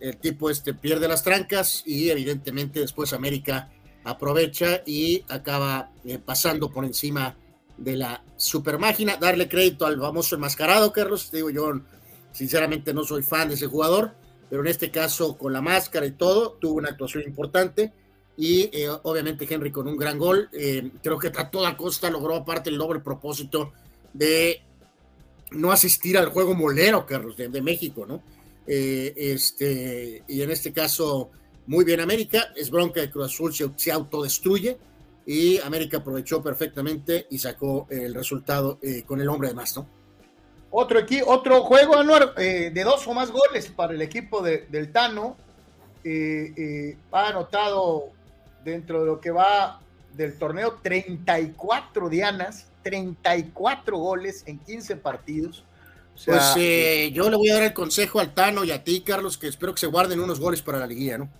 [0.00, 3.70] el tipo este pierde las trancas y evidentemente después América
[4.02, 7.36] aprovecha y acaba eh, pasando por encima
[7.76, 9.16] de la super máquina.
[9.16, 11.30] Darle crédito al famoso enmascarado, Carlos.
[11.30, 11.80] Te digo, yo
[12.32, 14.14] sinceramente no soy fan de ese jugador,
[14.48, 17.92] pero en este caso con la máscara y todo, tuvo una actuación importante
[18.38, 20.48] y eh, obviamente Henry con un gran gol.
[20.52, 23.72] Eh, creo que a toda costa logró aparte el doble propósito
[24.14, 24.62] de
[25.52, 28.22] no asistir al juego molero, Carlos, de, México, ¿no?
[28.66, 31.30] Eh, este, y en este caso,
[31.66, 34.78] muy bien América, es bronca de Cruz Azul, se, autodestruye
[35.26, 39.86] y América aprovechó perfectamente y sacó el resultado con el hombre de más, ¿no?
[40.72, 45.36] Otro, aquí, otro juego, Anuar, de dos o más goles para el equipo del Tano.
[47.12, 48.10] ha anotado
[48.64, 49.80] dentro de lo que va
[50.14, 55.64] del torneo, 34 dianas, 34 goles en 15 partidos.
[56.24, 59.38] pues eh, yo le voy a dar el consejo al Tano y a ti, Carlos,
[59.38, 61.30] que espero que se guarden unos goles para la liguilla, ¿no?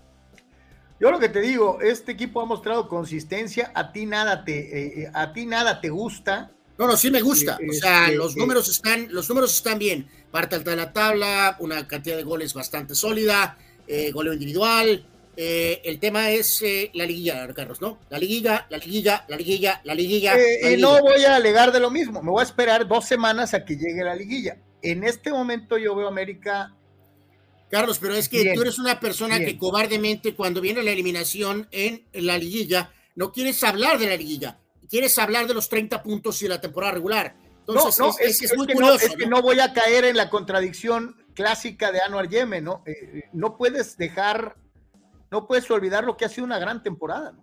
[0.98, 5.02] Yo lo que te digo, este equipo ha mostrado consistencia, a ti nada te, eh,
[5.02, 6.50] eh, a ti nada te gusta.
[6.76, 7.58] No, no, sí me gusta.
[7.68, 10.08] o sea, este, los números están, los números están bien.
[10.30, 13.56] Parte alta de la tabla, una cantidad de goles bastante sólida,
[14.12, 15.04] goleo individual,
[15.42, 17.98] eh, el tema es eh, la liguilla, Carlos, ¿no?
[18.10, 20.36] La liguilla, la liguilla, la liguilla, la liguilla.
[20.36, 23.54] Eh, y no voy a alegar de lo mismo, me voy a esperar dos semanas
[23.54, 24.58] a que llegue la liguilla.
[24.82, 26.76] En este momento yo veo América.
[27.70, 32.04] Carlos, pero es que tú eres una persona que cobardemente cuando viene la eliminación en
[32.12, 34.58] la liguilla, no quieres hablar de la liguilla,
[34.90, 37.34] quieres hablar de los 30 puntos y de la temporada regular.
[37.66, 39.06] Entonces, no, es, es, muy que curioso.
[39.06, 42.84] No, es que no voy a caer en la contradicción clásica de Anuar Yeme, ¿no?
[43.32, 44.56] no puedes dejar
[45.30, 47.34] no puedes olvidar lo que ha sido una gran temporada.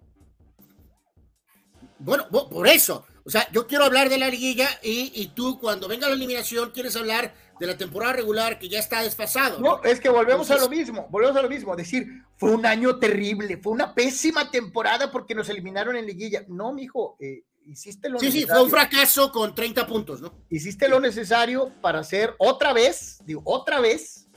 [1.99, 3.05] Bueno, por eso.
[3.25, 6.95] O sea, yo quiero hablar de la liguilla y, tú cuando venga la eliminación quieres
[6.95, 9.59] hablar de la temporada regular que ya está desfasado.
[9.59, 12.07] No, es que volvemos a lo mismo, volvemos a lo mismo, decir,
[12.37, 16.45] fue un año terrible, fue una pésima temporada porque nos eliminaron en liguilla.
[16.47, 18.41] No, mijo, eh, hiciste lo necesario.
[18.41, 20.33] Sí, sí, fue un fracaso con 30 puntos, ¿no?
[20.49, 24.29] Hiciste lo necesario para ser otra vez, digo, otra vez,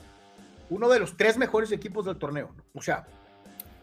[0.69, 2.53] uno de los tres mejores equipos del torneo.
[2.73, 3.05] O sea,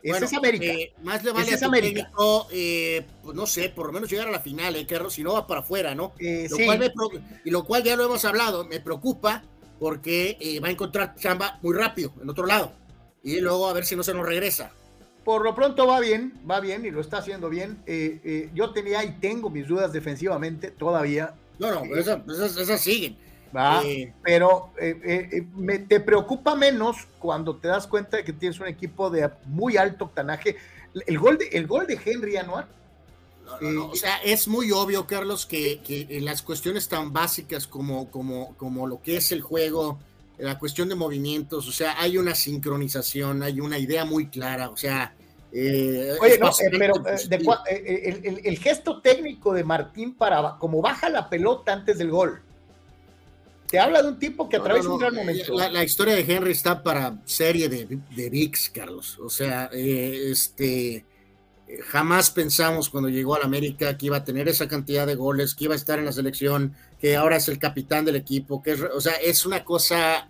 [0.02, 0.66] es América.
[0.66, 4.28] Eh, más le vale a tu técnico, eh, pues no sé, por lo menos llegar
[4.28, 6.12] a la final, eh, Carlos, si no va para afuera, ¿no?
[6.18, 6.48] Eh,
[7.44, 9.42] y lo cual ya lo hemos hablado, me preocupa
[9.78, 12.72] porque va a encontrar chamba muy rápido en otro lado
[13.22, 14.72] y luego a ver si no se nos regresa.
[15.24, 17.82] Por lo pronto va bien, va bien y lo está haciendo bien.
[18.54, 21.34] yo tenía y tengo mis dudas defensivamente todavía.
[21.58, 22.20] No, no, esas,
[22.56, 23.16] esas siguen
[24.22, 28.66] pero eh, eh, me, te preocupa menos cuando te das cuenta de que tienes un
[28.66, 30.56] equipo de muy alto octanaje.
[31.06, 32.66] El gol de, el gol de Henry Anuar.
[33.62, 38.54] Eh, o sea, es muy obvio, Carlos, que, en las cuestiones tan básicas como, como,
[38.56, 39.98] como lo que es el juego,
[40.36, 44.76] la cuestión de movimientos, o sea, hay una sincronización, hay una idea muy clara, o
[44.76, 45.14] sea,
[45.50, 46.94] Oye, no, pero
[47.70, 52.42] el, el, gesto técnico de Martín para como baja la pelota antes del gol.
[53.70, 55.55] Te habla de un tipo que atraviesa un gran momento.
[55.55, 59.19] La, historia de Henry está para serie de, de VIX, Carlos.
[59.19, 61.05] O sea, eh, este
[61.86, 65.65] jamás pensamos cuando llegó al América que iba a tener esa cantidad de goles, que
[65.65, 68.81] iba a estar en la selección, que ahora es el capitán del equipo, que es,
[68.81, 70.28] o sea, es una cosa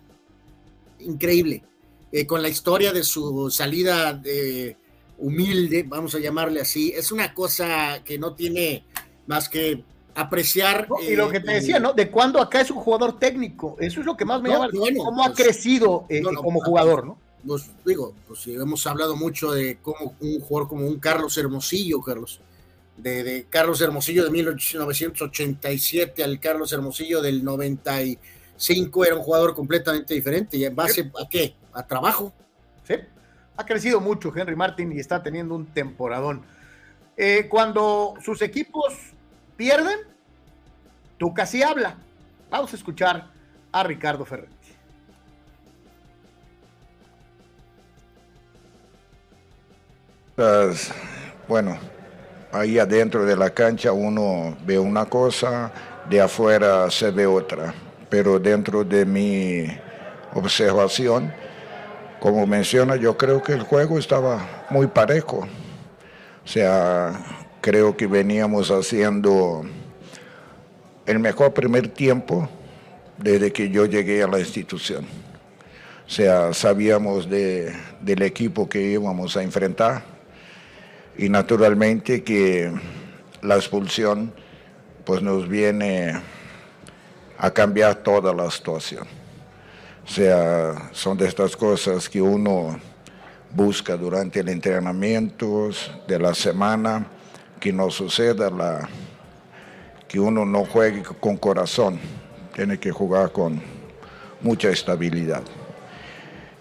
[0.99, 1.63] increíble.
[2.11, 4.75] Eh, con la historia de su salida de
[5.17, 8.83] humilde, vamos a llamarle así, es una cosa que no tiene
[9.27, 9.83] más que
[10.19, 10.87] apreciar.
[11.07, 11.93] y lo que te decía, ¿no?
[11.93, 13.77] De cuándo acá es un jugador técnico.
[13.79, 14.69] Eso es lo que más me llama.
[14.71, 17.17] cómo ha pues, crecido eh, como jugador, ¿no?
[17.45, 22.41] Pues digo, pues hemos hablado mucho de cómo un jugador como un Carlos Hermosillo, Carlos.
[22.97, 30.57] De, Carlos Hermosillo de 1987 al Carlos Hermosillo del 95 era un jugador completamente diferente.
[30.57, 31.55] ¿Y en base a qué?
[31.71, 32.33] A trabajo.
[32.85, 32.95] Sí,
[33.55, 36.41] ha crecido mucho Henry Martin y está teniendo un temporadón.
[37.15, 38.93] Eh, cuando sus equipos
[39.59, 39.99] pierden,
[41.17, 41.97] tú casi habla.
[42.49, 43.27] Vamos a escuchar
[43.73, 44.55] a Ricardo Ferretti.
[51.45, 51.77] Bueno,
[52.53, 55.73] ahí adentro de la cancha uno ve una cosa,
[56.09, 57.73] de afuera se ve otra,
[58.09, 59.67] pero dentro de mi
[60.35, 61.33] observación,
[62.21, 65.39] como menciona, yo creo que el juego estaba muy parejo.
[66.45, 67.11] O sea,
[67.61, 69.65] Creo que veníamos haciendo
[71.05, 72.47] el mejor primer tiempo
[73.17, 75.05] desde que yo llegué a la institución.
[76.07, 80.03] O sea, sabíamos de, del equipo que íbamos a enfrentar
[81.17, 82.71] y naturalmente que
[83.41, 84.31] la expulsión
[85.03, 86.13] pues nos viene
[87.37, 89.05] a cambiar toda la situación.
[90.05, 92.79] O sea, son de estas cosas que uno
[93.51, 95.71] busca durante el entrenamiento
[96.07, 97.18] de la semana
[97.59, 98.87] que no suceda la,
[100.07, 101.99] que uno no juegue con corazón,
[102.55, 103.61] tiene que jugar con
[104.41, 105.43] mucha estabilidad.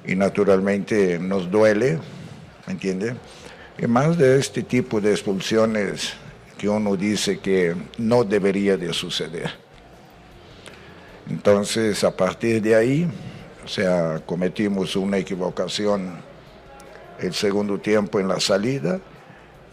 [0.05, 1.99] Y naturalmente nos duele,
[2.67, 3.15] ¿me entiende?
[3.79, 6.15] Y más de este tipo de expulsiones
[6.57, 9.51] que uno dice que no debería de suceder.
[11.31, 13.09] Entonces, a partir de ahí,
[13.65, 16.17] o sea, cometimos una equivocación
[17.21, 18.99] el segundo tiempo en la salida.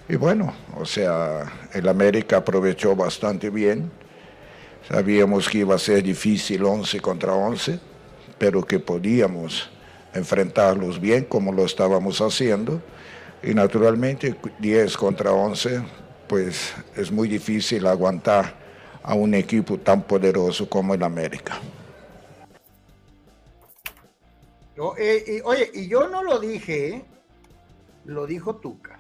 [0.08, 3.92] Y bueno, o sea, el América aprovechó bastante bien.
[4.88, 7.80] Sabíamos que iba a ser difícil 11 contra 11,
[8.38, 9.70] pero que podíamos
[10.14, 12.82] enfrentarlos bien como lo estábamos haciendo.
[13.42, 15.82] Y naturalmente 10 contra 11,
[16.28, 18.54] pues es muy difícil aguantar
[19.02, 21.60] a un equipo tan poderoso como el América.
[24.98, 27.06] Eh, oye, y yo no lo dije, ¿eh?
[28.06, 28.95] lo dijo Tuca.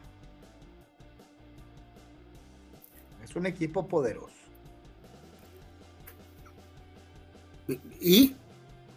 [3.35, 4.31] Es un equipo poderoso.
[7.99, 8.33] ¿Y?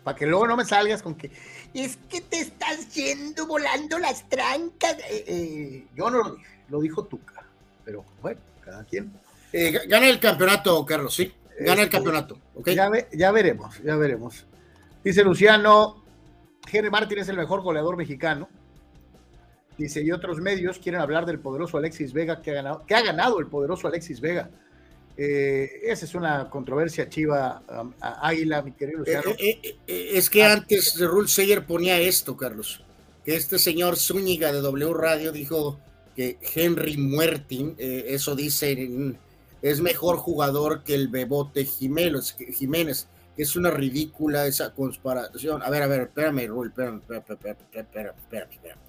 [0.05, 1.33] Para que luego no me salgas con que
[1.75, 4.97] es que te estás yendo volando las trancas.
[5.11, 7.45] Eh, eh, yo no lo dije, lo dijo Tuca.
[7.85, 9.13] Pero bueno, cada quien.
[9.53, 11.35] Eh, gana el campeonato, Carlos, sí.
[11.59, 12.39] Gana el este, campeonato.
[12.65, 14.47] Ya, ya veremos, ya veremos.
[15.03, 16.05] Dice Luciano,
[16.71, 18.49] Henry Martín es el mejor goleador mexicano.
[19.79, 23.03] Dice, y otros medios quieren hablar del poderoso Alexis Vega que ha ganado, que ha
[23.03, 24.51] ganado el poderoso Alexis Vega.
[25.17, 27.63] Eh, esa es una controversia chiva
[28.01, 32.85] Águila, mi querido eh, eh, es que antes de Rule Seyer ponía esto, Carlos,
[33.25, 35.81] que este señor Zúñiga de W Radio dijo
[36.15, 39.17] que Henry Muertin, eso dice,
[39.61, 45.63] es mejor jugador que el Bebote Jiménez, es una ridícula esa comparación.
[45.63, 48.88] A ver, a ver, espérame, Rule, espérame, espérame, espérame, espérame,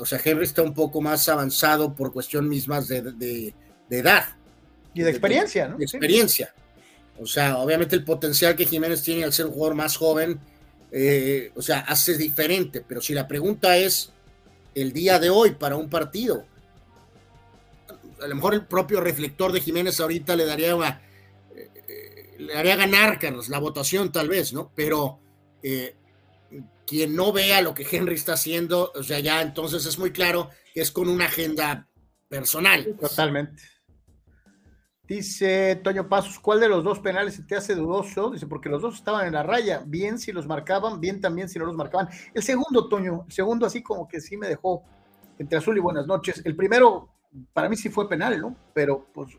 [0.00, 3.54] o sea, Henry está un poco más avanzado por cuestión mismas de, de
[3.98, 4.36] edad
[4.94, 5.76] y de experiencia, ¿no?
[5.76, 6.54] De experiencia.
[7.18, 10.40] O sea, obviamente el potencial que Jiménez tiene al ser un jugador más joven,
[10.90, 12.84] eh, o sea, hace diferente.
[12.86, 14.12] Pero si la pregunta es
[14.74, 16.44] el día de hoy para un partido,
[18.20, 21.00] a lo mejor el propio reflector de Jiménez ahorita le daría una,
[21.54, 24.72] eh, le haría ganar, Carlos, la votación tal vez, ¿no?
[24.74, 25.20] Pero
[25.62, 25.96] eh,
[26.86, 30.50] quien no vea lo que Henry está haciendo, o sea, ya entonces es muy claro
[30.74, 31.88] que es con una agenda
[32.28, 32.96] personal.
[33.00, 33.62] Totalmente.
[35.06, 38.30] Dice Toño Pasos, ¿cuál de los dos penales se te hace dudoso?
[38.30, 41.58] Dice, porque los dos estaban en la raya, bien si los marcaban, bien también si
[41.58, 42.08] no los marcaban.
[42.32, 44.84] El segundo, Toño, el segundo así como que sí me dejó
[45.38, 46.40] entre azul y buenas noches.
[46.44, 47.08] El primero,
[47.52, 48.56] para mí sí fue penal, ¿no?
[48.72, 49.36] Pero pues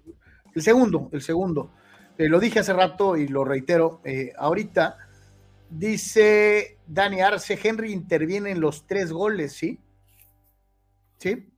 [0.53, 1.71] el segundo, el segundo.
[2.17, 4.97] Eh, lo dije hace rato y lo reitero eh, ahorita.
[5.75, 9.79] Dice Dani Arce, Henry interviene en los tres goles, ¿sí?
[11.17, 11.51] ¿Sí?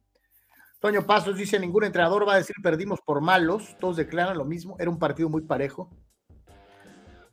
[0.79, 4.77] Toño Pasos dice, ningún entrenador va a decir perdimos por malos, todos declaran lo mismo,
[4.79, 5.89] era un partido muy parejo.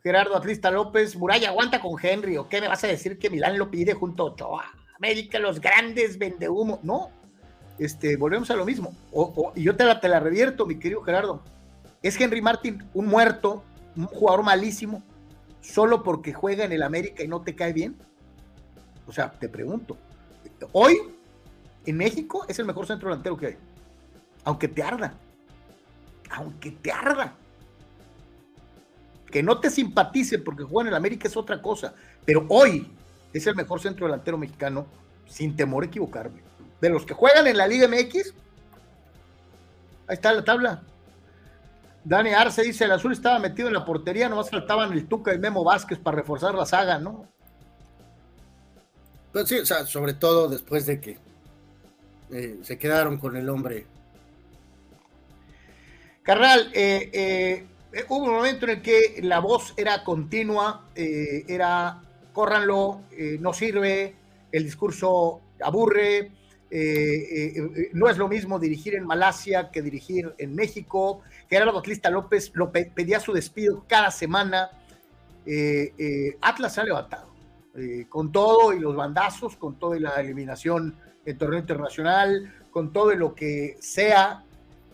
[0.02, 3.58] Gerardo Atlista López, Muralla, aguanta con Henry, ¿o qué me vas a decir que Milán
[3.58, 4.72] lo pide junto a Ochoa?
[4.96, 6.80] América, los grandes vende humo.
[6.82, 7.12] No,
[7.78, 8.92] este, volvemos a lo mismo.
[9.54, 11.44] y yo te la, te la revierto, mi querido Gerardo.
[12.02, 13.62] ¿Es Henry Martin un muerto,
[13.94, 15.04] un jugador malísimo,
[15.62, 17.96] solo porque juega en el América y no te cae bien?
[19.06, 19.96] O sea, te pregunto.
[20.72, 20.98] Hoy
[21.86, 23.56] en México es el mejor centro delantero que hay.
[24.44, 25.14] Aunque te arda.
[26.30, 27.34] Aunque te arda.
[29.26, 31.94] Que no te simpatice porque juega en el América es otra cosa.
[32.24, 32.86] Pero hoy
[33.32, 34.86] es el mejor centro delantero mexicano,
[35.26, 36.42] sin temor a equivocarme.
[36.80, 38.34] De los que juegan en la Liga MX,
[40.06, 40.82] ahí está la tabla.
[42.04, 45.38] Dani Arce dice: el azul estaba metido en la portería, nomás faltaban el Tuca y
[45.38, 47.26] Memo Vázquez para reforzar la saga, ¿no?
[49.32, 51.18] Pues sí, o sea, sobre todo después de que
[52.32, 53.86] eh, se quedaron con el hombre.
[56.22, 62.00] Carnal, eh, eh, hubo un momento en el que la voz era continua, era
[62.32, 63.00] córranlo,
[63.40, 64.14] no sirve,
[64.52, 66.30] el discurso aburre,
[67.92, 71.20] no es lo mismo dirigir en Malasia que dirigir en México.
[71.50, 74.70] Gerardo Batlista López lo pedía su despido cada semana.
[76.40, 77.28] Atlas se ha levantado,
[78.08, 83.34] con todo y los bandazos, con toda la eliminación el torneo internacional, con todo lo
[83.34, 84.44] que sea.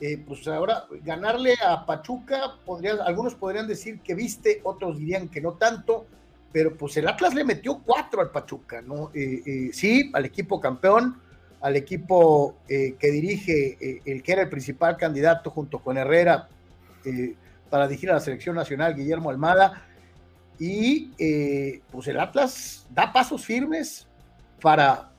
[0.01, 2.59] Eh, pues ahora ganarle a Pachuca,
[3.05, 6.07] algunos podrían decir que viste, otros dirían que no tanto,
[6.53, 9.11] pero pues el Atlas le metió cuatro al Pachuca, ¿no?
[9.13, 11.21] Eh, eh, sí, al equipo campeón,
[11.61, 16.49] al equipo que dirige, el que era el principal candidato junto con Herrera
[17.71, 19.87] para dirigir a la selección nacional, Guillermo Almada,
[20.59, 21.11] y
[21.91, 24.07] pues el Atlas da pasos firmes
[24.61, 25.11] para,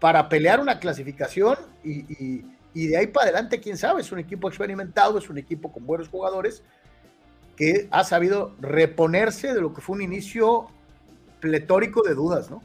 [0.00, 2.42] para pelear una clasificación y,
[2.74, 6.08] de ahí para adelante, quién sabe, es un equipo experimentado, es un equipo con buenos
[6.08, 6.62] jugadores
[7.56, 10.68] que ha sabido reponerse de lo que fue un inicio
[11.40, 12.62] pletórico de dudas, ¿no?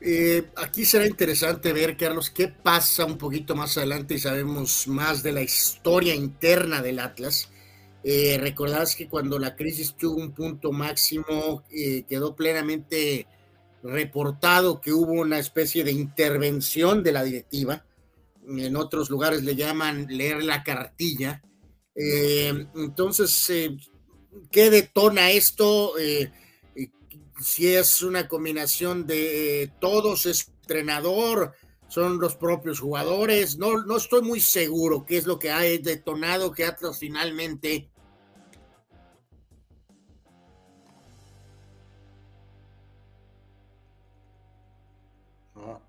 [0.00, 5.22] Eh, aquí será interesante ver, Carlos, qué pasa un poquito más adelante y sabemos más
[5.22, 7.50] de la historia interna del Atlas.
[8.04, 8.54] Eh,
[8.96, 13.26] que cuando la crisis tuvo un punto máximo, eh, quedó plenamente
[13.82, 17.84] reportado que hubo una especie de intervención de la directiva.
[18.46, 21.42] En otros lugares le llaman leer la cartilla.
[21.94, 23.50] Eh, entonces,
[24.50, 25.94] ¿qué detona esto?
[27.40, 31.54] Si es una combinación de todos, es entrenador,
[31.88, 33.56] son los propios jugadores.
[33.58, 37.90] No, no estoy muy seguro qué es lo que ha detonado que Atlas finalmente.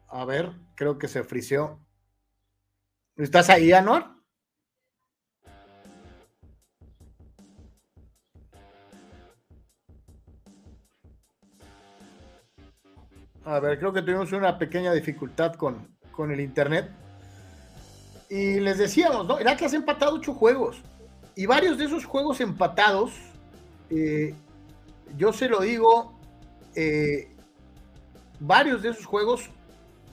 [0.08, 1.80] A ver, creo que se frició.
[3.16, 4.19] ¿Estás ahí, Anuar?
[13.50, 16.88] A ver, creo que tuvimos una pequeña dificultad con, con el internet.
[18.30, 19.40] Y les decíamos, ¿no?
[19.40, 20.84] El Atlas ha empatado ocho juegos.
[21.34, 23.12] Y varios de esos juegos empatados,
[23.90, 24.36] eh,
[25.18, 26.14] yo se lo digo,
[26.76, 27.36] eh,
[28.40, 29.50] varios de esos juegos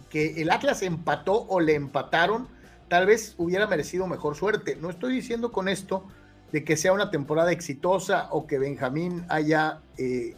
[0.09, 2.49] que el Atlas empató o le empataron,
[2.89, 4.77] tal vez hubiera merecido mejor suerte.
[4.77, 6.07] No estoy diciendo con esto
[6.53, 10.35] de que sea una temporada exitosa o que Benjamín haya eh,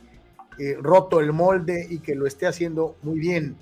[0.59, 3.57] eh, roto el molde y que lo esté haciendo muy bien.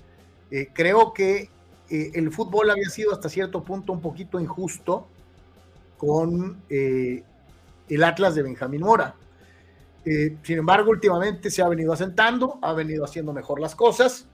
[0.49, 1.49] Eh, creo que
[1.91, 5.07] eh, el fútbol había sido hasta cierto punto un poquito injusto
[5.97, 9.15] con el Atlas de Benjamín Mora.
[10.05, 14.27] sin embargo, últimamente se ha venido asentando, ha venido haciendo mejor las cosas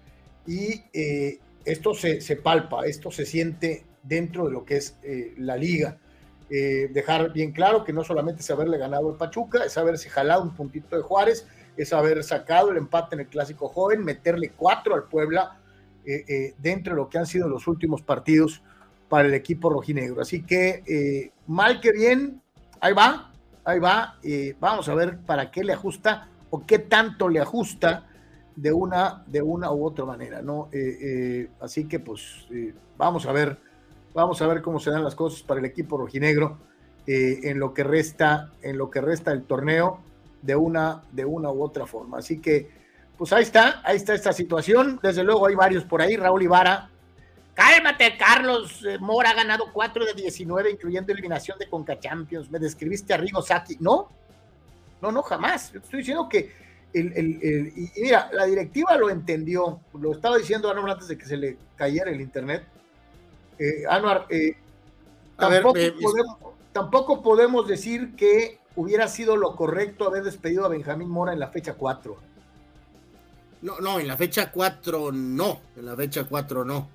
[0.45, 0.84] y
[1.64, 4.98] esto se, se, palpa, esto se siente dentro de lo que es
[5.38, 5.99] la liga.
[6.49, 10.53] dejar bien claro que no solamente es haberle ganado el Pachuca, es haberse jalado un
[10.53, 15.03] puntito de Juárez, es haber sacado el empate en el clásico joven, meterle cuatro al
[15.03, 15.59] Puebla
[16.05, 18.61] eh, eh, dentro de lo que han sido los últimos partidos
[19.09, 20.21] para el equipo rojinegro.
[20.21, 22.41] Así que eh, mal que bien,
[22.79, 23.31] ahí va,
[23.63, 24.19] ahí va.
[24.59, 28.07] vamos a ver para qué le ajusta o qué tanto le ajusta
[28.55, 30.69] de una, de una u otra manera, ¿no?
[31.59, 32.47] así que pues
[32.97, 33.57] vamos a ver,
[34.13, 36.59] vamos a ver cómo se dan las cosas para el equipo rojinegro
[37.07, 40.01] en lo que resta, en lo que resta del torneo
[40.43, 42.17] de una, de una u otra forma.
[42.19, 42.69] Así que,
[43.17, 44.99] pues ahí está, ahí está esta situación.
[45.01, 46.17] Desde luego hay varios por ahí.
[46.17, 46.89] Raúl Ibarra.
[47.53, 48.83] Cálmate, Carlos.
[48.85, 52.51] Eh, Mora ha ganado 4 de 19, incluyendo eliminación de Conca Champions.
[52.51, 53.77] Me describiste a Rigo Saki.
[53.79, 54.09] No,
[55.01, 55.73] no, no, jamás.
[55.73, 56.51] Estoy diciendo que
[56.93, 59.79] el, el, y mira, la directiva lo entendió.
[59.93, 62.63] Lo estaba diciendo Anuar antes de que se le cayera el internet.
[63.57, 64.57] Eh, Anuar, eh,
[65.37, 66.37] tampoco, podemos,
[66.73, 71.49] tampoco podemos decir que hubiera sido lo correcto haber despedido a Benjamín Mora en la
[71.49, 72.17] fecha 4.
[73.61, 76.89] No, no, en la fecha 4 no, en la fecha 4 no.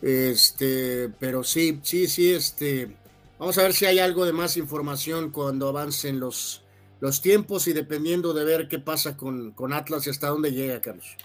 [0.00, 2.96] Este, pero sí, sí, sí, este,
[3.38, 6.62] vamos a ver si hay algo de más información cuando avancen los,
[7.00, 10.80] los tiempos y dependiendo de ver qué pasa con, con Atlas y hasta dónde llega,
[10.80, 11.16] Carlos.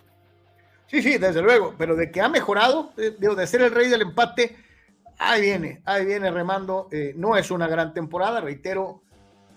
[0.88, 4.02] Sí, sí, desde luego, pero de que ha mejorado, de, de ser el rey del
[4.02, 4.58] empate,
[5.20, 6.88] ahí viene, ahí viene remando.
[6.92, 9.04] Eh, no es una gran temporada, reitero,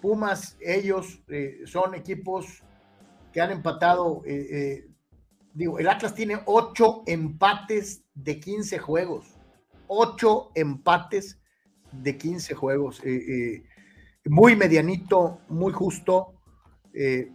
[0.02, 2.64] Pumas, ellos eh, son equipos
[3.32, 4.86] que han empatado, eh, eh,
[5.54, 9.38] digo, el Atlas tiene ocho empates de 15 juegos,
[9.86, 11.40] ocho empates
[11.92, 13.00] de 15 juegos,
[14.24, 16.34] muy medianito, muy justo,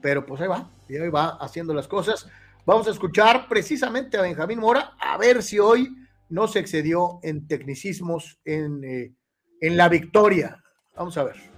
[0.01, 2.27] pero pues ahí va, ahí va haciendo las cosas.
[2.65, 5.95] Vamos a escuchar precisamente a Benjamín Mora, a ver si hoy
[6.29, 9.15] no se excedió en tecnicismos en,
[9.61, 10.61] en la victoria.
[10.95, 11.56] Vamos a ver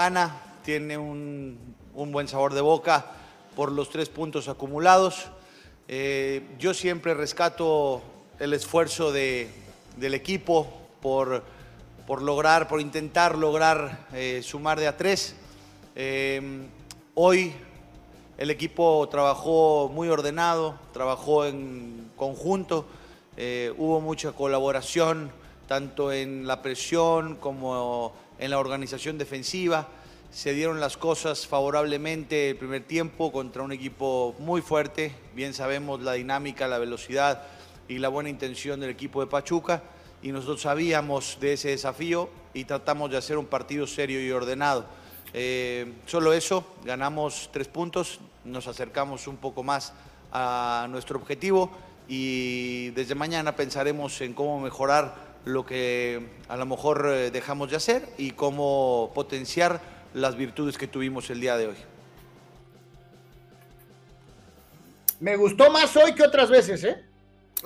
[0.00, 3.04] gana, tiene un, buen sabor de boca
[3.54, 5.26] por los tres puntos acumulados.
[5.88, 8.00] Eh, yo siempre rescato
[8.38, 10.66] el esfuerzo del equipo
[11.02, 11.44] por,
[12.06, 15.34] por, lograr, por intentar lograr eh, sumar de a tres.
[15.94, 16.40] Eh,
[17.14, 17.52] hoy
[18.38, 22.86] el equipo trabajó muy ordenado, trabajó en conjunto,
[23.76, 25.30] hubo mucha colaboración,
[25.68, 29.86] tanto en la presión como en la organización defensiva.
[30.32, 35.12] Se dieron las cosas favorablemente el primer tiempo contra un equipo muy fuerte.
[35.34, 37.42] Bien sabemos la dinámica, la velocidad
[37.86, 39.82] y la buena intención del equipo de Pachuca.
[40.22, 44.86] Y nosotros sabíamos de ese desafío y tratamos de hacer un partido serio y ordenado.
[45.32, 49.92] Eh, solo eso, ganamos tres puntos, nos acercamos un poco más
[50.32, 51.70] a nuestro objetivo
[52.08, 57.76] y desde mañana pensaremos en cómo mejorar lo que a lo mejor eh, dejamos de
[57.76, 59.80] hacer y cómo potenciar
[60.14, 61.76] las virtudes que tuvimos el día de hoy.
[65.20, 67.04] Me gustó más hoy que otras veces, ¿eh?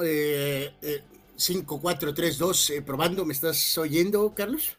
[0.02, 1.02] eh, eh
[1.36, 4.78] 5, 4, 3, 2, probando, ¿me estás oyendo, Carlos?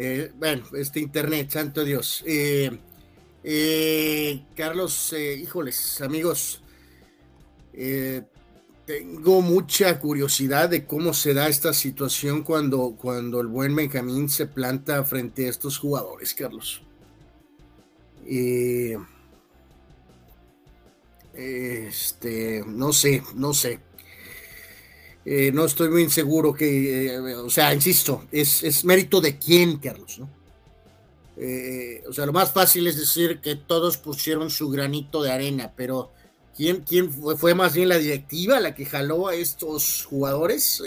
[0.00, 2.22] Eh, bueno, este internet, santo Dios.
[2.24, 2.70] Eh,
[3.42, 6.62] eh, Carlos, híjoles, amigos,
[8.88, 14.46] tengo mucha curiosidad de cómo se da esta situación cuando, cuando el buen Benjamín se
[14.46, 16.80] planta frente a estos jugadores, Carlos.
[21.34, 23.78] este, no sé, no sé.
[25.26, 30.18] Eh, no estoy muy inseguro que, eh, o sea, insisto, es, mérito de quién, Carlos,
[30.18, 30.30] ¿no?
[31.36, 35.74] Eh, o sea, lo más fácil es decir que todos pusieron su granito de arena,
[35.76, 36.10] pero
[36.58, 40.82] ¿quién, quién fue, más bien la directiva la que jaló a estos jugadores?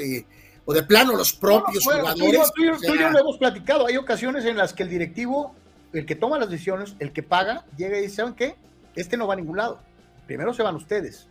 [0.64, 2.52] o de plano los propios jugadores.
[2.53, 5.56] Tú, lo hemos platicado, hay ocasiones en las que el directivo,
[5.91, 8.56] el que toma las decisiones, el que paga, llega y dice, ¿saben qué?
[8.95, 9.80] Este no va a ningún lado.
[10.27, 11.27] Primero se van ustedes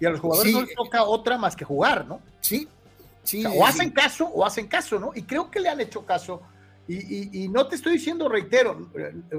[0.00, 2.20] y a los jugadores no les toca otra más que jugar, ¿no?
[2.40, 2.68] Sí,
[3.22, 3.44] sí.
[3.44, 5.12] O, hacen caso o hacen caso, ¿no?
[5.14, 6.42] Y creo que le han hecho caso.
[6.90, 8.88] Y, no te estoy diciendo, reitero,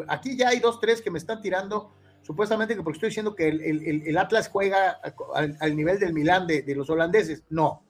[0.08, 1.92] aquí ya hay dos, tres que me están tirando,
[2.30, 5.00] supuestamente que porque estoy diciendo que el, Atlas juega
[5.34, 7.44] al, nivel del Milán de, de los holandeses.
[7.50, 7.82] No,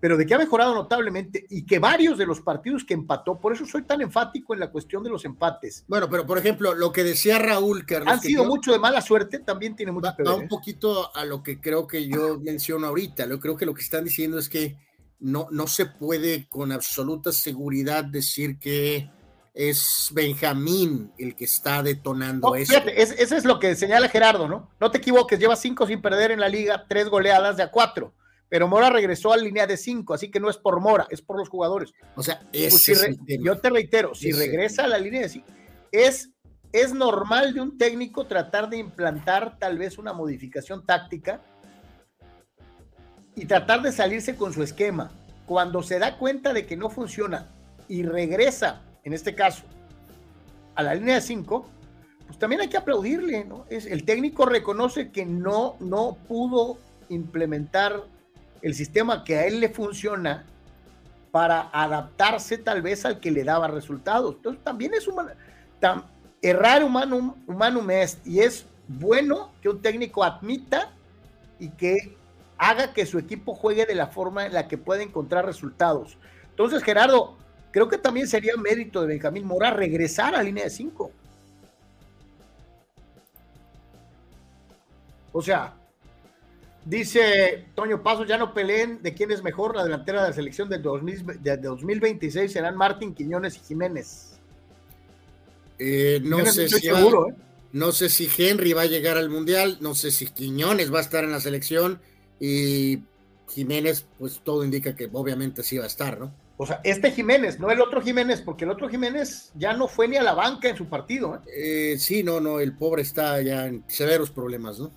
[0.00, 3.52] pero de que ha mejorado notablemente y que varios de los partidos que empató, por
[3.52, 5.84] eso soy tan enfático en la cuestión de los empates.
[5.86, 9.38] Bueno, pero por ejemplo, lo que decía Raúl, Carlos, han sido mucho de mala suerte,
[9.38, 10.32] también tiene mucho que ver.
[10.32, 10.48] Va un ¿eh?
[10.50, 13.28] poquito a lo que creo que yo menciono ahorita.
[13.28, 14.76] Yo creo que lo que están diciendo es que
[15.20, 19.08] no, no se puede con absoluta seguridad decir que
[19.54, 22.72] es Benjamín el que está detonando eso.
[22.72, 24.70] Fíjate, eso es lo que señala Gerardo, ¿no?
[24.80, 28.14] No te equivoques, lleva cinco sin perder en la liga, tres goleadas de a cuatro
[28.52, 31.38] pero Mora regresó a línea de cinco, así que no es por Mora, es por
[31.38, 31.94] los jugadores.
[32.14, 32.84] O sea, pues
[33.42, 35.46] yo te reitero, si regresa a la línea de cinco,
[35.90, 36.28] es,
[36.70, 41.40] es normal de un técnico tratar de implantar tal vez una modificación táctica
[43.34, 45.10] y tratar de salirse con su esquema.
[45.46, 47.50] Cuando se da cuenta de que no funciona
[47.88, 49.64] y regresa, en este caso,
[50.74, 51.66] a la línea de cinco,
[52.26, 53.66] pues también hay que aplaudirle, ¿no?
[53.68, 58.04] Es, el técnico reconoce que no, no pudo implementar
[58.62, 60.46] el sistema que a él le funciona
[61.30, 64.36] para adaptarse tal vez al que le daba resultados.
[64.36, 65.30] Entonces también es humano,
[66.40, 67.86] errar humano, humano
[68.24, 70.92] y es bueno que un técnico admita
[71.58, 72.16] y que
[72.58, 76.18] haga que su equipo juegue de la forma en la que puede encontrar resultados.
[76.50, 77.36] Entonces, Gerardo,
[77.72, 81.10] creo que también sería mérito de Benjamín Mora regresar a línea de 5.
[85.32, 85.74] O sea,
[86.84, 90.68] Dice Toño Paso, ya no peleen de quién es mejor la delantera de la selección
[90.68, 94.32] del 2026, serán Martín, Quiñones y Jiménez.
[95.78, 97.34] Eh, no sé si seguro, ¿eh?
[97.72, 101.02] no sé si Henry va a llegar al Mundial, no sé si Quiñones va a
[101.02, 102.00] estar en la selección
[102.40, 102.98] y
[103.48, 106.34] Jiménez, pues todo indica que obviamente sí va a estar, ¿no?
[106.62, 110.06] O sea, este Jiménez, no el otro Jiménez, porque el otro Jiménez ya no fue
[110.06, 111.42] ni a la banca en su partido.
[111.52, 111.96] ¿eh?
[111.98, 114.92] sí, no, no, el pobre está ya en severos problemas, ¿no?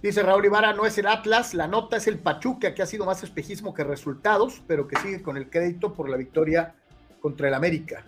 [0.00, 3.04] Dice Raúl Ibarra, no es el Atlas, la nota es el Pachuca, que ha sido
[3.04, 6.74] más espejismo que resultados, pero que sigue con el crédito por la victoria
[7.20, 8.06] contra el América.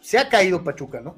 [0.00, 1.16] Se ha caído Pachuca, ¿no?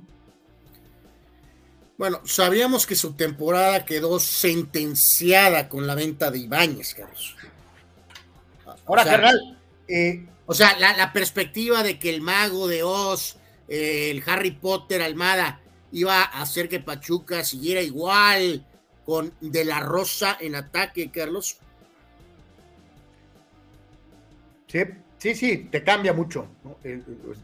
[1.96, 7.36] Bueno, sabíamos que su temporada quedó sentenciada con la venta de Ibáñez, Carlos.
[8.84, 9.56] Ahora, carnal.
[9.86, 13.36] Eh, o sea, la, perspectiva de que el mago de Oz,
[13.68, 15.60] eh, el Harry Potter Almada,
[15.92, 18.64] iba a hacer que Pachuca siguiera igual
[19.04, 21.58] con De La Rosa en ataque, Carlos.
[24.66, 24.80] Sí,
[25.18, 26.48] sí, sí, te cambia mucho.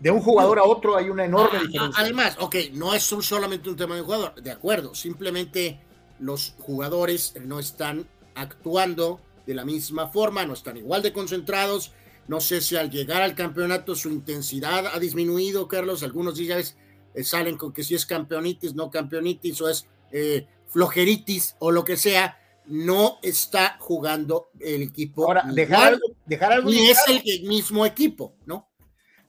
[0.00, 2.02] De un jugador a otro hay una enorme ah, diferencia.
[2.02, 5.80] Además, ok, no es solamente un tema de jugador, de acuerdo, simplemente
[6.18, 11.92] los jugadores no están actuando de la misma forma, no están igual de concentrados.
[12.28, 16.02] No sé si al llegar al campeonato su intensidad ha disminuido, Carlos.
[16.02, 16.76] Algunos días
[17.14, 21.84] eh, salen con que si es campeonitis, no campeonitis, o es eh, flojeritis o lo
[21.84, 25.24] que sea, no está jugando el equipo.
[25.24, 28.70] Ahora, dejar, dejar algo es el mismo equipo, ¿no?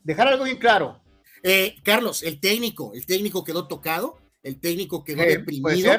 [0.02, 1.02] Dejar algo bien claro.
[1.42, 5.92] Eh, Carlos, el técnico, el técnico quedó tocado, el técnico quedó deprimido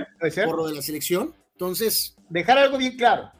[0.45, 1.35] por lo de la selección.
[1.51, 2.15] Entonces.
[2.29, 3.31] Dejar algo bien claro.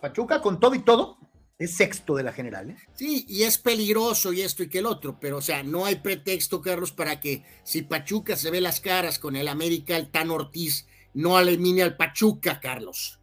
[0.00, 1.18] Pachuca, con todo y todo,
[1.58, 2.70] es sexto de la general.
[2.70, 2.76] ¿eh?
[2.94, 5.96] Sí, y es peligroso y esto y que el otro, pero o sea, no hay
[5.96, 10.30] pretexto, Carlos, para que si Pachuca se ve las caras con el América, el Tan
[10.30, 13.18] Ortiz, no elimine al Pachuca, Carlos.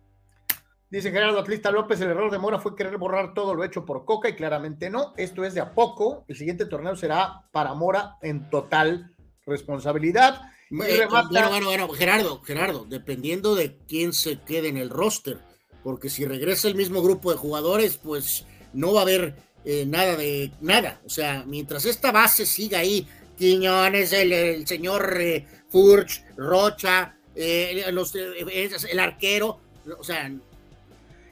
[0.89, 4.05] Dice Gerardo Atlista López, el error de Mora fue querer borrar todo lo hecho por
[4.05, 5.13] Coca y claramente no.
[5.17, 6.23] Esto es de a poco.
[6.27, 9.11] El siguiente torneo será para Mora en total
[9.45, 10.39] responsabilidad.
[10.69, 15.39] bueno, bueno, bueno, Gerardo, Gerardo, dependiendo de quién se quede en el roster,
[15.83, 19.35] porque si regresa el mismo grupo de jugadores, pues no va a haber
[19.65, 20.99] eh, nada de nada.
[21.05, 23.07] O sea, mientras esta base siga ahí,
[23.37, 29.59] Quiñones, el, señor eh, Furch, Rocha, eh, el arquero,
[29.97, 30.31] o sea.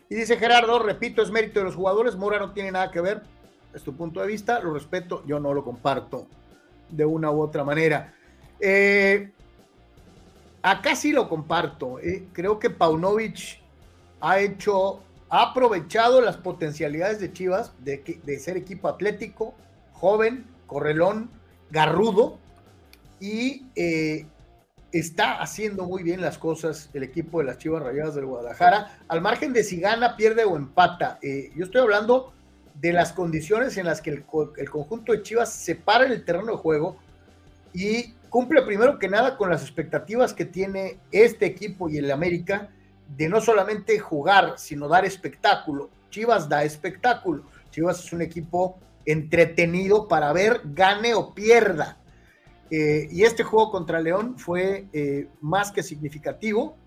[0.10, 3.22] Y dice Gerardo, repito, es mérito de los jugadores, Mora no tiene nada que ver,
[3.73, 6.28] es tu punto de vista, lo respeto, yo no lo comparto
[6.90, 8.14] de una u otra manera.
[10.61, 11.98] acá sí lo comparto,
[12.34, 13.61] creo que Paunovic
[14.22, 19.56] ha hecho ha aprovechado las potencialidades de Chivas de, ser equipo atlético,
[19.93, 21.30] joven, correlón,
[21.69, 22.38] garrudo
[23.22, 24.26] y eh,
[24.91, 29.22] está haciendo muy bien las cosas el equipo de las Chivas Rayadas del Guadalajara, al
[29.22, 31.18] margen de si gana, pierde o empata.
[31.22, 32.34] Eh, yo estoy hablando
[32.76, 34.26] de las condiciones en las que el,
[34.57, 36.98] el, conjunto de Chivas se para en el terreno de juego
[37.73, 42.69] y cumple primero que nada con las expectativas que tiene este equipo y el América
[43.18, 45.90] de no solamente jugar, sino dar espectáculo.
[46.10, 47.44] Chivas da espectáculo.
[47.72, 51.98] Chivas es un equipo entretenido para ver, gane o pierda.
[52.70, 56.78] Eh, y este juego contra León fue eh, más que significativo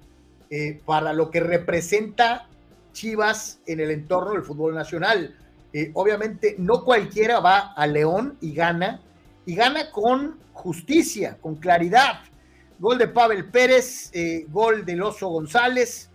[0.48, 2.48] eh, para lo que representa
[2.92, 5.36] Chivas en el entorno del fútbol nacional.
[5.94, 9.02] obviamente no cualquiera va a León y gana,
[9.44, 12.20] y gana con justicia, con claridad.
[12.78, 14.12] Gol de Pavel Pérez,
[14.48, 16.10] gol del Oso González,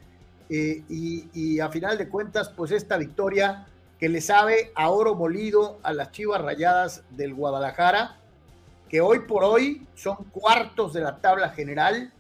[0.50, 3.68] eh, y, a final de cuentas, pues esta victoria
[4.00, 8.18] que le sabe a oro molido a las Chivas Rayadas del Guadalajara,
[8.90, 12.12] que hoy por hoy son cuartos de la tabla general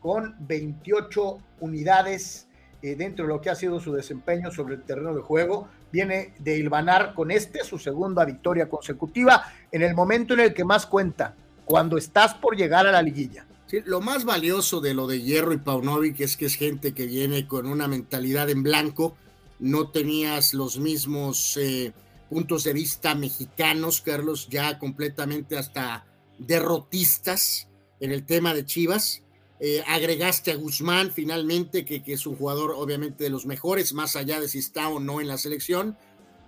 [0.00, 2.46] con 28 unidades
[2.82, 5.68] eh, dentro de lo que ha sido su desempeño sobre el terreno de juego.
[5.90, 10.64] Viene de hilvanar con este su segunda victoria consecutiva en el momento en el que
[10.64, 11.34] más cuenta,
[11.64, 13.44] cuando estás por llegar a la liguilla
[13.80, 17.46] lo más valioso de lo de Hierro y Paunovic es que es gente que viene
[17.46, 19.16] con una mentalidad en blanco.
[19.58, 21.92] No tenías los mismos eh,
[22.28, 26.04] puntos de vista mexicanos, Carlos, ya completamente hasta
[26.38, 27.68] derrotistas
[28.00, 29.22] en el tema de Chivas.
[29.60, 34.40] Eh, agregaste a Guzmán finalmente, que, es un jugador obviamente de los mejores, más allá
[34.40, 35.96] de si está o no en la selección.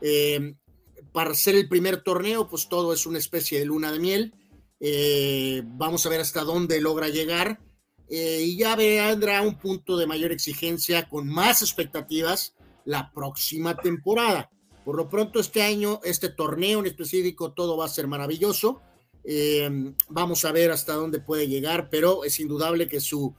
[0.00, 0.54] Eh,
[1.12, 4.34] para ser el primer torneo, pues todo es una especie de luna de miel
[4.80, 7.60] eh, vamos a ver hasta dónde logra llegar.
[8.08, 14.50] Eh, y ya vendrá un punto de mayor exigencia con más expectativas la próxima temporada.
[14.84, 18.82] Por lo pronto, este año, este torneo en específico, todo va a ser maravilloso.
[19.24, 23.34] Eh, vamos a ver hasta dónde puede llegar, pero es indudable que su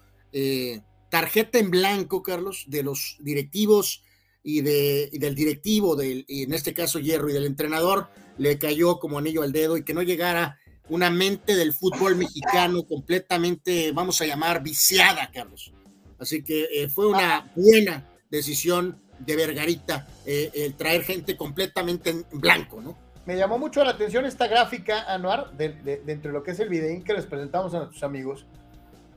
[1.09, 4.03] tarjeta en blanco, Carlos, de los directivos
[4.43, 9.17] y, de, del directivo, del, en este caso Hierro y del entrenador, le cayó como
[9.17, 10.59] anillo al dedo y que no llegara
[10.89, 15.73] una mente del fútbol mexicano completamente, vamos a llamar, viciada, Carlos.
[16.19, 22.25] Así que eh, fue una buena decisión de Vergarita eh, el traer gente completamente en
[22.31, 22.97] blanco, ¿no?
[23.25, 27.03] Me llamó mucho la atención esta gráfica, Anuar, de, de, lo que es el videín
[27.03, 28.45] que les presentamos a nuestros amigos,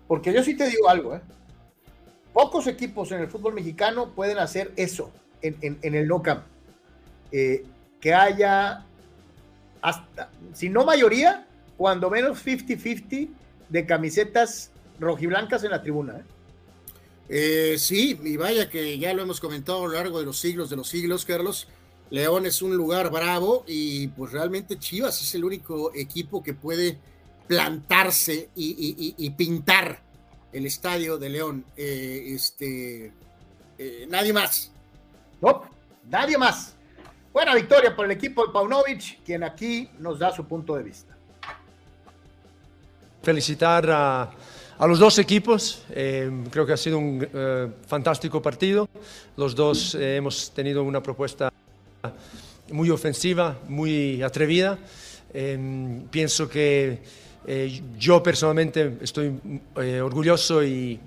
[0.07, 1.20] porque yo sí te digo algo, ¿eh?
[2.32, 5.12] Pocos equipos en el fútbol mexicano pueden hacer eso
[5.43, 6.23] en, en, el no.
[7.32, 7.66] Eh,
[8.01, 8.85] que haya
[9.82, 11.47] hasta, si no mayoría,
[11.78, 13.30] cuando menos 50-50
[13.70, 16.18] de camisetas rojiblancas en la tribuna.
[16.18, 16.24] ¿eh?
[17.28, 17.78] ¿eh?
[17.78, 20.76] sí, y vaya que ya lo hemos comentado a lo largo de los siglos de
[20.76, 21.68] los siglos, Carlos.
[22.10, 26.98] León es un lugar bravo y pues realmente Chivas es el único equipo que puede
[27.46, 30.02] plantarse y, pintar
[30.52, 31.64] el estadio de León.
[31.76, 33.12] Eh, este,
[34.09, 34.72] nadie más.
[35.40, 35.62] No,
[36.09, 36.74] nadie más.
[37.32, 41.07] Buena victoria por el equipo de Paunovic, quien aquí nos da su punto de vista
[43.23, 44.31] felicitar a,
[44.86, 45.82] los dos equipos.
[45.90, 48.89] Eh, creo que ha sido un eh, fantástico partido.
[49.36, 51.53] Los dos eh, hemos tenido una propuesta
[52.70, 54.78] muy ofensiva, muy atrevida.
[56.11, 57.01] pienso que
[57.99, 59.40] yo personalmente estoy
[60.03, 61.01] orgulloso y,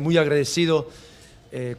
[0.00, 0.88] muy agradecido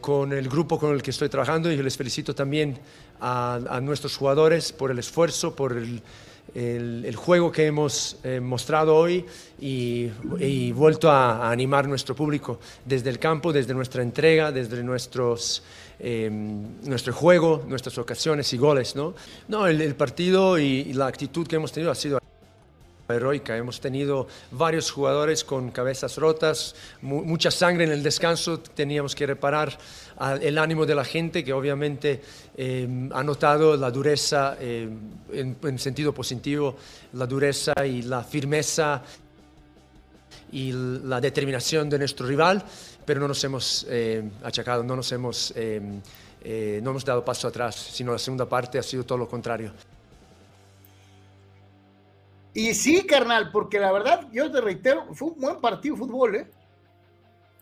[0.00, 2.78] con el grupo con el que estoy trabajando y les felicito también
[3.20, 6.00] a, a nuestros jugadores por el esfuerzo, por el
[6.54, 9.24] el, juego que hemos eh, mostrado hoy
[9.60, 10.10] y,
[10.72, 15.62] vuelto a, animar nuestro público desde el campo, desde nuestra entrega, desde nuestros,
[15.98, 18.96] em, nuestro juego, nuestras ocasiones y goles.
[18.96, 19.14] No,
[19.48, 22.20] no el, partido y, la actitud que hemos tenido ha sido
[23.08, 23.56] heroica.
[23.56, 29.76] Hemos tenido varios jugadores con cabezas rotas, mucha sangre en el descanso, teníamos que reparar
[30.40, 32.20] el ánimo de la gente que obviamente
[32.56, 34.98] em, ha notado la dureza em,
[35.32, 36.76] en, en, sentido positivo,
[37.14, 39.02] la dureza y la firmeza
[40.52, 42.62] y la determinación de nuestro rival,
[43.04, 45.80] pero no nos hemos eh, achacado, no nos hemos, eh,
[46.42, 49.72] eh, no hemos dado paso atrás, sino la segunda parte ha sido todo lo contrario.
[52.52, 56.36] Y sí, carnal, porque la verdad, yo te reitero, fue un buen partido de fútbol,
[56.36, 56.46] ¿eh?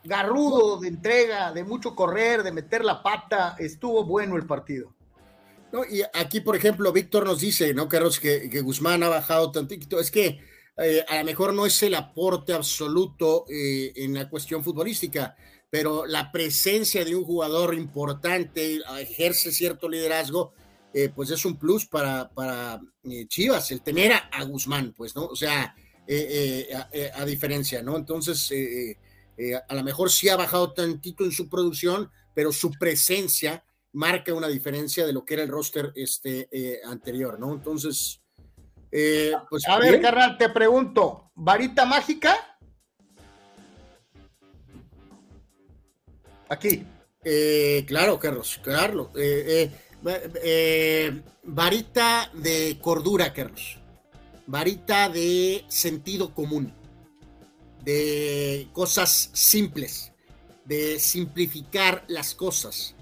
[0.09, 4.95] Garrudo, de entrega, de mucho correr, de meter la pata, estuvo bueno el partido.
[5.71, 8.19] No, y aquí, por ejemplo, Víctor nos dice, ¿no, Carlos?
[8.19, 10.01] Que, que Guzmán ha bajado tantito.
[10.01, 10.41] Es que
[10.79, 15.37] eh, a lo mejor no es el aporte absoluto eh, en la cuestión futbolística,
[15.69, 20.53] pero la presencia de un jugador importante ejerce cierto liderazgo,
[20.95, 22.81] eh, pues es un plus para, para
[23.27, 25.27] Chivas, el tener a, Guzmán, pues, ¿no?
[25.27, 25.75] O sea,
[27.15, 27.97] a, diferencia, ¿no?
[27.97, 28.51] Entonces,
[29.69, 34.49] a lo mejor sí ha bajado tantito en su producción, pero su presencia marca una
[34.49, 37.53] diferencia de lo que era el roster este, anterior, ¿no?
[37.53, 38.21] Entonces,
[38.91, 42.59] eh, pues, a ver, carnal, te pregunto, ¿varita mágica?
[46.49, 46.85] Aquí.
[47.25, 49.11] Eh, claro, Carlos, claro.
[49.15, 49.71] Eh,
[51.45, 53.79] varita de cordura, Carlos.
[54.47, 56.73] Varita de sentido común.
[57.89, 60.13] De cosas simples.
[60.67, 62.95] De simplificar las cosas.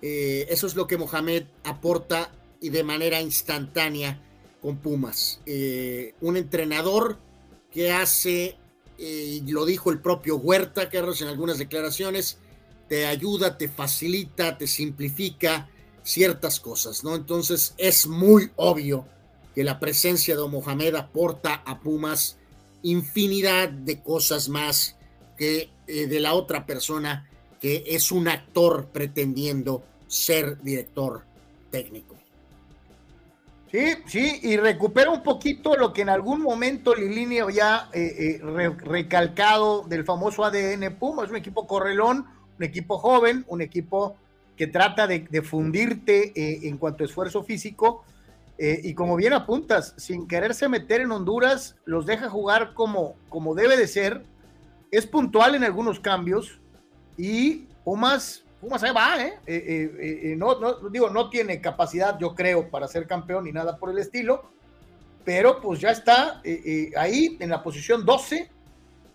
[0.00, 2.30] eso es lo que Mohamed aporta
[2.60, 4.22] y de manera instantánea
[4.62, 5.40] con Pumas.
[5.46, 7.18] Eh, un entrenador
[7.72, 8.56] que hace,
[8.98, 12.38] eh, lo dijo el propio Huerta, Carlos, en algunas declaraciones,
[12.88, 15.68] te ayuda, te facilita, te simplifica
[16.04, 17.16] ciertas cosas, ¿no?
[17.16, 19.08] Entonces es muy obvio
[19.56, 22.38] que la presencia de Mohamed aporta a Pumas
[22.84, 24.96] infinidad de cosas más
[25.36, 27.28] que eh, de la otra persona
[27.60, 31.24] que es un actor pretendiendo ser director
[31.70, 32.14] técnico.
[33.74, 38.70] Sí, sí, y recupera un poquito lo que en algún momento Lilini había eh, eh,
[38.78, 41.24] recalcado del famoso ADN Puma.
[41.24, 42.24] Es un equipo correlón,
[42.56, 44.16] un equipo joven, un equipo
[44.56, 48.04] que trata de, fundirte eh, en cuanto a esfuerzo físico.
[48.58, 53.76] Y como bien apuntas, sin quererse meter en Honduras, los deja jugar como, como debe
[53.76, 54.24] de ser.
[54.92, 56.60] Es puntual en algunos cambios
[57.16, 59.34] y Pumas Pumas ahí va, ¿eh?
[59.46, 60.56] eh, eh, eh no,
[60.88, 64.50] digo, no tiene capacidad, yo creo, para ser campeón ni nada por el estilo,
[65.22, 66.40] pero pues ya está
[66.96, 68.50] ahí en la posición 12,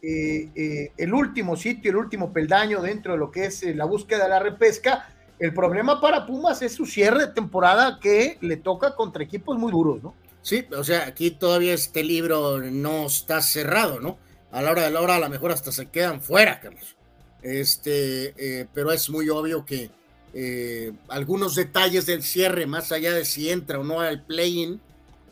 [0.04, 4.40] el último sitio, el último peldaño dentro de lo que es la búsqueda de la
[4.40, 5.10] repesca.
[5.40, 9.72] El problema para Pumas es su cierre de temporada que le toca contra equipos muy
[9.72, 10.14] duros, ¿no?
[10.42, 14.18] Sí, o sea, aquí todavía este libro no está cerrado, ¿no?
[14.52, 16.96] A la hora de la hora a lo mejor hasta se quedan fuera, Carlos.
[17.42, 19.92] Este, eh, pero es muy obvio que
[20.34, 24.82] eh, algunos detalles del cierre, más allá de si entra o no al play-in,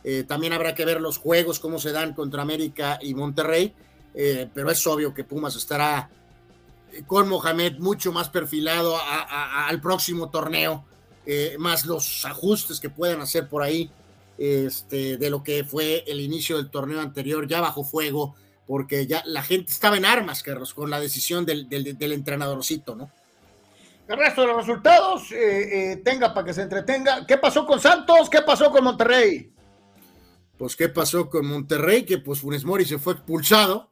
[0.04, 3.74] eh, también habrá que ver los juegos, cómo se dan contra América y Monterrey,
[4.54, 6.10] pero es obvio que Pumas estará
[7.06, 10.86] con Mohamed mucho más perfilado al próximo torneo,
[11.60, 13.92] más los ajustes que puedan hacer por ahí
[14.38, 18.36] este, de lo que fue el inicio del torneo anterior, ya bajo fuego,
[18.68, 23.10] porque ya la gente estaba en armas, Carlos, con la decisión del, del, entrenadorcito, ¿no?
[24.08, 27.26] El resto de los resultados, eh, eh, tenga para que se entretenga.
[27.26, 28.30] ¿Qué pasó con Santos?
[28.30, 29.52] ¿Qué pasó con Monterrey?
[30.58, 32.06] Pues, ¿qué pasó con Monterrey?
[32.06, 33.90] Que pues Funes Mori se fue expulsado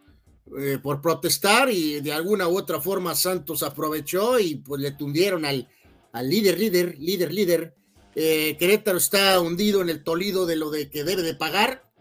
[0.58, 5.46] eh, por protestar y de alguna u otra forma Santos aprovechó y pues le tundieron
[5.46, 5.68] al,
[6.12, 7.76] al líder, líder, líder, líder.
[8.14, 11.92] Querétaro está hundido en el tolido de lo de que debe de pagar.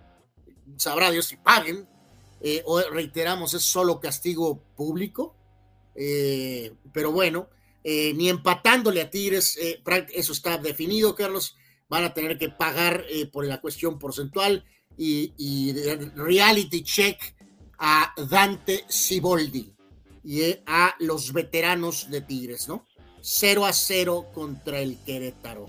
[0.77, 1.89] Sabrá Dios si paguen,
[2.47, 2.63] eh,
[2.93, 5.35] reiteramos, es solo castigo público,
[5.95, 7.49] eh, pero bueno,
[7.83, 9.59] eh, ni empatándole a Tigres,
[10.13, 11.57] eso está definido, Carlos,
[11.89, 14.63] van a tener que pagar por la cuestión porcentual
[14.99, 15.73] y,
[16.17, 17.34] reality check
[17.87, 19.71] a Dante Siboldi
[20.25, 22.87] y a los veteranos de Tigres, ¿no?
[23.21, 25.69] 0 a 0 contra el Querétaro.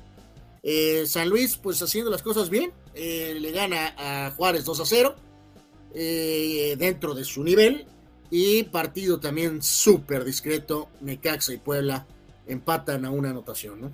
[1.05, 5.15] San Luis, pues haciendo las cosas bien, le gana a Juárez 2 a 0
[5.93, 7.85] eh, dentro de su nivel.
[8.31, 10.87] Y partido también súper discreto.
[11.01, 12.05] Necaxa y Puebla
[12.47, 13.91] empatan a una anotación, ¿no?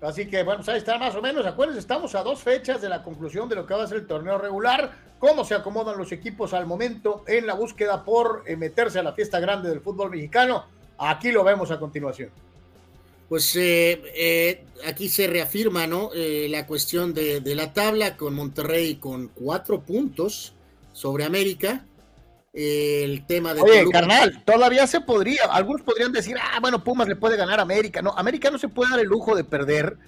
[0.00, 1.44] Así que, bueno, pues ahí está más o menos.
[1.44, 4.06] Acuérdense, estamos a dos fechas de la conclusión de lo que va a ser el
[4.06, 5.03] torneo regular.
[5.18, 9.12] Cómo se acomodan los equipos al momento en la búsqueda por eh, meterse a la
[9.12, 10.66] fiesta grande del fútbol mexicano.
[10.98, 12.30] Aquí lo vemos a continuación.
[13.28, 16.10] Pues eh, aquí se reafirma, ¿no?
[16.14, 20.54] la cuestión de, de, la tabla con Monterrey con cuatro puntos
[20.94, 21.84] sobre América.
[22.54, 23.60] el tema de.
[23.60, 25.42] Oye, carnal, todavía se podría.
[25.50, 28.00] Algunos podrían decir, ah, bueno, Pumas le puede ganar a América.
[28.00, 29.98] No, América no se puede dar el lujo de perder.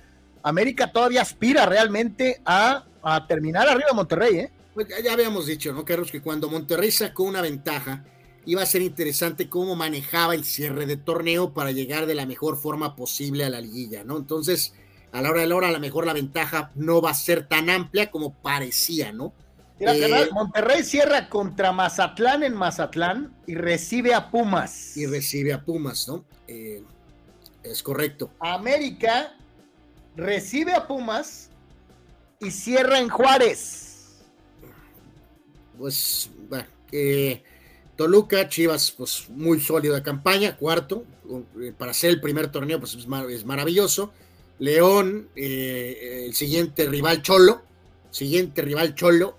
[0.43, 2.85] América todavía aspira realmente a,
[3.28, 4.51] terminar arriba de Monterrey, ¿eh?
[4.77, 6.12] Pues ya, habíamos dicho, ¿no, Carlos?
[6.12, 8.05] Que cuando Monterrey sacó una ventaja,
[8.44, 12.59] iba a ser interesante cómo manejaba el cierre de torneo para llegar de la mejor
[12.59, 14.19] forma posible a la liguilla, ¿no?
[14.19, 14.74] Entonces,
[15.12, 17.48] a la hora de la hora, a lo mejor la ventaja no va a ser
[17.48, 19.32] tan amplia como parecía, ¿no?
[19.81, 24.94] Eh, Monterrey cierra contra Mazatlán en Mazatlán y recibe a Pumas.
[24.94, 26.27] Y recibe a Pumas, ¿no?
[26.48, 26.82] Eh,
[27.62, 28.31] es correcto.
[28.40, 29.35] América
[30.16, 31.48] recibe a Pumas
[32.40, 33.85] y cierra en Juárez.
[35.78, 37.43] Pues, bueno, eh,
[37.97, 41.05] Toluca, Chivas, pues muy sólida campaña, cuarto,
[41.61, 44.12] eh, para ser el primer torneo, pues es, maravilloso.
[44.59, 47.62] León, eh, el siguiente rival Cholo,
[48.11, 49.36] siguiente rival Cholo,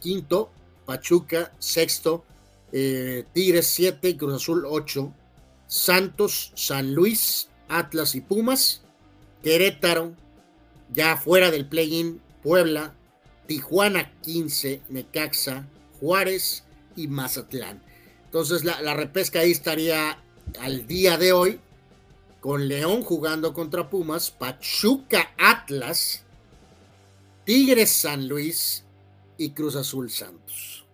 [0.00, 0.50] quinto,
[0.84, 2.24] Pachuca, sexto,
[2.70, 5.12] Tigres, siete, Cruz Azul, ocho,
[5.68, 8.82] Santos, San Luis, Atlas y Pumas,
[9.42, 10.12] Querétaro,
[10.92, 12.94] ya fuera del play-in, Puebla,
[13.48, 15.66] Tijuana 15, Necaxa,
[15.98, 16.64] Juárez
[16.94, 17.82] y Mazatlán.
[18.26, 20.18] Entonces la, repesca ahí estaría
[20.60, 21.60] al día de hoy
[22.40, 26.24] con León jugando contra Pumas, Pachuca Atlas,
[27.44, 28.84] Tigres San Luis
[29.38, 30.86] y Cruz Azul Santos.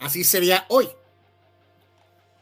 [0.00, 0.88] Así sería hoy.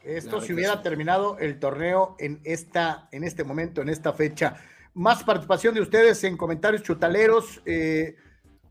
[0.03, 4.57] Esto si hubiera terminado el torneo en, esta, en este momento, en esta fecha.
[4.93, 7.61] Más participación de ustedes en comentarios chutaleros.
[7.65, 8.15] Eh,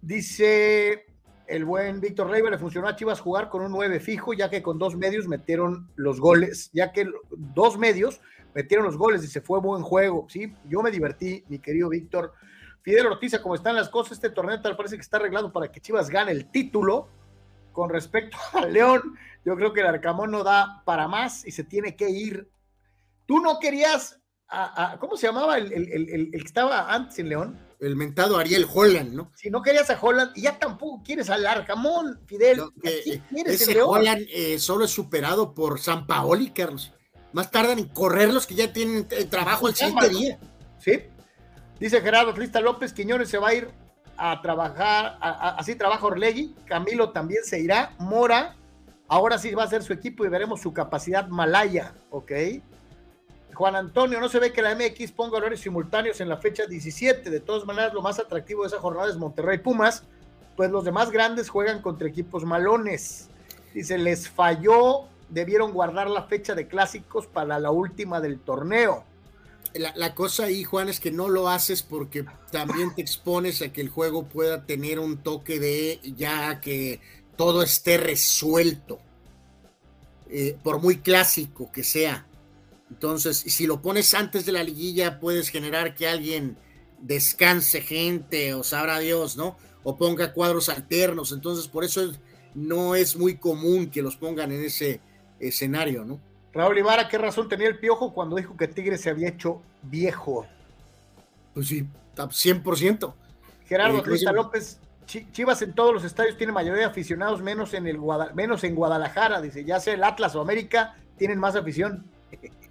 [0.01, 1.07] dice
[1.47, 4.63] el buen Víctor Leiva, le funcionó a Chivas jugar con un 9 fijo, ya que
[4.63, 8.21] con dos medios metieron los goles, ya que dos medios
[8.55, 10.27] metieron los goles y se fue buen juego.
[10.29, 12.35] Sí, yo me divertí, mi querido Víctor.
[12.83, 15.81] Fidel Ortiz, como están las cosas, este torneo tal parece que está arreglado para que
[15.81, 17.09] Chivas gane el título.
[17.73, 21.65] Con respecto a León, yo creo que el Arcamón no da para más y se
[21.65, 22.51] tiene que ir.
[23.27, 24.18] Tú no querías
[24.99, 27.59] ¿cómo se llamaba el, que estaba antes en León?
[27.81, 29.31] El mentado Ariel Holland, ¿no?
[29.35, 32.63] Si no querías a Holland, y ya tampoco quieres al Arcamón, Fidel.
[32.83, 36.93] ese Holland eh, solo es superado por San Paoli, Carlos.
[37.33, 40.39] Más tardan en correr los que ya tienen eh, trabajo el siguiente día.
[40.79, 41.03] Sí.
[41.79, 43.69] Dice Gerardo Crista López, Quiñones se va a ir
[44.17, 48.57] a trabajar, así trabaja Orlegui, Camilo también se irá, Mora,
[49.07, 52.33] ahora sí va a ser su equipo y veremos su capacidad malaya, ¿ok?
[53.59, 57.29] Juan Antonio, no se ve que la MX ponga horarios simultáneos en la fecha 17.
[57.29, 60.05] De todas maneras, lo más atractivo de esa jornada es Monterrey Pumas,
[60.57, 63.31] pues los demás grandes juegan contra equipos malones.
[63.75, 69.03] Dice, les falló, debieron guardar la fecha de clásicos para la última del torneo.
[69.75, 73.81] La, cosa ahí, Juan, es que no lo haces porque también te expones a que
[73.81, 77.01] el juego pueda tener un toque de ya que
[77.35, 79.01] todo esté resuelto,
[80.31, 82.25] eh, por muy clásico que sea.
[82.91, 86.57] Entonces, si lo pones antes de la liguilla, puedes generar que alguien
[87.01, 89.57] descanse gente o sabrá Dios, ¿no?
[89.83, 91.33] O ponga cuadros alternos.
[91.33, 92.13] Entonces, por eso
[92.55, 95.01] no es muy común que los pongan en ese
[95.39, 96.21] escenario, ¿no?
[96.53, 100.47] Raúl Ibarra, ¿qué razón tenía el Piojo cuando dijo que Tigre se había hecho viejo?
[101.55, 101.87] Pues sí,
[102.17, 103.15] 100%.
[103.67, 107.99] Gerardo eh, López, Chivas en todos los estadios tiene mayoría de aficionados, menos en, el
[108.35, 112.05] menos en Guadalajara, dice, ya sea el Atlas o América, tienen más afición.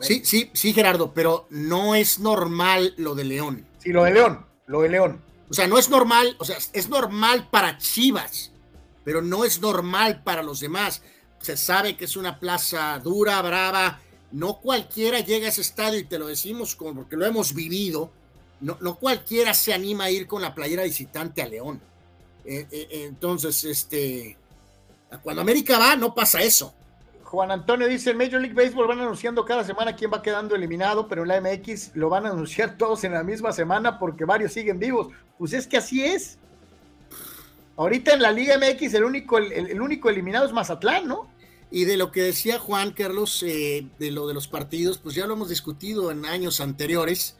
[0.00, 3.66] Sí, sí, sí, Gerardo, pero no es normal lo de León.
[3.78, 5.22] Sí, lo de León, lo de León.
[5.50, 8.52] O sea, no es normal, o sea, es normal para Chivas,
[9.04, 11.02] pero no es normal para los demás.
[11.40, 14.00] Se sabe que es una plaza dura, brava.
[14.30, 18.12] No cualquiera llega a ese estadio y te lo decimos porque lo hemos vivido.
[18.60, 21.80] No, no cualquiera se anima a ir con la playera visitante a León.
[22.44, 24.36] Eh, eh, entonces, este,
[25.22, 26.74] cuando América va, no pasa eso.
[27.28, 31.08] Juan Antonio dice, en Major League Baseball van anunciando cada semana quién va quedando eliminado,
[31.08, 34.54] pero en la MX lo van a anunciar todos en la misma semana porque varios
[34.54, 35.08] siguen vivos.
[35.36, 36.38] Pues es que así es.
[37.76, 41.28] Ahorita en la Liga MX el único, el, único eliminado es Mazatlán, ¿no?
[41.70, 45.26] Y de lo que decía Juan Carlos, eh, de lo de los partidos, pues ya
[45.26, 47.36] lo hemos discutido en años anteriores.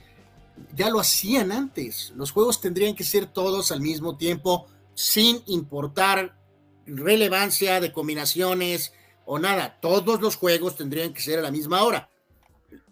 [0.76, 2.12] Ya lo hacían antes.
[2.14, 6.36] Los juegos tendrían que ser todos al mismo tiempo, sin importar
[6.84, 8.92] relevancia de combinaciones,
[9.30, 12.08] o nada, todos los juegos tendrían que ser a la misma hora.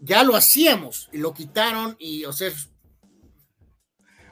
[0.01, 2.51] Ya lo hacíamos y lo quitaron y, o sea...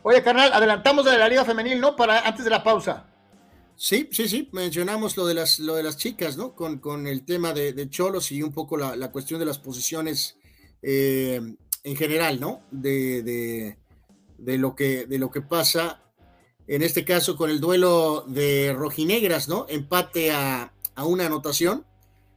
[0.03, 1.97] Oye, carnal, adelantamos de la Liga Femenil, ¿no?
[1.97, 3.07] Para antes de la pausa.
[3.75, 6.55] Sí, sí, sí, mencionamos lo de las, lo de las chicas, ¿no?
[6.55, 10.37] Con, con el tema de, Cholos y un poco la, cuestión de las posiciones
[10.83, 11.41] eh,
[11.85, 12.67] en general, ¿no?
[12.71, 13.79] De, de,
[14.37, 16.03] de, lo que, de lo que pasa,
[16.67, 19.65] en este caso con el duelo de rojinegras, ¿no?
[19.71, 21.87] Empate a, a una anotación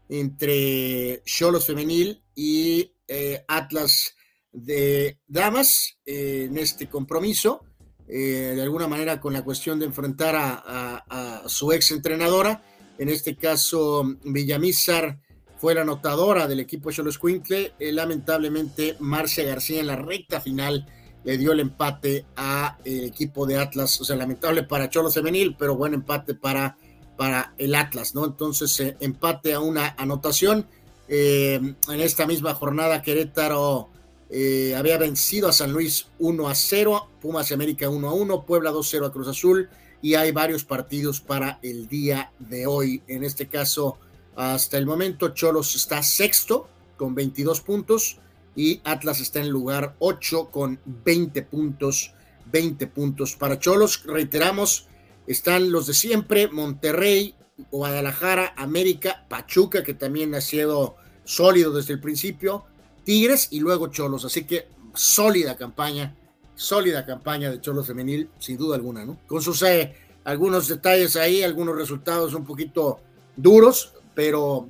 [0.10, 4.16] entre Cholos Femenil y eh, Atlas
[4.52, 7.62] de Damas eh, en este compromiso.
[8.10, 12.64] eh, de alguna manera con la cuestión de enfrentar a, su ex entrenadora.
[12.98, 15.20] En este caso, Villamizar
[15.58, 17.74] fue la anotadora del equipo Cholos Quincle.
[17.80, 20.88] Lamentablemente, Marcia García en la recta final
[21.24, 24.00] le dio el empate a el equipo de Atlas.
[24.00, 26.78] O sea, lamentable para Cholos Femenil, pero buen empate para,
[27.18, 28.26] para el Atlas, ¿no?
[28.26, 30.68] Entonces, eh, empate a una anotación.
[31.10, 33.90] en esta misma jornada, Querétaro
[34.30, 38.72] eh, había vencido a San Luis 1 a 0, Pumas América 1 a 1, Puebla
[38.72, 39.70] 2 0 a Cruz Azul
[40.02, 43.02] y hay varios partidos para el día de hoy.
[43.08, 43.98] En este caso,
[44.36, 46.68] hasta el momento, Cholos está sexto
[46.98, 48.18] con 22 puntos
[48.56, 52.14] y Atlas está en lugar 8 con 20 puntos.
[52.52, 54.04] 20 puntos para Cholos.
[54.06, 54.88] Reiteramos,
[55.28, 57.36] están los de siempre, Monterrey,
[57.72, 62.66] Guadalajara, América, Pachuca, que también ha sido sólido desde el principio,
[63.04, 64.26] Tigres y luego Cholos.
[64.26, 66.16] Así que sólida campaña,
[66.56, 69.20] sólida campaña de Cholos femenil, sin duda alguna, ¿no?
[69.28, 73.00] Con sus eh, algunos detalles ahí, algunos resultados un poquito
[73.36, 74.70] duros, pero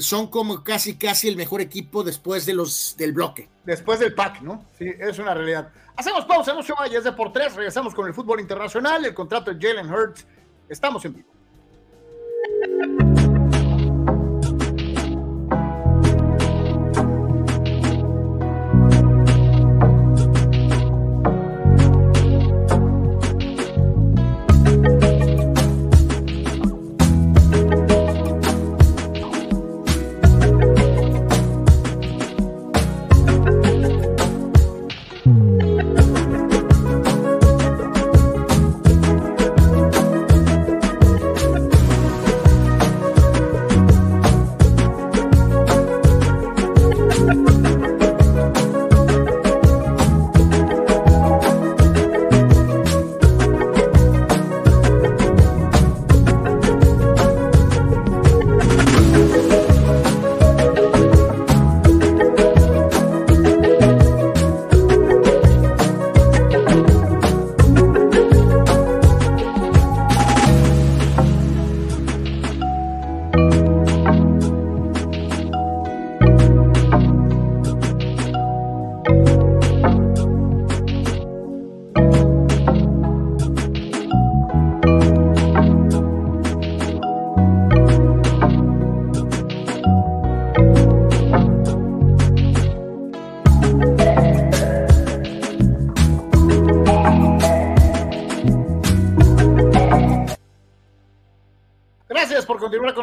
[0.00, 3.48] son como casi casi el mejor equipo después de los del bloque.
[3.64, 4.64] Después del pack, ¿no?
[4.78, 5.70] Sí, es una realidad.
[5.98, 9.14] Hacemos pausa, no se vaya, es de por tres, regresamos con el fútbol internacional, el
[9.14, 10.28] contrato de Jalen Hurts.
[10.68, 13.07] Estamos en vivo.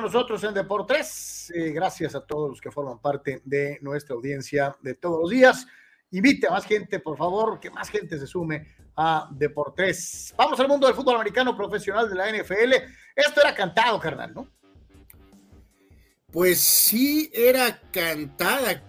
[0.01, 1.51] Nosotros en Deportes.
[1.53, 5.67] Eh, gracias a todos los que forman parte de nuestra audiencia de todos los días.
[6.11, 10.33] Invite a más gente, por favor, que más gente se sume a Deportes.
[10.37, 12.73] Vamos al mundo del fútbol americano profesional de la NFL.
[13.15, 14.47] Esto era cantado, carnal, ¿no?
[16.31, 18.81] Pues sí, era cantada,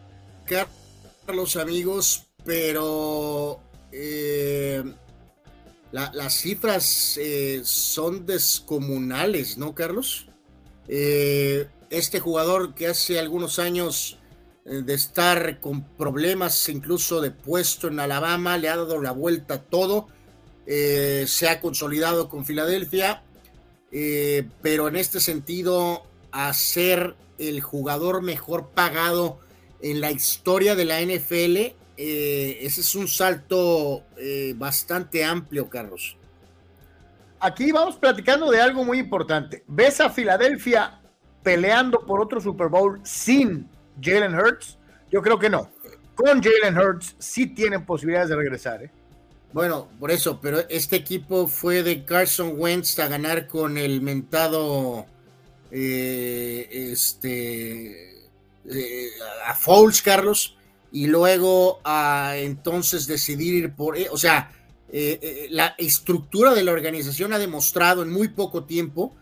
[0.45, 3.61] Carlos, amigos, pero
[3.93, 4.85] eh,
[5.93, 10.29] las cifras eh, son descomunales, ¿no, Carlos?
[10.89, 14.19] Eh, este jugador que hace algunos años
[14.65, 19.55] eh, de estar con problemas incluso de puesto en Alabama, le ha dado la vuelta
[19.55, 20.09] a todo,
[20.67, 23.23] eh, se ha consolidado con Filadelfia,
[24.61, 29.39] pero en este sentido, a ser el jugador mejor pagado
[29.81, 34.03] en la historia de la NFL, ese es un salto
[34.59, 36.19] bastante amplio, Carlos
[37.41, 39.65] aquí vamos platicando de algo muy importante.
[39.67, 41.01] ¿Ves a Filadelfia
[41.43, 43.69] peleando por otro Super Bowl sin
[44.01, 44.79] Jalen Hurts?
[45.11, 45.71] Yo creo que no.
[46.15, 48.83] Con Jalen Hurts sí tienen posibilidades de regresar.
[48.83, 48.91] ¿eh?
[49.53, 55.07] Bueno, por eso, pero este equipo fue de Carson Wentz a ganar con el mentado
[55.71, 58.17] eh, este
[58.69, 59.09] eh,
[59.47, 60.57] a Fouls, Carlos,
[60.91, 64.51] y luego a entonces decidir ir por, o sea,
[64.89, 69.13] eh, eh, la estructura de la organización ha demostrado en muy poco tiempo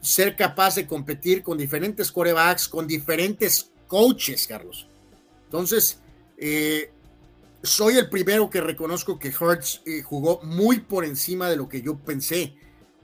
[0.00, 4.86] ser capaz de competir con diferentes corebacks, con diferentes coaches, Carlos.
[5.46, 6.00] Entonces,
[6.38, 6.92] eh,
[7.62, 11.98] soy el primero que reconozco que Hertz jugó muy por encima de lo que yo
[11.98, 12.54] pensé,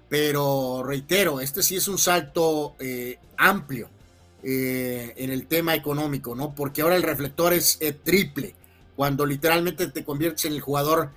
[0.08, 2.76] pero reitero, este sí es un salto
[3.36, 3.90] amplio
[4.42, 6.54] en el tema económico, ¿no?
[6.54, 8.54] Porque ahora el reflector es triple,
[8.94, 11.10] cuando literalmente te conviertes en el jugador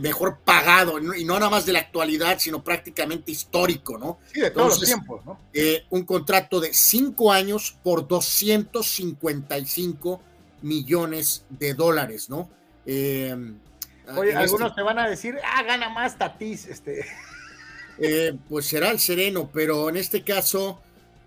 [0.00, 4.18] mejor pagado, y no nada más de la actualidad, sino prácticamente histórico, ¿no?
[4.32, 5.40] Sí, de todos los tiempos, ¿no?
[5.52, 10.22] Eh, un contrato de cinco años por 255
[10.62, 12.48] millones de dólares, ¿no?
[14.16, 17.04] Oye, algunos te van a decir, ah, gana más Tatis, este.
[18.00, 20.80] Eh, pues será el sereno, pero en este caso,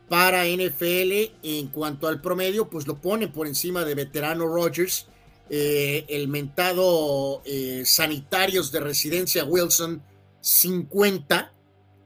[0.08, 5.08] para NFL, en cuanto al promedio, pues lo pone por encima de veterano Rogers,
[5.54, 10.02] eh, el mentado eh, sanitarios de residencia Wilson
[10.40, 11.54] 50,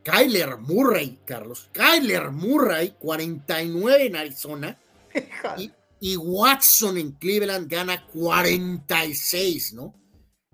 [0.04, 4.80] Kyler Murray, Carlos, Kyler Murray 49 en Arizona
[5.60, 9.94] y, y Watson en Cleveland gana 46, ¿no?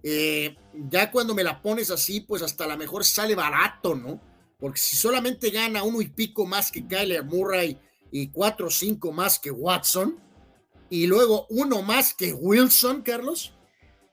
[0.03, 0.57] Eh,
[0.89, 4.19] ya cuando me la pones así, pues hasta a lo mejor sale barato, ¿no?
[4.59, 7.79] Porque si solamente gana uno y pico más que Kyler Murray
[8.11, 10.19] y cuatro o cinco más que Watson,
[10.91, 13.53] y luego uno más que Wilson, Carlos,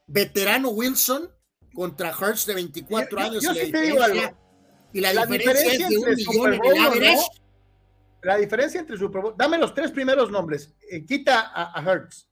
[0.06, 1.28] veterano Wilson
[1.74, 3.42] contra Hurts de 24 años.
[3.42, 4.22] Yo, y, sí te digo algo.
[4.92, 7.18] y la, diferencia, es de un millón en
[8.22, 12.28] La diferencia entre Super Bowl, dame los tres primeros nombres, eh, quita a, a Hurts.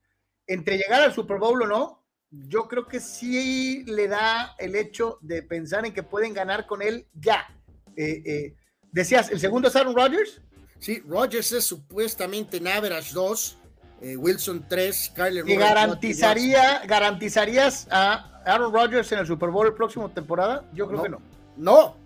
[0.46, 5.18] Entre llegar al Super Bowl o no, yo creo que sí le da el hecho
[5.22, 7.48] de pensar en que pueden ganar con él ya.
[7.96, 8.54] Eh, eh,
[8.92, 10.40] decías, ¿el segundo es Aaron Rodgers?
[10.78, 13.58] Sí, Rodgers es supuestamente en average 2,
[14.00, 19.74] eh, Wilson 3, Kyler ¿Y garantizaría, garantizarías a Aaron Rodgers en el Super Bowl el
[19.74, 20.64] próximo temporada?
[20.72, 21.20] Yo creo que no.
[21.56, 21.96] No,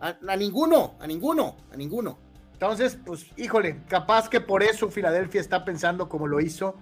[0.00, 2.18] a, ninguno, a ninguno, a ninguno.
[2.52, 6.74] Entonces, pues, híjole, capaz que por eso Filadelfia está pensando como lo hizo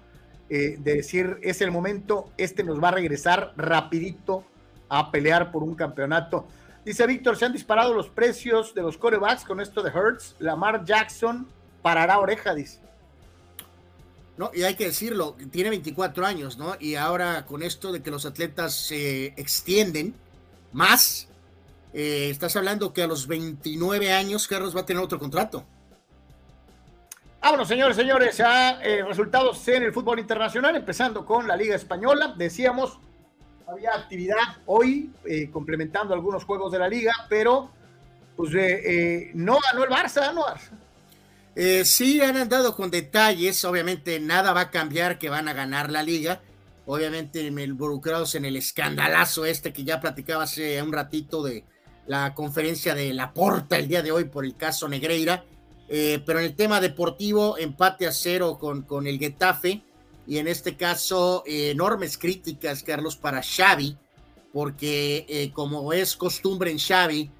[0.48, 4.44] eh, de decir es el momento, este nos va a regresar rapidito
[4.88, 6.46] a pelear por un campeonato.
[6.84, 10.34] Dice Víctor, se han disparado los precios de los corebacks con esto de Hertz.
[10.40, 11.48] Lamar Jackson
[11.80, 12.80] parará oreja, dice.
[14.36, 16.74] No, y hay que decirlo, tiene 24 años, ¿no?
[16.80, 20.14] Y ahora con esto de que los atletas se extienden
[20.72, 21.28] más,
[21.92, 25.64] eh, estás hablando que a los 29 años Carlos va a tener otro contrato.
[27.42, 32.34] Vámonos, señores, señores, a eh, resultados en el fútbol internacional, empezando con la Liga Española.
[32.36, 33.00] Decíamos,
[33.66, 34.36] había actividad
[34.66, 37.68] hoy, eh, complementando algunos juegos de la Liga, pero
[38.36, 40.44] pues eh, no ganó el Barça, ¿no?
[41.84, 43.64] Sí, han andado con detalles.
[43.64, 46.40] Obviamente, nada va a cambiar que van a ganar la Liga.
[46.86, 51.64] Obviamente, involucrados en el escandalazo este que ya platicaba hace un ratito de
[52.06, 55.44] la conferencia de La Porta el día de hoy por el caso Negreira
[55.94, 59.82] eh, pero en el tema deportivo, empate a cero con, con el Getafe.
[60.26, 63.98] Y en este caso, eh, enormes críticas, Carlos, para Xavi,
[64.54, 67.30] porque eh, como es costumbre en Xavi,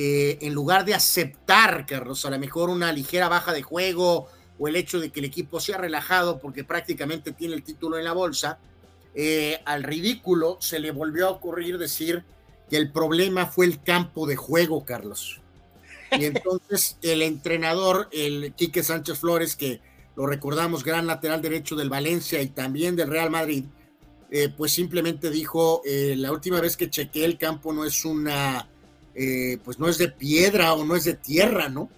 [0.00, 4.76] en lugar de aceptar, Carlos, a lo mejor una ligera baja de juego o el
[4.76, 8.58] hecho de que el equipo sea relajado porque prácticamente tiene el título en la bolsa,
[9.64, 12.24] al ridículo se le volvió a ocurrir decir
[12.70, 15.40] que el problema fue el campo de juego, Carlos.
[16.12, 19.80] Y entonces el entrenador, el Quique Sánchez Flores, que
[20.16, 23.64] lo recordamos, gran lateral derecho del Valencia y también del Real Madrid,
[24.30, 28.68] eh, pues simplemente dijo, eh, la última vez que chequeé el campo no es una,
[29.18, 31.90] eh, pues no es de piedra o no es de tierra, ¿no?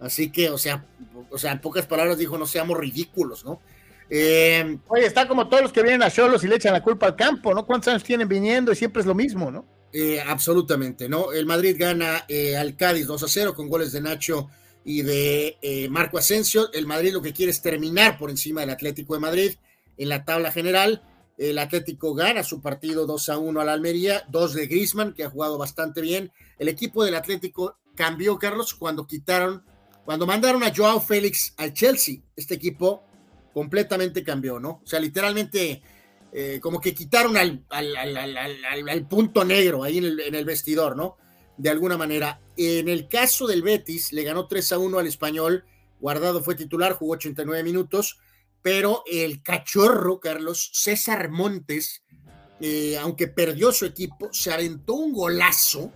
[0.00, 0.84] Así que, o sea,
[1.30, 3.60] o sea, en pocas palabras dijo, no seamos ridículos, ¿no?
[4.08, 7.16] Oye, está como todos los que vienen a Cholos y le echan la culpa al
[7.16, 7.66] campo, ¿no?
[7.66, 9.64] ¿Cuántos años tienen viniendo y siempre es lo mismo, ¿no?
[9.98, 11.32] Eh, absolutamente, ¿no?
[11.32, 14.50] El Madrid gana eh, al Cádiz 2 a 0 con goles de Nacho
[14.84, 16.70] y de eh, Marco Asensio.
[16.74, 19.52] El Madrid lo que quiere es terminar por encima del Atlético de Madrid
[19.96, 21.02] en la tabla general.
[21.38, 25.30] El Atlético gana su partido 2 a 1 al Almería, dos de Grisman, que ha
[25.30, 26.30] jugado bastante bien.
[26.58, 29.64] El equipo del Atlético cambió, Carlos, cuando quitaron,
[30.04, 32.16] cuando mandaron a Joao Félix al Chelsea.
[32.34, 33.04] Este equipo
[33.52, 34.80] completamente cambió, ¿no?
[34.84, 35.82] O sea, literalmente
[36.32, 37.64] eh, como que quitaron al,
[39.08, 41.16] punto negro ahí en el, en el, vestidor, ¿no?
[41.56, 42.40] De alguna manera.
[42.58, 45.64] En el caso del Betis, le ganó 3 a 1 al español.
[46.00, 48.18] Guardado fue titular, jugó 89 minutos.
[48.60, 52.02] Pero el cachorro, Carlos César Montes,
[52.60, 55.92] eh, aunque perdió su equipo, se aventó un golazo.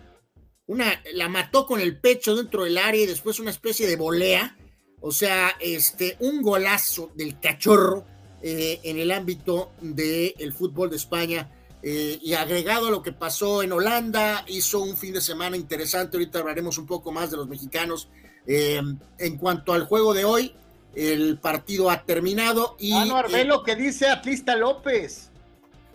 [0.71, 4.57] Una, la mató con el pecho dentro del área y después una especie de volea.
[5.01, 8.05] O sea, este, un golazo del cachorro
[8.41, 11.51] eh, en el ámbito del fútbol de España.
[11.83, 16.17] Eh, y agregado a lo que pasó en Holanda, hizo un fin de semana interesante.
[16.17, 18.09] Ahorita hablaremos un poco más de los mexicanos.
[18.47, 18.81] Eh,
[19.19, 20.55] en cuanto al juego de hoy,
[20.95, 22.77] el partido ha terminado.
[22.79, 22.95] Y,
[23.33, 25.30] ve lo que dice Atlista López.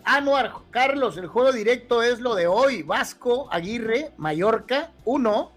[0.08, 2.84] Anuar, Carlos, el juego directo es lo de hoy.
[2.84, 5.52] Vasco, Aguirre, Mallorca, 1,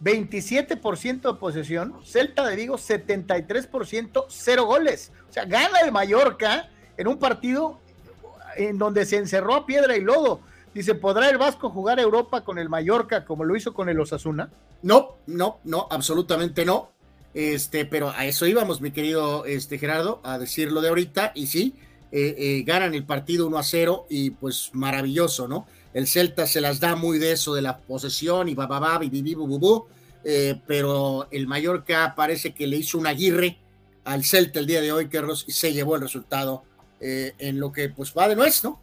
[0.00, 1.94] 27% de posesión.
[2.04, 5.10] Celta de Vigo, 73%, 0 goles.
[5.28, 7.80] O sea, gana el Mallorca en un partido
[8.56, 10.40] en donde se encerró a piedra y lodo.
[10.72, 14.48] Dice, ¿podrá el Vasco jugar Europa con el Mallorca como lo hizo con el Osasuna?
[14.82, 16.92] No, no, no, absolutamente no.
[17.34, 21.32] Este, pero a eso íbamos, mi querido este, Gerardo, a decirlo de ahorita.
[21.34, 21.74] Y sí,
[22.66, 25.66] ganan el partido 1 a 0 y pues maravilloso, ¿no?
[25.94, 29.86] El Celta se las da muy de eso, de la posesión y bababá, bu,
[30.66, 33.58] pero el Mallorca parece que le hizo un aguirre
[34.04, 36.64] al Celta el día de hoy, que se llevó el resultado
[37.00, 38.80] en lo que pues va de nuez, ¿no?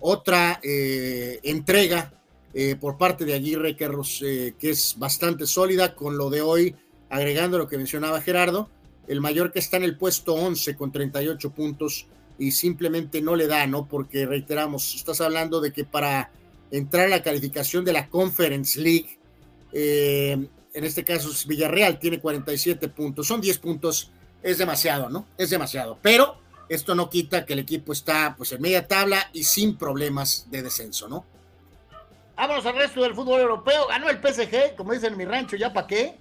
[0.00, 2.12] Otra entrega
[2.52, 3.76] eh, por parte de Aguirre,
[4.22, 6.74] eh, que es bastante sólida, con lo de hoy,
[7.08, 8.68] agregando lo que mencionaba Gerardo,
[9.06, 9.20] el
[9.52, 12.06] que está en el puesto 11 con 38 puntos
[12.40, 13.86] y simplemente no le da, ¿no?
[13.86, 16.30] Porque reiteramos, estás hablando de que para
[16.70, 19.18] entrar a la calificación de la Conference League,
[19.72, 24.10] eh, en este caso Villarreal tiene 47 puntos, son 10 puntos,
[24.42, 25.26] es demasiado, ¿no?
[25.36, 26.38] Es demasiado, pero
[26.70, 30.62] esto no quita que el equipo está pues en media tabla y sin problemas de
[30.62, 31.26] descenso, ¿no?
[32.36, 33.86] Vámonos al resto del fútbol europeo.
[33.88, 36.16] Ganó el PSG, como dicen en mi rancho, ¿ya para qué?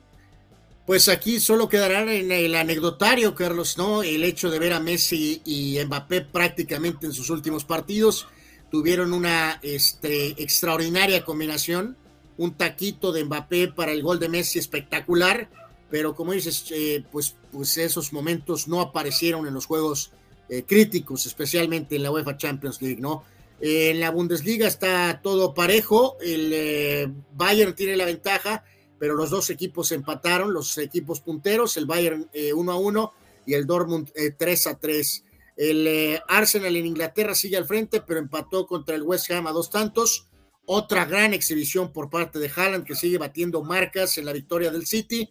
[0.90, 4.02] Pues aquí solo quedará en el anecdotario, Carlos, ¿no?
[4.02, 8.28] El hecho de ver a Messi y Mbappé prácticamente en sus últimos partidos.
[8.72, 11.96] Tuvieron una este, extraordinaria combinación.
[12.38, 15.48] Un taquito de Mbappé para el gol de Messi espectacular.
[15.92, 20.12] Pero como dices, eh, pues, pues esos momentos no aparecieron en los juegos
[20.50, 23.24] eh, críticos, especialmente en la UEFA Champions League, ¿no?
[23.62, 26.18] en la Bundesliga está todo parejo.
[26.20, 28.64] El eh, Bayern tiene la ventaja,
[29.00, 33.14] pero los dos equipos empataron, los equipos punteros, el Bayern 1 eh, a 1
[33.46, 35.24] y el Dortmund 3 eh, a 3.
[35.58, 39.70] El Arsenal en Inglaterra sigue al frente, pero empató contra el West Ham a dos
[39.70, 40.28] tantos.
[40.66, 44.86] Otra gran exhibición por parte de Haaland, que sigue batiendo marcas en la victoria del
[44.86, 45.30] City.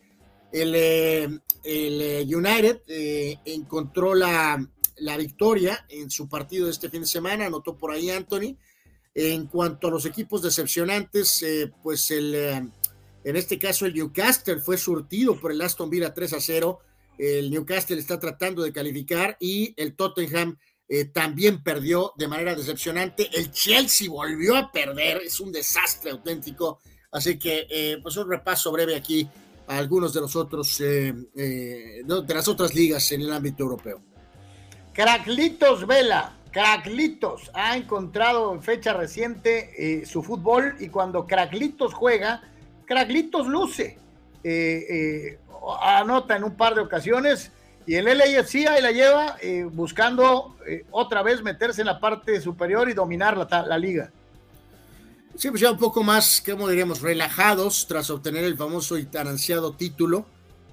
[0.53, 2.81] El, United
[3.45, 4.59] encontró la,
[5.01, 8.57] la victoria en su partido de este fin de semana, anotó por ahí Anthony.
[9.15, 12.69] En cuanto a los equipos decepcionantes, eh, pues el, eh,
[13.29, 16.81] en este caso el Newcastle fue surtido por el Aston Villa 3 a 0.
[17.19, 20.57] El Newcastle está tratando de calificar y el Tottenham
[20.89, 23.29] eh, también perdió de manera decepcionante.
[23.35, 26.81] El Chelsea volvió a perder, es un desastre auténtico.
[27.11, 29.27] Así que, pues un repaso breve aquí
[29.67, 34.03] a algunos de los otros, de las otras ligas en el ámbito europeo.
[34.93, 42.43] Craclitos Vela, Craclitos ha encontrado en fecha reciente eh, su fútbol y cuando Craclitos juega,
[42.89, 43.99] Craclitos luce.
[44.43, 45.39] Eh, eh,
[45.83, 47.53] anota en un par de ocasiones
[47.87, 49.37] y el LAFC ahí la lleva
[49.73, 50.57] buscando
[50.91, 54.11] otra vez meterse en la parte superior y dominar la, la liga.
[55.37, 57.01] Sí, pues ya un poco más, ¿cómo diríamos?
[57.01, 60.27] Relajados tras obtener el famoso y tan ansiado título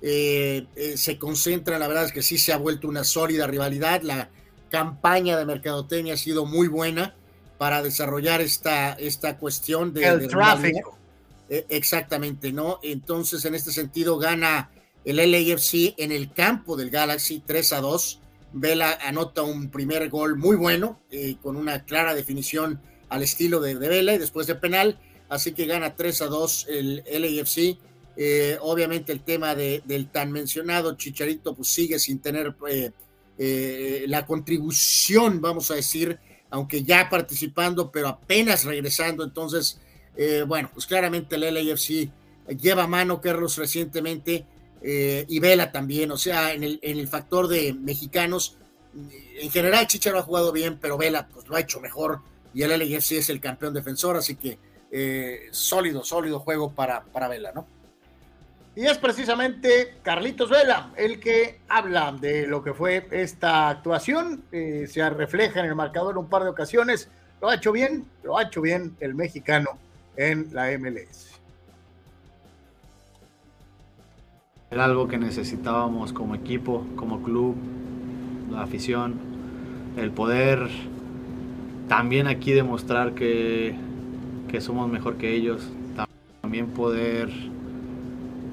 [0.08, 4.02] eh, eh, se concentra, la verdad es que sí se ha vuelto una sólida rivalidad,
[4.04, 4.30] la
[4.70, 7.16] campaña de mercadotecnia ha sido muy buena
[7.58, 10.06] para desarrollar esta, esta cuestión de...
[10.06, 10.98] El tráfico.
[11.50, 12.80] Eh, exactamente, ¿no?
[12.84, 14.72] Entonces, en este sentido, gana
[15.04, 18.22] el LAFC en el campo del Galaxy 3 a 2.
[18.54, 21.02] Vela anota un primer gol muy bueno,
[21.42, 24.98] con una clara definición al estilo de, de, Vela y después de penal.
[25.30, 27.78] Así que gana 3 a 2 el LAFC
[28.18, 32.92] eh, obviamente el tema del tan mencionado Chicharito pues sigue sin tener eh,
[33.38, 36.18] eh, la contribución, vamos a decir,
[36.50, 39.24] aunque ya participando, pero apenas regresando.
[39.24, 39.82] Entonces,
[40.48, 42.10] bueno, pues claramente el LAFC
[42.58, 44.46] lleva mano Carlos recientemente
[44.82, 48.58] y Vela también, o sea, en el, en el factor de mexicanos,
[48.94, 52.22] en general Chicharito ha jugado bien, pero Vela pues lo ha hecho mejor
[52.54, 54.60] y el LAFC es el campeón defensor, así que
[55.52, 57.68] sólido, sólido juego para, para Vela, ¿no?
[58.76, 64.44] Y es precisamente Carlitos Vela el que habla de lo que fue esta actuación.
[64.52, 67.10] Eh, se refleja en el marcador un par de ocasiones.
[67.42, 69.80] Lo ha hecho bien, lo ha hecho bien el mexicano
[70.18, 71.40] en la MLS.
[74.72, 77.56] Era algo que necesitábamos como equipo, como club,
[78.52, 79.16] la afición,
[79.98, 80.70] el poder
[81.88, 83.76] también aquí demostrar que,
[84.48, 85.70] que somos mejor que ellos,
[86.42, 87.30] también poder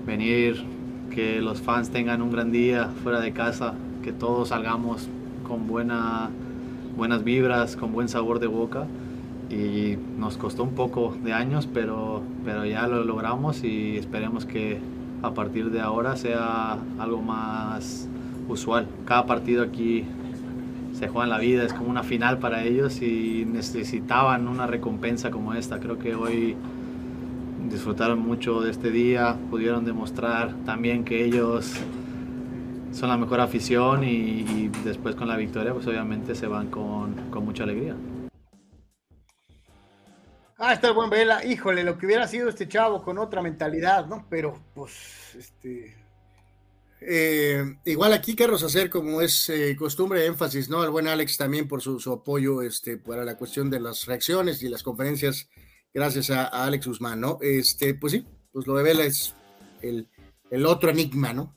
[0.07, 0.63] venir,
[1.11, 5.09] que los fans tengan un gran día fuera de casa, que todos salgamos
[5.47, 6.31] con buena,
[6.97, 8.87] buenas vibras, con buen sabor de boca.
[9.53, 14.81] Y nos costó un poco de años, pero, pero ya lo logramos y esperemos que
[15.23, 18.09] a partir de ahora sea algo más
[18.49, 18.87] usual.
[19.05, 20.05] Cada partido aquí
[20.95, 25.31] se juega en la vida, es como una final para ellos y necesitaban una recompensa
[25.31, 25.79] como esta.
[25.81, 26.57] Creo que hoy
[27.71, 31.75] disfrutaron mucho de este día, pudieron demostrar también que ellos
[32.93, 37.45] son la mejor afición y, después con la victoria pues obviamente se van con, con,
[37.45, 37.95] mucha alegría.
[40.65, 44.07] Ah, está el buen Vela, híjole, lo que hubiera sido este chavo con otra mentalidad,
[44.07, 44.25] ¿no?
[44.31, 45.97] Pero pues, este,
[47.01, 50.81] Eh, igual aquí, Carlos, hacer como es eh, costumbre, énfasis, ¿no?
[50.81, 54.69] Al buen Alex también por su, apoyo este, para la cuestión de las reacciones y
[54.69, 55.49] las conferencias,
[55.93, 57.39] gracias a, Alex Guzmán, ¿no?
[57.41, 59.35] Este, pues sí, pues lo de Vela es
[59.81, 60.07] el,
[60.65, 61.57] otro enigma, ¿no?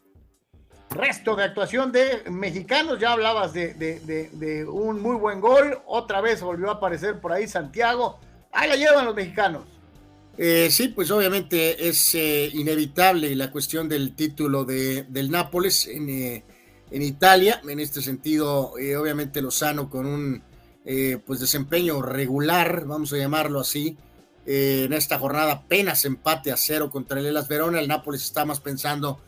[0.90, 6.72] Resto de actuación de mexicanos, ya hablabas de, un muy buen gol, otra vez volvió
[6.72, 8.20] a aparecer por ahí Santiago,
[8.56, 9.64] ahí la llevan los mexicanos.
[10.38, 16.10] Eh, sí, pues obviamente es eh, inevitable la cuestión del título de, del Nápoles en,
[16.10, 16.44] eh,
[16.92, 17.62] en, Italia.
[17.68, 20.44] En este sentido, obviamente Lozano con un
[21.26, 23.98] pues desempeño regular, vamos a llamarlo así.
[24.46, 27.80] en esta jornada apenas empate a cero contra el Elas Verona.
[27.80, 29.20] El Nápoles está más pensando,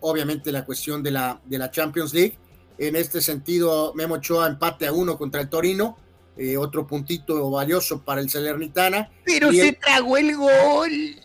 [0.00, 2.36] obviamente, la cuestión de la, de la Champions League.
[2.76, 5.96] En este sentido, Memo Ochoa empate a uno contra el Torino
[6.36, 9.10] eh, otro puntito valioso para el Salernitana.
[9.24, 11.16] Pero se tragó el gol.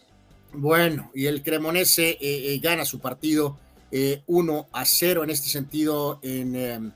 [0.53, 3.57] Bueno, y el Cremonese eh, eh, gana su partido
[4.25, 6.91] 1 a 0 en este sentido en, em,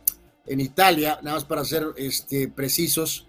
[0.45, 3.27] en, Italia, nada más para ser este, precisos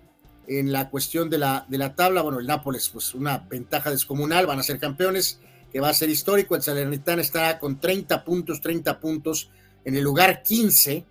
[0.48, 2.22] en la cuestión de la, de la tabla.
[2.22, 5.38] Bueno, el Nápoles, pues una ventaja descomunal, van a ser campeones,
[5.72, 6.56] que va a ser histórico.
[6.56, 9.50] El Salernitana está con 30 puntos, 30 puntos
[9.84, 11.06] en el lugar 15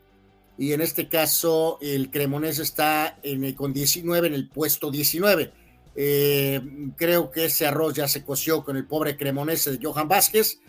[0.62, 5.52] y en este caso el Cremonese está en con 19 en el puesto 19.
[5.96, 6.62] Eh,
[6.96, 10.60] creo que ese arroz ya se coció con el pobre Cremonese de Johan Vázquez,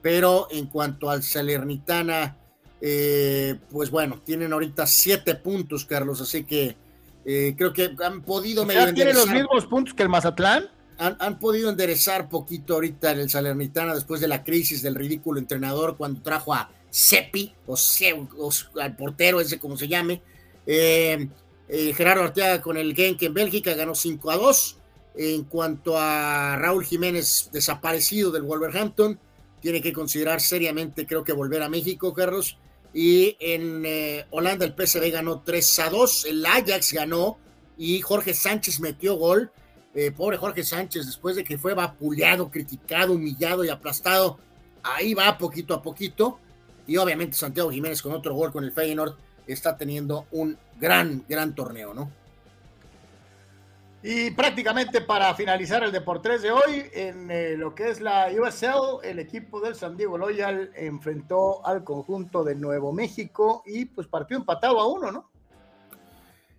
[0.00, 2.38] pero en cuanto al Salernitana,
[2.80, 6.78] eh, pues bueno, tienen ahorita siete puntos, Carlos, así que
[7.26, 10.70] eh, creo que han podido medio ¿Tiene los mismos puntos que el Mazatlán?
[10.96, 15.38] Han, han, podido enderezar poquito ahorita en el Salernitana después de la crisis del ridículo
[15.38, 17.74] entrenador cuando trajo a Sepi, o,
[18.78, 20.20] al portero, ese como se llame.
[20.66, 21.26] Eh,
[21.66, 24.78] eh, Gerardo Arteaga con el Genk en Bélgica ganó 5 a 2.
[25.14, 29.18] En cuanto a Raúl Jiménez, desaparecido del Wolverhampton,
[29.60, 32.58] tiene que considerar seriamente, creo que volver a México, Carlos.
[32.92, 37.38] Y en eh, Holanda el PSV ganó 3 a 2, el Ajax ganó
[37.78, 39.50] y Jorge Sánchez metió gol.
[40.14, 44.38] pobre Jorge Sánchez, después de que fue vapuleado, criticado, humillado y aplastado,
[44.82, 46.38] ahí va poquito a poquito.
[46.86, 51.54] Y obviamente Santiago Jiménez con otro gol con el Feyenoord está teniendo un gran, gran
[51.54, 52.10] torneo, ¿no?
[54.04, 59.04] Y prácticamente para finalizar el Deportes de hoy, en eh, lo que es la USL,
[59.04, 64.36] el equipo del San Diego Loyal enfrentó al conjunto de Nuevo México y pues partió
[64.36, 65.30] empatado a uno, ¿no?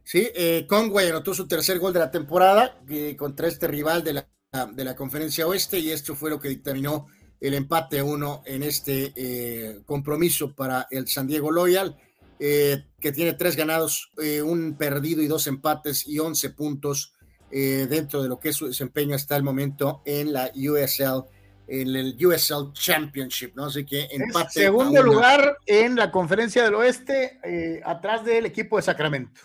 [0.06, 4.14] Sí, eh, Conway anotó su tercer gol de la temporada eh, contra este rival de
[4.14, 4.28] la,
[4.72, 7.08] de la conferencia oeste y esto fue lo que dictaminó
[7.44, 11.98] el empate uno en este eh, compromiso para el San Diego Loyal,
[12.40, 17.14] eh, que tiene tres ganados, eh, un perdido y dos empates y once puntos
[17.52, 21.24] dentro de lo que es su desempeño hasta el momento en la USL,
[21.68, 23.66] en el USL Championship, ¿no?
[23.66, 24.62] Así que empate.
[24.62, 27.40] segundo lugar en la conferencia del oeste,
[27.86, 29.40] atrás del equipo de Sacramento.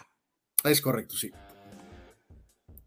[0.64, 1.30] Es correcto, sí.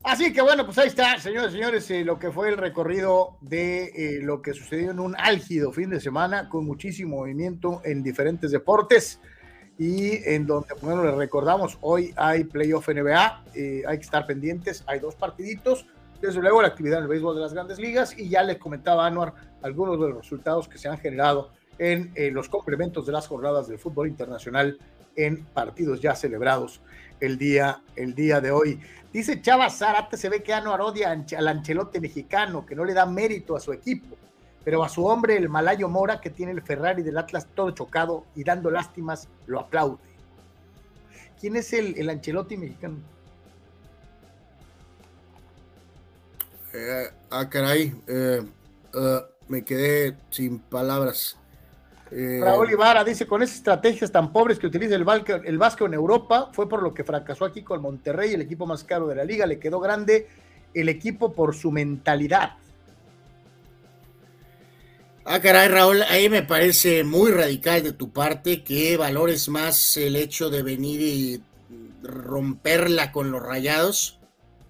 [0.04, 3.38] Así que bueno, pues ahí está, señores y señores, eh, lo que fue el recorrido
[3.40, 8.02] de eh, lo que sucedió en un álgido fin de semana con muchísimo movimiento en
[8.02, 9.20] diferentes deportes
[9.78, 14.84] y en donde, bueno, les recordamos, hoy hay playoff NBA, eh, hay que estar pendientes,
[14.88, 15.86] hay dos partiditos,
[16.20, 19.06] desde luego la actividad en el béisbol de las grandes ligas y ya les comentaba
[19.06, 23.68] Anuar algunos de los resultados que se han generado en los complementos de las jornadas
[23.68, 24.78] del fútbol internacional
[25.16, 26.82] en partidos ya celebrados
[27.22, 28.80] el día, el día de hoy.
[29.14, 33.06] Dice Chava Zarate, se ve que Ano odia al Ancelote mexicano, que no le da
[33.06, 34.17] mérito a su equipo,
[34.64, 38.25] pero a su hombre, el Malayo Mora, que tiene el Ferrari del Atlas todo chocado
[38.35, 39.98] y dando lástimas, lo aplaude.
[41.40, 42.98] ¿Quién es el, el Ancelotti mexicano?
[46.74, 48.41] Eh, ah, caray, eh,
[48.93, 51.38] eh, me quedé sin palabras.
[52.11, 55.06] Eh, Raúl Ibarra dice, con esas estrategias tan pobres que utiliza el,
[55.45, 58.83] el Vasco en Europa, fue por lo que fracasó aquí con Monterrey, el equipo más
[58.83, 60.27] caro de la liga, le quedó grande
[60.73, 62.57] el equipo por su mentalidad.
[65.23, 70.15] Ah, caray, Raúl, ahí me parece muy radical de tu parte que valores más el
[70.15, 71.43] hecho de venir y
[72.01, 74.19] romperla con los rayados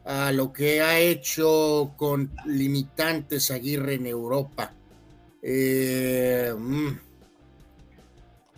[0.03, 4.73] a lo que ha hecho con limitantes Aguirre en Europa.
[5.41, 7.10] Eh, mm.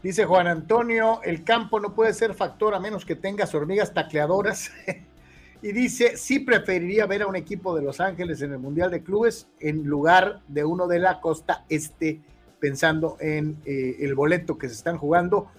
[0.04, 4.70] Dice Juan Antonio, el campo no puede ser factor a menos que tengas hormigas tacleadoras.
[5.62, 9.02] y dice, sí preferiría ver a un equipo de Los Ángeles en el Mundial de
[9.02, 12.20] Clubes en lugar de uno de la costa este,
[12.60, 15.50] pensando en eh, el boleto que se están jugando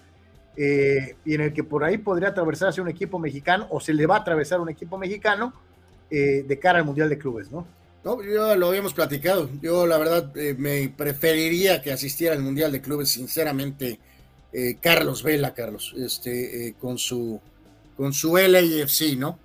[0.56, 4.06] eh, y en el que por ahí podría atravesarse un equipo mexicano o se le
[4.06, 5.52] va a atravesar un equipo mexicano
[6.10, 7.66] eh, de cara al Mundial de Clubes, ¿no?
[8.05, 9.48] No, yo lo habíamos platicado.
[9.62, 13.98] Yo, la verdad, eh, me preferiría que asistiera al Mundial de Clubes, sinceramente,
[14.55, 17.41] eh, Carlos Vela, Carlos, este, eh, con su
[17.97, 19.39] con su LAFC, ¿no?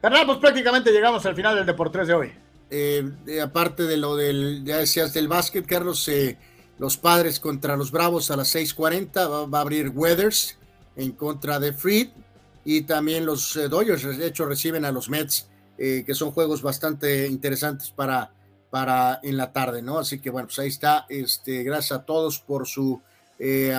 [0.00, 2.32] Carnal, pues prácticamente llegamos al final del Deportes de hoy.
[3.42, 6.08] aparte de lo del, ya decías, del básquet, Carlos,
[6.78, 10.58] los padres contra los Bravos a las 6:40, va, va, a abrir Weathers
[10.94, 12.08] en contra de Freed,
[12.64, 15.48] y también los Dodgers, de hecho, reciben a los Mets
[15.78, 18.32] eh, que son juegos bastante interesantes para,
[18.70, 19.98] para en la tarde, ¿no?
[19.98, 21.04] Así que bueno, pues ahí está.
[21.10, 23.02] Este, gracias a todos por su
[23.38, 23.74] eh,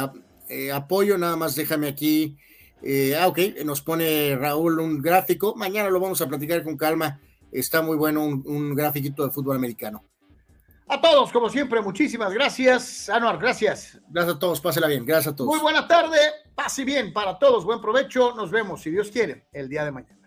[0.50, 1.18] eh, apoyo.
[1.18, 2.38] Nada más déjame aquí.
[3.18, 5.56] ah, ok, nos pone Raúl un gráfico.
[5.56, 7.20] Mañana lo vamos a platicar con calma.
[7.52, 10.04] Está muy bueno un, un grafiquito de fútbol americano.
[10.90, 13.10] A todos, como siempre, muchísimas gracias.
[13.10, 14.00] Anuar, gracias.
[14.10, 15.06] Gracias a todos, pásela bien.
[15.06, 15.50] Gracias a todos.
[15.50, 16.18] Muy buena tarde,
[16.56, 18.34] pase bien para todos, buen provecho.
[18.36, 20.27] Nos vemos, si Dios quiere, el día de mañana.